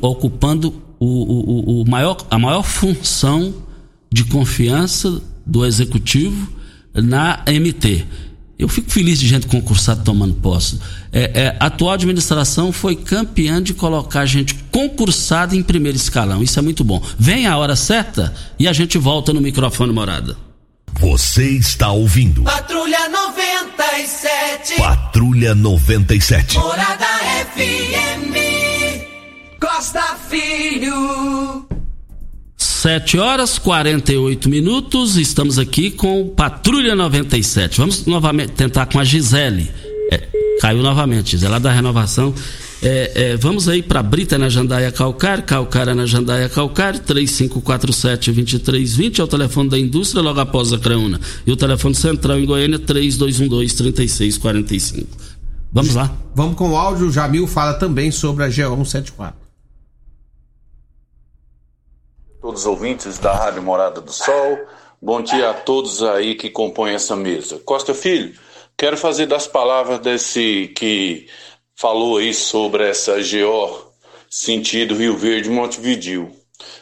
ocupando 0.00 0.72
o, 0.98 1.06
o, 1.06 1.82
o 1.82 1.90
maior, 1.90 2.16
a 2.30 2.38
maior 2.38 2.62
função 2.62 3.52
de 4.12 4.24
confiança 4.24 5.20
do 5.44 5.66
executivo 5.66 6.52
na 6.94 7.44
MT. 7.46 8.06
Eu 8.60 8.68
fico 8.68 8.90
feliz 8.90 9.18
de 9.18 9.26
gente 9.26 9.46
concursada 9.46 10.02
tomando 10.04 10.34
posse. 10.34 10.78
É, 11.10 11.30
é, 11.34 11.56
a 11.58 11.66
atual 11.66 11.92
administração 11.94 12.70
foi 12.70 12.94
campeã 12.94 13.62
de 13.62 13.72
colocar 13.72 14.26
gente 14.26 14.54
concursada 14.70 15.56
em 15.56 15.62
primeiro 15.62 15.96
escalão. 15.96 16.42
Isso 16.42 16.58
é 16.58 16.62
muito 16.62 16.84
bom. 16.84 17.02
Vem 17.18 17.46
a 17.46 17.56
hora 17.56 17.74
certa 17.74 18.34
e 18.58 18.68
a 18.68 18.72
gente 18.74 18.98
volta 18.98 19.32
no 19.32 19.40
microfone 19.40 19.94
morada. 19.94 20.36
Você 21.00 21.52
está 21.52 21.90
ouvindo. 21.90 22.42
Patrulha 22.42 23.08
97. 23.08 24.76
Patrulha 24.76 25.54
97. 25.54 26.58
Morada 26.58 27.06
FM. 27.54 28.36
Costa 29.58 30.16
Filho. 30.28 31.79
7 32.60 33.18
horas 33.18 33.58
48 33.58 34.48
minutos, 34.50 35.16
estamos 35.16 35.58
aqui 35.58 35.90
com 35.90 36.28
Patrulha 36.28 36.94
97. 36.94 37.78
Vamos 37.78 38.04
novamente 38.04 38.52
tentar 38.52 38.84
com 38.84 38.98
a 38.98 39.04
Gisele. 39.04 39.70
É, 40.12 40.28
caiu 40.60 40.82
novamente, 40.82 41.30
Gisele, 41.30 41.52
lá 41.52 41.58
da 41.58 41.72
renovação. 41.72 42.34
É, 42.82 43.12
é, 43.14 43.34
vamos 43.36 43.66
aí 43.66 43.82
para 43.82 44.02
Brita 44.02 44.36
na 44.36 44.50
Jandaia 44.50 44.92
Calcário, 44.92 45.42
Calcária 45.44 45.94
na 45.94 46.04
Jandaia 46.04 46.50
Calcário, 46.50 47.00
3547-2320 47.00 49.20
é 49.20 49.22
o 49.22 49.26
telefone 49.26 49.70
da 49.70 49.78
indústria 49.78 50.20
logo 50.20 50.40
após 50.40 50.70
a 50.70 50.78
Creuna. 50.78 51.18
E 51.46 51.52
o 51.52 51.56
telefone 51.56 51.94
central 51.94 52.38
em 52.38 52.44
Goiânia, 52.44 52.78
3212-3645. 52.78 55.06
Vamos 55.72 55.94
lá. 55.94 56.14
Vamos 56.34 56.56
com 56.56 56.72
o 56.72 56.76
áudio, 56.76 57.06
o 57.06 57.12
Jamil 57.12 57.46
fala 57.46 57.72
também 57.72 58.10
sobre 58.10 58.44
a 58.44 58.50
G174 58.50 59.39
todos 62.40 62.62
os 62.62 62.66
ouvintes 62.66 63.18
da 63.18 63.32
Rádio 63.34 63.62
Morada 63.62 64.00
do 64.00 64.12
Sol. 64.12 64.58
Bom 65.00 65.20
dia 65.20 65.50
a 65.50 65.54
todos 65.54 66.02
aí 66.02 66.34
que 66.34 66.48
compõem 66.48 66.94
essa 66.94 67.14
mesa. 67.14 67.58
Costa 67.58 67.92
Filho, 67.92 68.34
quero 68.76 68.96
fazer 68.96 69.26
das 69.26 69.46
palavras 69.46 70.00
desse 70.00 70.72
que 70.74 71.26
falou 71.76 72.16
aí 72.16 72.32
sobre 72.32 72.88
essa 72.88 73.16
GO 73.16 73.92
sentido 74.28 74.94
Rio 74.94 75.16
Verde 75.16 75.50
Montevidil. 75.50 76.30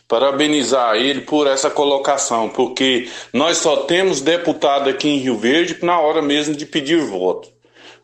Parabenizar 0.07 0.97
ele 0.97 1.23
por 1.23 1.47
essa 1.47 1.71
colocação, 1.71 2.49
porque 2.49 3.09
nós 3.33 3.59
só 3.59 3.79
temos 3.79 4.21
deputado 4.21 4.89
aqui 4.89 5.09
em 5.09 5.19
Rio 5.19 5.39
Verde 5.39 5.77
na 5.83 5.99
hora 5.99 6.23
mesmo 6.23 6.55
de 6.55 6.67
pedir 6.67 7.01
voto 7.01 7.58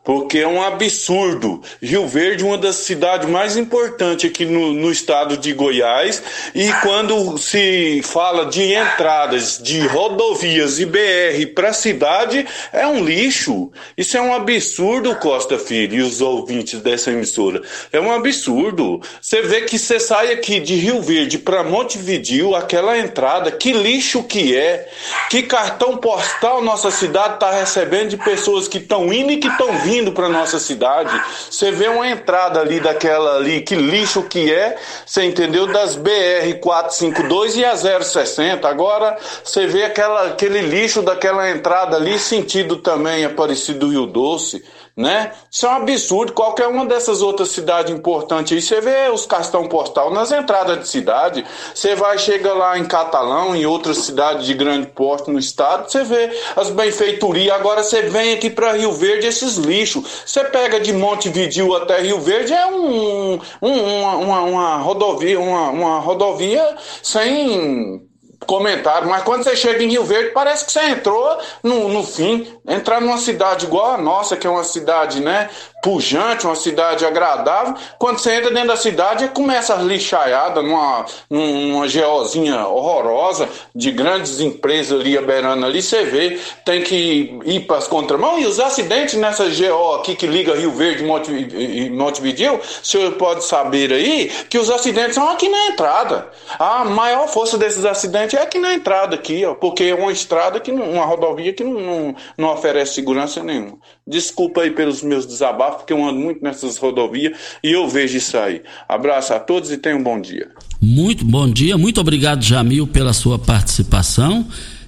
porque 0.05 0.39
é 0.41 0.47
um 0.47 0.63
absurdo. 0.63 1.63
Rio 1.83 2.07
Verde, 2.07 2.45
uma 2.45 2.59
das 2.59 2.77
cidades 2.77 3.29
mais 3.29 3.57
importantes 3.57 4.31
aqui 4.31 4.45
no, 4.45 4.75
no, 4.75 4.93
estado 4.93 5.39
de 5.39 5.55
Goiás, 5.55 6.23
e 6.55 6.71
quando 6.83 7.39
se 7.39 8.03
fala 8.03 8.45
de 8.45 8.75
entradas 8.75 9.59
de 9.63 9.81
rodovias 9.87 10.79
e 10.79 10.85
BR 10.85 11.55
para 11.55 11.71
a 11.71 11.73
cidade, 11.73 12.47
é 12.71 12.87
um 12.87 13.03
lixo. 13.03 13.73
Isso 13.97 14.17
é 14.19 14.21
um 14.21 14.35
absurdo, 14.35 15.17
Costa 15.17 15.59
Filho, 15.59 15.97
e 15.97 16.03
os 16.03 16.21
ouvintes 16.21 16.81
dessa 16.83 17.11
emissora. 17.11 17.63
É 17.91 17.99
um 17.99 18.13
absurdo. 18.13 19.01
Você 19.23 19.41
vê 19.41 19.63
que 19.63 19.79
você 19.79 19.99
sai 19.99 20.33
aqui 20.33 20.61
de 20.61 20.75
Rio 20.75 21.01
Verde 21.01 21.39
para 21.39 21.65
Montevidil, 21.65 22.55
aquela 22.55 22.99
entrada, 22.99 23.51
que 23.51 23.73
lixo 23.73 24.23
que 24.23 24.55
é, 24.55 24.87
que 25.31 25.45
cartão 25.45 25.97
postal 25.97 26.63
nossa 26.63 26.91
cidade 26.91 27.35
está 27.35 27.51
recebendo 27.51 28.11
de 28.11 28.17
pessoas 28.19 28.69
que 28.69 28.77
estão 28.77 29.11
indo 29.11 29.33
e 29.33 29.39
que 29.39 29.49
estão 29.49 29.73
vindo 29.79 29.94
vindo 29.95 30.11
para 30.11 30.29
nossa 30.29 30.59
cidade, 30.59 31.23
você 31.49 31.71
vê 31.71 31.87
uma 31.87 32.09
entrada 32.09 32.61
ali 32.61 32.81
daquela 32.81 33.37
ali, 33.37 33.61
que 33.61 33.77
lixo 33.77 34.25
que 34.25 34.53
é, 34.53 34.77
você 35.07 35.23
entendeu? 35.23 35.69
Das 35.69 35.95
BR 35.95 36.59
452 36.61 37.57
e 37.57 37.65
a 37.65 37.77
060. 37.77 38.69
Agora 38.69 39.17
você 39.45 39.69
vê 39.69 39.85
aquela, 39.85 40.27
aquele 40.27 40.63
lixo 40.63 41.01
daquela 41.01 41.49
entrada 41.49 41.97
ali, 41.97 42.19
sentido 42.19 42.79
também 42.79 43.25
Aparecido 43.25 43.89
Rio 43.89 44.07
Doce 44.07 44.65
né? 44.97 45.33
Isso 45.51 45.67
é 45.67 45.71
um 45.71 45.73
absurdo. 45.73 46.33
Qualquer 46.33 46.69
uma 46.69 46.87
dessas 46.87 47.23
outras 47.23 47.49
cidades 47.49 47.93
importantes 47.93 48.53
aí, 48.53 48.63
você 48.63 48.81
vê 48.81 49.11
os 49.13 49.27
cartão 49.27 49.69
postal 49.69 50.13
nas 50.13 50.31
entradas 50.31 50.79
de 50.81 50.89
cidade, 50.89 51.45
você 51.75 51.95
vai, 51.95 52.19
chega 52.19 52.53
lá 52.53 52.79
em 52.79 52.85
Catalão, 52.85 53.57
em 53.57 53.67
outras 53.67 53.99
cidades 53.99 54.47
de 54.47 54.55
grande 54.55 54.87
porte 54.89 55.31
no 55.31 55.39
estado, 55.39 55.91
você 55.91 56.05
vê 56.05 56.31
as 56.57 56.71
benfeitorias. 56.71 57.55
Agora 57.55 57.83
você 57.83 58.03
vem 58.03 58.35
aqui 58.35 58.51
para 58.51 58.73
Rio 58.73 58.93
Verde, 58.93 59.27
esses 59.27 59.57
lixos. 59.57 60.23
Você 60.25 60.45
pega 60.45 60.81
de 60.81 60.93
Montevidil 60.93 61.75
até 61.75 62.01
Rio 62.01 62.21
Verde, 62.21 62.53
é 62.53 62.67
um, 62.67 63.41
um 63.61 63.85
uma, 63.85 64.17
uma, 64.17 64.41
uma 64.43 64.77
rodovia, 64.79 65.39
uma, 65.39 65.71
uma 65.71 65.99
rodovia 65.99 66.77
sem 67.03 68.03
comentário, 68.47 69.09
mas 69.09 69.23
quando 69.23 69.45
você 69.45 69.57
chega 69.57 69.83
em 69.83 69.89
Rio 69.89 70.05
Verde, 70.05 70.31
parece 70.31 70.65
que 70.65 70.73
você 70.73 70.81
entrou 70.87 71.39
no, 71.63 71.89
no 71.89 72.05
fim. 72.05 72.47
Entrar 72.67 73.01
numa 73.01 73.19
cidade 73.19 73.67
igual 73.67 73.93
a 73.93 73.99
nossa, 73.99 74.37
que 74.37 74.47
é 74.47 74.51
uma 74.51 74.65
cidade, 74.65 75.21
né, 75.21 75.51
pujante, 75.83 76.47
uma 76.47 76.57
cidade 76.57 77.05
agradável. 77.05 77.75
Quando 77.99 78.19
você 78.19 78.37
entra 78.37 78.51
dentro 78.51 78.69
da 78.69 78.77
cidade, 78.77 79.29
começa 79.29 79.75
a 79.75 79.77
lixaiada 79.77 80.63
numa, 80.63 81.05
numa 81.29 81.87
geozinha 81.87 82.67
horrorosa 82.67 83.47
de 83.75 83.91
grandes 83.91 84.41
empresas 84.41 84.99
ali, 84.99 85.19
beirando 85.19 85.67
ali, 85.67 85.83
você 85.83 86.05
vê, 86.05 86.41
tem 86.65 86.83
que 86.83 87.39
ir 87.45 87.61
para 87.67 87.77
as 87.77 87.87
contramãos. 87.87 88.41
E 88.41 88.47
os 88.47 88.59
acidentes 88.59 89.15
nessa 89.15 89.45
GO 89.45 89.95
aqui 89.97 90.17
que 90.17 90.27
liga 90.27 90.55
Rio 90.55 90.73
Verde 90.73 91.05
e 91.05 91.91
Montevideo, 91.91 92.55
o 92.55 92.87
senhor 92.87 93.13
pode 93.13 93.45
saber 93.45 93.93
aí 93.93 94.31
que 94.49 94.59
os 94.59 94.71
acidentes 94.71 95.15
são 95.15 95.29
aqui 95.29 95.51
na 95.51 95.67
entrada. 95.67 96.29
A 96.59 96.85
maior 96.85 97.29
força 97.29 97.59
desses 97.59 97.85
acidentes 97.85 98.34
é 98.37 98.43
aqui 98.43 98.59
na 98.59 98.75
entrada, 98.75 99.15
aqui, 99.15 99.45
ó, 99.45 99.55
porque 99.55 99.85
é 99.85 99.95
uma 99.95 100.13
estrada, 100.13 100.61
que 100.61 100.73
não, 100.73 100.91
uma 100.91 101.05
rodovia 101.05 101.53
que 101.53 101.65
não, 101.65 101.81
não, 101.81 102.17
não 102.37 102.53
oferece 102.53 102.95
segurança 102.95 103.43
nenhuma. 103.43 103.79
Desculpa 104.07 104.63
aí 104.63 104.71
pelos 104.71 105.03
meus 105.03 105.27
desabafos 105.27 105.79
porque 105.79 105.93
eu 105.93 106.05
ando 106.05 106.21
muito 106.21 106.43
nessas 106.43 106.77
rodovias 106.77 107.37
e 107.63 107.73
eu 107.73 107.89
vejo 107.89 108.17
isso 108.17 108.37
aí. 108.37 108.63
Abraço 108.89 109.35
a 109.35 109.41
todos 109.41 109.71
e 109.71 109.79
tenham 109.79 109.99
um 109.99 110.03
bom 110.03 110.21
dia. 110.21 110.49
Muito 110.81 111.25
bom 111.25 111.51
dia, 111.51 111.79
muito 111.79 112.01
obrigado, 112.01 112.43
Jamil, 112.43 112.87
pela 112.87 113.13
sua 113.13 113.39
participação. 113.39 114.47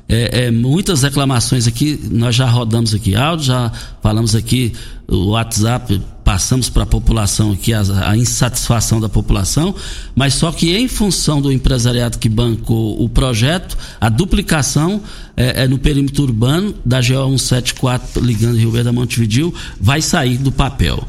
É, 0.08 0.44
é, 0.44 0.50
muitas 0.50 1.02
reclamações 1.02 1.66
aqui, 1.66 1.98
nós 2.10 2.34
já 2.34 2.46
rodamos 2.46 2.94
aqui 2.94 3.16
áudio, 3.16 3.46
já 3.46 3.72
falamos 4.00 4.36
aqui 4.36 4.72
o 5.08 5.30
WhatsApp, 5.30 6.00
passamos 6.26 6.68
para 6.68 6.82
a 6.82 6.86
população 6.86 7.52
aqui 7.52 7.72
a, 7.72 7.82
a, 8.02 8.16
insatisfação 8.16 9.00
da 9.00 9.08
população, 9.08 9.72
mas 10.12 10.34
só 10.34 10.50
que 10.50 10.76
em 10.76 10.88
função 10.88 11.40
do 11.40 11.52
empresariado 11.52 12.18
que 12.18 12.28
bancou 12.28 13.00
o 13.00 13.08
projeto, 13.08 13.78
a 14.00 14.08
duplicação 14.08 15.00
é, 15.36 15.62
é 15.62 15.68
no 15.68 15.78
perímetro 15.78 16.24
urbano 16.24 16.74
da 16.84 16.98
GO 16.98 17.38
174 17.38 18.20
ligando 18.20 18.58
Rio 18.58 18.72
Verde 18.72 18.88
a 18.88 18.92
Montevidil 18.92 19.54
vai 19.80 20.02
sair 20.02 20.36
do 20.36 20.50
papel. 20.50 21.06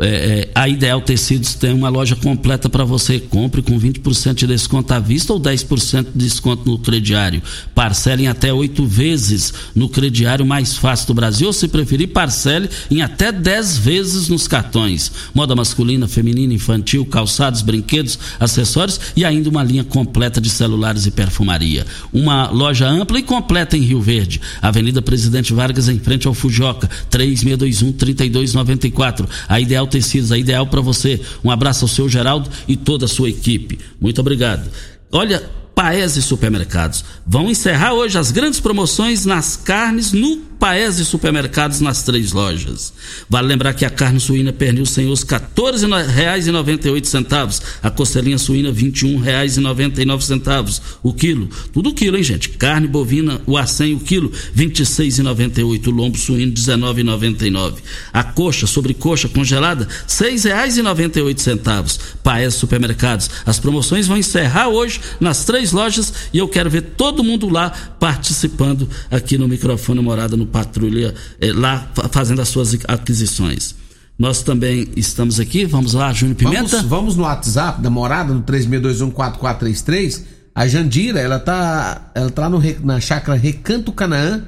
É, 0.00 0.06
é, 0.06 0.50
a 0.54 0.68
Ideal 0.68 1.00
Tecidos 1.00 1.54
tem 1.54 1.72
uma 1.72 1.88
loja 1.88 2.14
completa 2.14 2.68
para 2.68 2.84
você. 2.84 3.18
Compre 3.18 3.62
com 3.62 3.78
20% 3.78 4.34
de 4.34 4.46
desconto 4.46 4.94
à 4.94 5.00
vista 5.00 5.32
ou 5.32 5.40
10% 5.40 6.06
de 6.14 6.24
desconto 6.24 6.70
no 6.70 6.78
crediário. 6.78 7.42
Parcele 7.74 8.22
em 8.22 8.28
até 8.28 8.52
oito 8.52 8.86
vezes 8.86 9.52
no 9.74 9.88
crediário 9.88 10.46
mais 10.46 10.76
fácil 10.76 11.08
do 11.08 11.14
Brasil. 11.14 11.48
Ou, 11.48 11.52
se 11.52 11.66
preferir, 11.66 12.08
parcele 12.08 12.70
em 12.88 13.02
até 13.02 13.32
10 13.32 13.78
vezes 13.78 14.28
nos 14.28 14.46
cartões. 14.46 15.10
Moda 15.34 15.56
masculina, 15.56 16.06
feminina, 16.06 16.54
infantil, 16.54 17.04
calçados, 17.04 17.62
brinquedos, 17.62 18.20
acessórios 18.38 19.00
e 19.16 19.24
ainda 19.24 19.50
uma 19.50 19.64
linha 19.64 19.82
completa 19.82 20.40
de 20.40 20.48
celulares 20.48 21.06
e 21.06 21.10
perfumaria. 21.10 21.84
Uma 22.12 22.48
loja 22.50 22.88
ampla 22.88 23.18
e 23.18 23.22
completa 23.22 23.76
em 23.76 23.82
Rio 23.82 24.00
Verde. 24.00 24.40
Avenida 24.62 25.02
Presidente 25.02 25.52
Vargas, 25.52 25.88
em 25.88 25.98
frente 25.98 26.28
ao 26.28 26.34
Fujoca. 26.34 26.88
3621 27.10 27.92
3294. 27.92 29.28
A 29.48 29.58
Ideal 29.58 29.87
Tecidos, 29.88 30.32
a 30.32 30.38
ideal 30.38 30.66
para 30.66 30.80
você. 30.80 31.20
Um 31.42 31.50
abraço 31.50 31.84
ao 31.84 31.88
seu 31.88 32.08
Geraldo 32.08 32.48
e 32.66 32.76
toda 32.76 33.06
a 33.06 33.08
sua 33.08 33.28
equipe. 33.28 33.78
Muito 34.00 34.20
obrigado. 34.20 34.70
Olha, 35.10 35.42
Paese 35.74 36.20
Supermercados 36.20 37.04
vão 37.26 37.48
encerrar 37.48 37.94
hoje 37.94 38.18
as 38.18 38.30
grandes 38.30 38.58
promoções 38.58 39.24
nas 39.24 39.56
carnes 39.56 40.12
no 40.12 40.47
Paese 40.58 41.04
Supermercados 41.04 41.80
nas 41.80 42.02
três 42.02 42.32
lojas. 42.32 42.92
Vale 43.30 43.46
lembrar 43.46 43.74
que 43.74 43.84
a 43.84 43.90
carne 43.90 44.18
suína 44.18 44.52
pernil 44.52 44.84
sem 44.84 45.08
osso 45.08 45.24
R$ 45.24 45.38
14,98, 45.38 47.62
a 47.80 47.88
costelinha 47.90 48.38
suína 48.38 48.70
R$ 48.70 48.74
21,99 48.74 50.80
o 51.02 51.12
quilo. 51.12 51.48
Tudo 51.72 51.94
quilo, 51.94 52.16
hein, 52.16 52.24
gente? 52.24 52.48
Carne 52.50 52.86
bovina, 52.88 53.40
o 53.46 53.56
acém, 53.56 53.94
o 53.94 54.00
quilo 54.00 54.32
R$ 54.54 54.66
26,98, 54.66 55.86
o 55.86 55.90
lombo 55.90 56.18
suíno 56.18 56.50
R$ 56.50 56.58
19,99. 56.58 57.76
A 58.12 58.24
coxa, 58.24 58.66
sobrecoxa 58.66 59.28
congelada 59.28 59.84
R$ 59.84 59.90
6,98. 60.06 62.00
Paese 62.22 62.56
Supermercados. 62.56 63.30
As 63.46 63.60
promoções 63.60 64.08
vão 64.08 64.16
encerrar 64.16 64.68
hoje 64.68 65.00
nas 65.20 65.44
três 65.44 65.70
lojas 65.70 66.12
e 66.32 66.38
eu 66.38 66.48
quero 66.48 66.68
ver 66.68 66.82
todo 66.96 67.22
mundo 67.22 67.48
lá 67.48 67.70
participando 68.00 68.88
aqui 69.10 69.38
no 69.38 69.46
microfone 69.46 70.00
Morada 70.00 70.36
no 70.36 70.47
Patrulha, 70.48 71.14
eh, 71.40 71.52
lá 71.52 71.88
fazendo 72.10 72.40
as 72.40 72.48
suas 72.48 72.76
aquisições. 72.86 73.74
Nós 74.18 74.42
também 74.42 74.88
estamos 74.96 75.38
aqui, 75.38 75.64
vamos 75.64 75.94
lá, 75.94 76.12
Júnior 76.12 76.36
Pimenta. 76.36 76.76
Vamos, 76.78 76.88
vamos 76.88 77.16
no 77.16 77.22
WhatsApp 77.22 77.80
da 77.80 77.88
Morada, 77.88 78.34
no 78.34 78.42
36214433. 78.42 80.22
A 80.52 80.66
Jandira, 80.66 81.20
ela 81.20 81.38
tá, 81.38 82.10
ela 82.16 82.28
tá 82.28 82.48
no, 82.48 82.60
na 82.82 83.00
chácara 83.00 83.38
Recanto 83.38 83.92
Canaã 83.92 84.42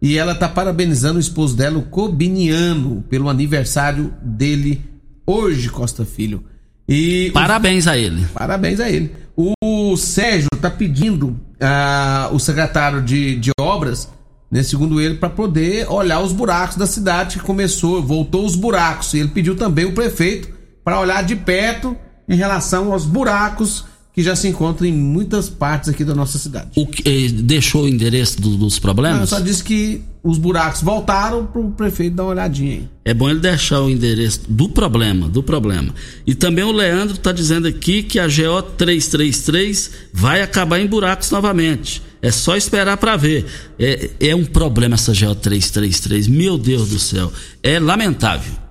e 0.00 0.16
ela 0.16 0.32
tá 0.32 0.48
parabenizando 0.48 1.16
o 1.16 1.20
esposo 1.20 1.56
dela, 1.56 1.76
o 1.76 1.82
Cobiniano, 1.82 3.02
pelo 3.10 3.28
aniversário 3.28 4.14
dele 4.22 4.80
hoje, 5.26 5.68
Costa 5.70 6.04
Filho. 6.04 6.44
E 6.88 7.32
parabéns 7.34 7.86
o, 7.86 7.90
a 7.90 7.98
ele. 7.98 8.24
Parabéns 8.32 8.78
a 8.78 8.88
ele. 8.88 9.12
O 9.36 9.96
Sérgio 9.96 10.48
tá 10.60 10.70
pedindo 10.70 11.28
uh, 11.30 12.32
o 12.32 12.38
secretário 12.38 13.02
de, 13.02 13.36
de 13.36 13.50
obras 13.58 14.08
né, 14.50 14.62
segundo 14.62 15.00
ele, 15.00 15.16
para 15.16 15.28
poder 15.28 15.90
olhar 15.90 16.20
os 16.20 16.32
buracos 16.32 16.76
da 16.76 16.86
cidade 16.86 17.38
que 17.38 17.44
começou, 17.44 18.02
voltou 18.02 18.44
os 18.44 18.54
buracos. 18.54 19.12
E 19.14 19.18
ele 19.18 19.28
pediu 19.28 19.56
também 19.56 19.84
o 19.84 19.94
prefeito 19.94 20.48
para 20.84 21.00
olhar 21.00 21.24
de 21.24 21.34
perto 21.34 21.96
em 22.28 22.36
relação 22.36 22.92
aos 22.92 23.04
buracos 23.04 23.84
que 24.16 24.22
já 24.22 24.34
se 24.34 24.48
encontram 24.48 24.88
em 24.88 24.92
muitas 24.94 25.50
partes 25.50 25.90
aqui 25.90 26.02
da 26.02 26.14
nossa 26.14 26.38
cidade. 26.38 26.68
O 26.74 26.86
que, 26.86 27.06
eh, 27.06 27.28
deixou 27.28 27.84
o 27.84 27.88
endereço 27.88 28.40
do, 28.40 28.56
dos 28.56 28.78
problemas? 28.78 29.20
Não, 29.20 29.26
só 29.26 29.40
disse 29.40 29.62
que 29.62 30.00
os 30.22 30.38
buracos 30.38 30.80
voltaram 30.80 31.44
para 31.44 31.60
o 31.60 31.70
prefeito 31.70 32.16
dar 32.16 32.22
uma 32.22 32.30
olhadinha 32.30 32.76
aí. 32.76 32.88
É 33.04 33.12
bom 33.12 33.28
ele 33.28 33.40
deixar 33.40 33.82
o 33.82 33.90
endereço 33.90 34.40
do 34.48 34.70
problema, 34.70 35.28
do 35.28 35.42
problema. 35.42 35.94
E 36.26 36.34
também 36.34 36.64
o 36.64 36.72
Leandro 36.72 37.14
está 37.14 37.30
dizendo 37.30 37.68
aqui 37.68 38.02
que 38.02 38.18
a 38.18 38.26
GO 38.26 38.62
333 38.78 39.90
vai 40.14 40.40
acabar 40.40 40.80
em 40.80 40.86
buracos 40.86 41.30
novamente. 41.30 42.02
É 42.22 42.30
só 42.30 42.56
esperar 42.56 42.96
para 42.96 43.18
ver. 43.18 43.44
É, 43.78 44.12
é 44.18 44.34
um 44.34 44.46
problema 44.46 44.94
essa 44.94 45.12
GO 45.12 45.34
333. 45.34 46.26
Meu 46.26 46.56
Deus 46.56 46.88
do 46.88 46.98
céu. 46.98 47.30
É 47.62 47.78
lamentável. 47.78 48.65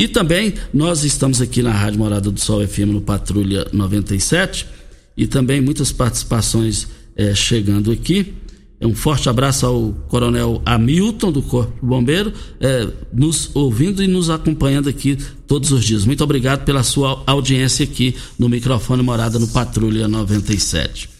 E 0.00 0.08
também 0.08 0.54
nós 0.72 1.04
estamos 1.04 1.42
aqui 1.42 1.62
na 1.62 1.72
Rádio 1.72 1.98
Morada 1.98 2.30
do 2.30 2.40
Sol 2.40 2.66
FM 2.66 2.86
no 2.86 3.02
Patrulha 3.02 3.66
97 3.70 4.66
e 5.14 5.26
também 5.26 5.60
muitas 5.60 5.92
participações 5.92 6.88
é, 7.14 7.34
chegando 7.34 7.92
aqui. 7.92 8.32
Um 8.80 8.94
forte 8.94 9.28
abraço 9.28 9.66
ao 9.66 9.92
Coronel 10.08 10.62
Hamilton 10.64 11.30
do 11.30 11.42
Corpo 11.42 11.84
Bombeiro, 11.84 12.32
é, 12.58 12.88
nos 13.12 13.50
ouvindo 13.52 14.02
e 14.02 14.06
nos 14.06 14.30
acompanhando 14.30 14.88
aqui 14.88 15.18
todos 15.46 15.70
os 15.70 15.84
dias. 15.84 16.06
Muito 16.06 16.24
obrigado 16.24 16.64
pela 16.64 16.82
sua 16.82 17.22
audiência 17.26 17.84
aqui 17.84 18.14
no 18.38 18.48
microfone 18.48 19.02
Morada 19.02 19.38
no 19.38 19.48
Patrulha 19.48 20.08
97. 20.08 21.10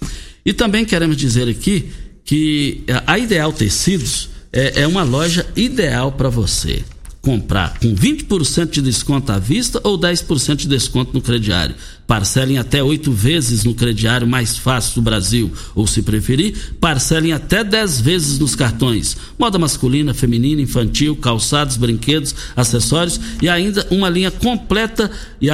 E 0.42 0.54
também 0.54 0.86
queremos 0.86 1.18
dizer 1.18 1.50
aqui 1.50 1.90
que 2.24 2.82
a 3.06 3.18
Ideal 3.18 3.52
Tecidos 3.52 4.30
é, 4.50 4.80
é 4.80 4.86
uma 4.86 5.02
loja 5.02 5.46
ideal 5.54 6.12
para 6.12 6.30
você 6.30 6.82
comprar 7.20 7.78
com 7.78 7.94
20% 7.94 8.70
de 8.70 8.82
desconto 8.82 9.30
à 9.30 9.38
vista 9.38 9.80
ou 9.84 9.98
10% 9.98 10.56
de 10.56 10.68
desconto 10.68 11.12
no 11.12 11.20
crediário. 11.20 11.74
Parcelem 12.10 12.58
até 12.58 12.82
oito 12.82 13.12
vezes 13.12 13.62
no 13.62 13.72
crediário 13.72 14.26
mais 14.26 14.56
fácil 14.56 14.96
do 14.96 15.02
Brasil. 15.02 15.48
Ou, 15.76 15.86
se 15.86 16.02
preferir, 16.02 16.74
parcelem 16.80 17.32
até 17.32 17.62
dez 17.62 18.00
vezes 18.00 18.36
nos 18.36 18.56
cartões. 18.56 19.16
Moda 19.38 19.60
masculina, 19.60 20.12
feminina, 20.12 20.60
infantil, 20.60 21.14
calçados, 21.14 21.76
brinquedos, 21.76 22.34
acessórios 22.56 23.20
e 23.40 23.48
ainda 23.48 23.86
uma 23.92 24.08
linha 24.08 24.28
completa 24.28 25.08
e 25.40 25.48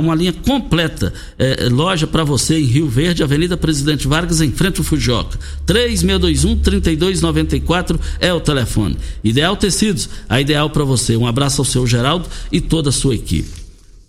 uma 0.00 0.16
linha 0.16 0.32
completa 0.32 1.12
é, 1.38 1.68
loja 1.70 2.08
para 2.08 2.24
você 2.24 2.58
em 2.58 2.64
Rio 2.64 2.88
Verde, 2.88 3.22
Avenida 3.22 3.56
Presidente 3.56 4.08
Vargas, 4.08 4.40
em 4.40 4.50
frente 4.50 4.78
ao 4.78 4.84
Fujoca. 4.84 5.38
3621 5.64 6.56
3294 6.56 8.00
é 8.18 8.34
o 8.34 8.40
telefone. 8.40 8.96
Ideal 9.22 9.56
Tecidos, 9.56 10.08
a 10.28 10.40
ideal 10.40 10.70
para 10.70 10.82
você. 10.82 11.16
Um 11.16 11.28
abraço 11.28 11.60
ao 11.60 11.64
seu 11.64 11.86
Geraldo 11.86 12.28
e 12.50 12.60
toda 12.60 12.88
a 12.88 12.92
sua 12.92 13.14
equipe. 13.14 13.59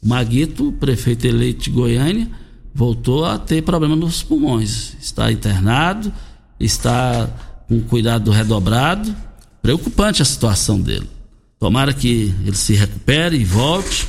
Maguito, 0.03 0.71
prefeito 0.73 1.25
eleito 1.27 1.63
de 1.63 1.69
Goiânia, 1.69 2.29
voltou 2.73 3.25
a 3.25 3.37
ter 3.37 3.61
problema 3.61 3.95
nos 3.95 4.23
pulmões. 4.23 4.95
Está 4.99 5.31
internado, 5.31 6.11
está 6.59 7.29
com 7.67 7.81
cuidado 7.81 8.31
redobrado. 8.31 9.15
Preocupante 9.61 10.21
a 10.21 10.25
situação 10.25 10.81
dele. 10.81 11.07
Tomara 11.59 11.93
que 11.93 12.33
ele 12.43 12.55
se 12.55 12.73
recupere 12.73 13.37
e 13.37 13.45
volte, 13.45 14.07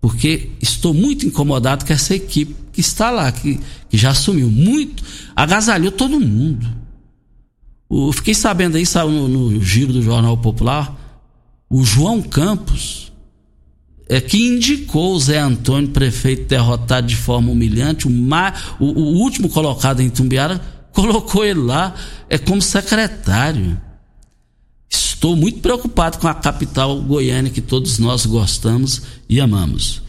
porque 0.00 0.52
estou 0.62 0.94
muito 0.94 1.26
incomodado 1.26 1.84
com 1.84 1.92
essa 1.92 2.14
equipe 2.14 2.56
que 2.72 2.80
está 2.80 3.10
lá, 3.10 3.30
que, 3.30 3.60
que 3.90 3.98
já 3.98 4.10
assumiu 4.10 4.50
muito, 4.50 5.02
agasalhou 5.34 5.92
todo 5.92 6.18
mundo. 6.18 6.66
O, 7.88 8.10
fiquei 8.12 8.34
sabendo 8.34 8.78
aí, 8.78 8.86
saiu 8.86 9.10
no, 9.10 9.28
no 9.28 9.60
giro 9.62 9.92
do 9.92 10.02
Jornal 10.02 10.36
Popular, 10.38 10.94
o 11.68 11.84
João 11.84 12.22
Campos, 12.22 13.05
é, 14.08 14.20
que 14.20 14.38
indicou 14.38 15.14
o 15.14 15.20
Zé 15.20 15.38
Antônio, 15.38 15.90
prefeito 15.90 16.48
derrotado 16.48 17.06
de 17.06 17.16
forma 17.16 17.50
humilhante, 17.50 18.06
o, 18.06 18.10
mar, 18.10 18.76
o, 18.78 18.86
o 18.86 19.16
último 19.18 19.48
colocado 19.48 20.00
em 20.00 20.08
Tumbiara, 20.08 20.60
colocou 20.92 21.44
ele 21.44 21.60
lá 21.60 21.94
é 22.28 22.38
como 22.38 22.62
secretário. 22.62 23.80
Estou 24.88 25.34
muito 25.34 25.60
preocupado 25.60 26.18
com 26.18 26.28
a 26.28 26.34
capital 26.34 27.00
goiânia 27.00 27.50
que 27.50 27.60
todos 27.60 27.98
nós 27.98 28.24
gostamos 28.24 29.02
e 29.28 29.40
amamos. 29.40 30.02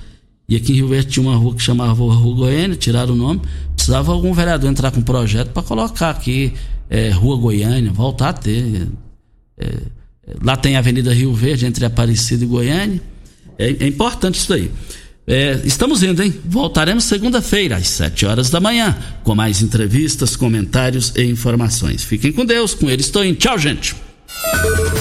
E 0.49 0.55
aqui 0.55 0.71
em 0.71 0.75
Rio 0.75 0.87
Verde 0.87 1.09
tinha 1.09 1.23
uma 1.27 1.35
rua 1.35 1.55
que 1.55 1.61
chamava 1.61 1.93
Rua 1.93 2.35
Goiânia, 2.35 2.77
tiraram 2.77 3.13
o 3.13 3.17
nome. 3.17 3.41
Precisava 3.75 4.13
algum 4.13 4.31
vereador 4.31 4.69
entrar 4.69 4.91
com 4.91 4.99
um 4.99 5.03
projeto 5.03 5.49
para 5.49 5.63
colocar 5.63 6.09
aqui 6.09 6.53
é, 6.89 7.09
Rua 7.09 7.35
Goiânia, 7.37 7.91
voltar 7.91 8.29
a 8.29 8.33
ter. 8.33 8.87
É, 9.57 9.77
lá 10.41 10.55
tem 10.55 10.77
a 10.77 10.79
Avenida 10.79 11.13
Rio 11.13 11.33
Verde, 11.33 11.65
entre 11.65 11.85
Aparecida 11.85 12.45
e 12.45 12.47
Goiânia. 12.47 13.01
É, 13.57 13.75
é 13.79 13.87
importante 13.87 14.35
isso 14.35 14.53
aí. 14.53 14.71
É, 15.29 15.59
estamos 15.65 16.03
indo, 16.03 16.23
hein? 16.23 16.33
Voltaremos 16.45 17.03
segunda-feira, 17.03 17.75
às 17.75 17.89
7 17.89 18.25
horas 18.25 18.49
da 18.49 18.61
manhã, 18.61 18.97
com 19.23 19.35
mais 19.35 19.61
entrevistas, 19.61 20.37
comentários 20.37 21.11
e 21.17 21.23
informações. 21.23 22.01
Fiquem 22.01 22.31
com 22.31 22.45
Deus, 22.45 22.73
com 22.73 22.89
ele 22.89 23.01
estou 23.01 23.25
indo. 23.25 23.37
Tchau, 23.37 23.57
gente. 23.59 23.93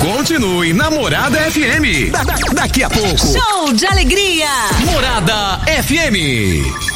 Continue 0.01 0.73
Namorada 0.73 1.39
FM. 1.51 2.11
Da, 2.11 2.25
da, 2.25 2.35
daqui 2.55 2.83
a 2.83 2.91
pouco. 2.91 3.19
Show 3.19 3.73
de 3.73 3.87
alegria. 3.87 4.49
Morada 4.85 5.61
FM. 5.83 6.96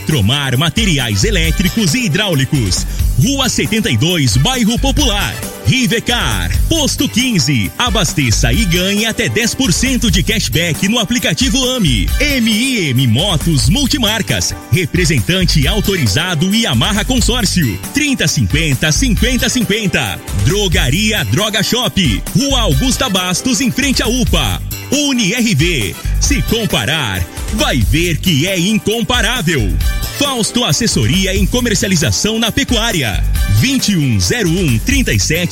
Eletromar 0.00 0.56
Materiais 0.56 1.24
Elétricos 1.24 1.94
e 1.94 2.06
Hidráulicos. 2.06 2.86
Rua 3.22 3.50
72, 3.50 4.38
Bairro 4.38 4.78
Popular. 4.78 5.34
Rivecar, 5.70 6.50
Posto 6.68 7.08
15. 7.08 7.70
Abasteça 7.78 8.52
e 8.52 8.64
ganhe 8.64 9.06
até 9.06 9.28
10% 9.28 10.10
de 10.10 10.20
cashback 10.20 10.88
no 10.88 10.98
aplicativo 10.98 11.64
AMI. 11.76 12.08
MIM 12.42 13.06
Motos 13.06 13.68
Multimarcas. 13.68 14.52
Representante 14.72 15.68
autorizado 15.68 16.52
e 16.52 16.66
amarra 16.66 17.04
consórcio. 17.04 17.78
3050 17.94 18.90
5050. 18.90 20.20
Drogaria 20.44 21.24
Droga 21.26 21.62
Shop. 21.62 22.22
Rua 22.36 22.62
Augusta 22.62 23.08
Bastos, 23.08 23.60
em 23.60 23.70
frente 23.70 24.02
à 24.02 24.08
UPA. 24.08 24.60
UniRV. 24.90 25.94
Se 26.20 26.42
comparar, 26.42 27.24
vai 27.54 27.76
ver 27.78 28.16
que 28.16 28.48
é 28.48 28.58
incomparável. 28.58 29.72
Fausto 30.18 30.64
Assessoria 30.64 31.34
em 31.34 31.46
Comercialização 31.46 32.40
na 32.40 32.50
Pecuária. 32.52 33.24
2101 33.60 34.78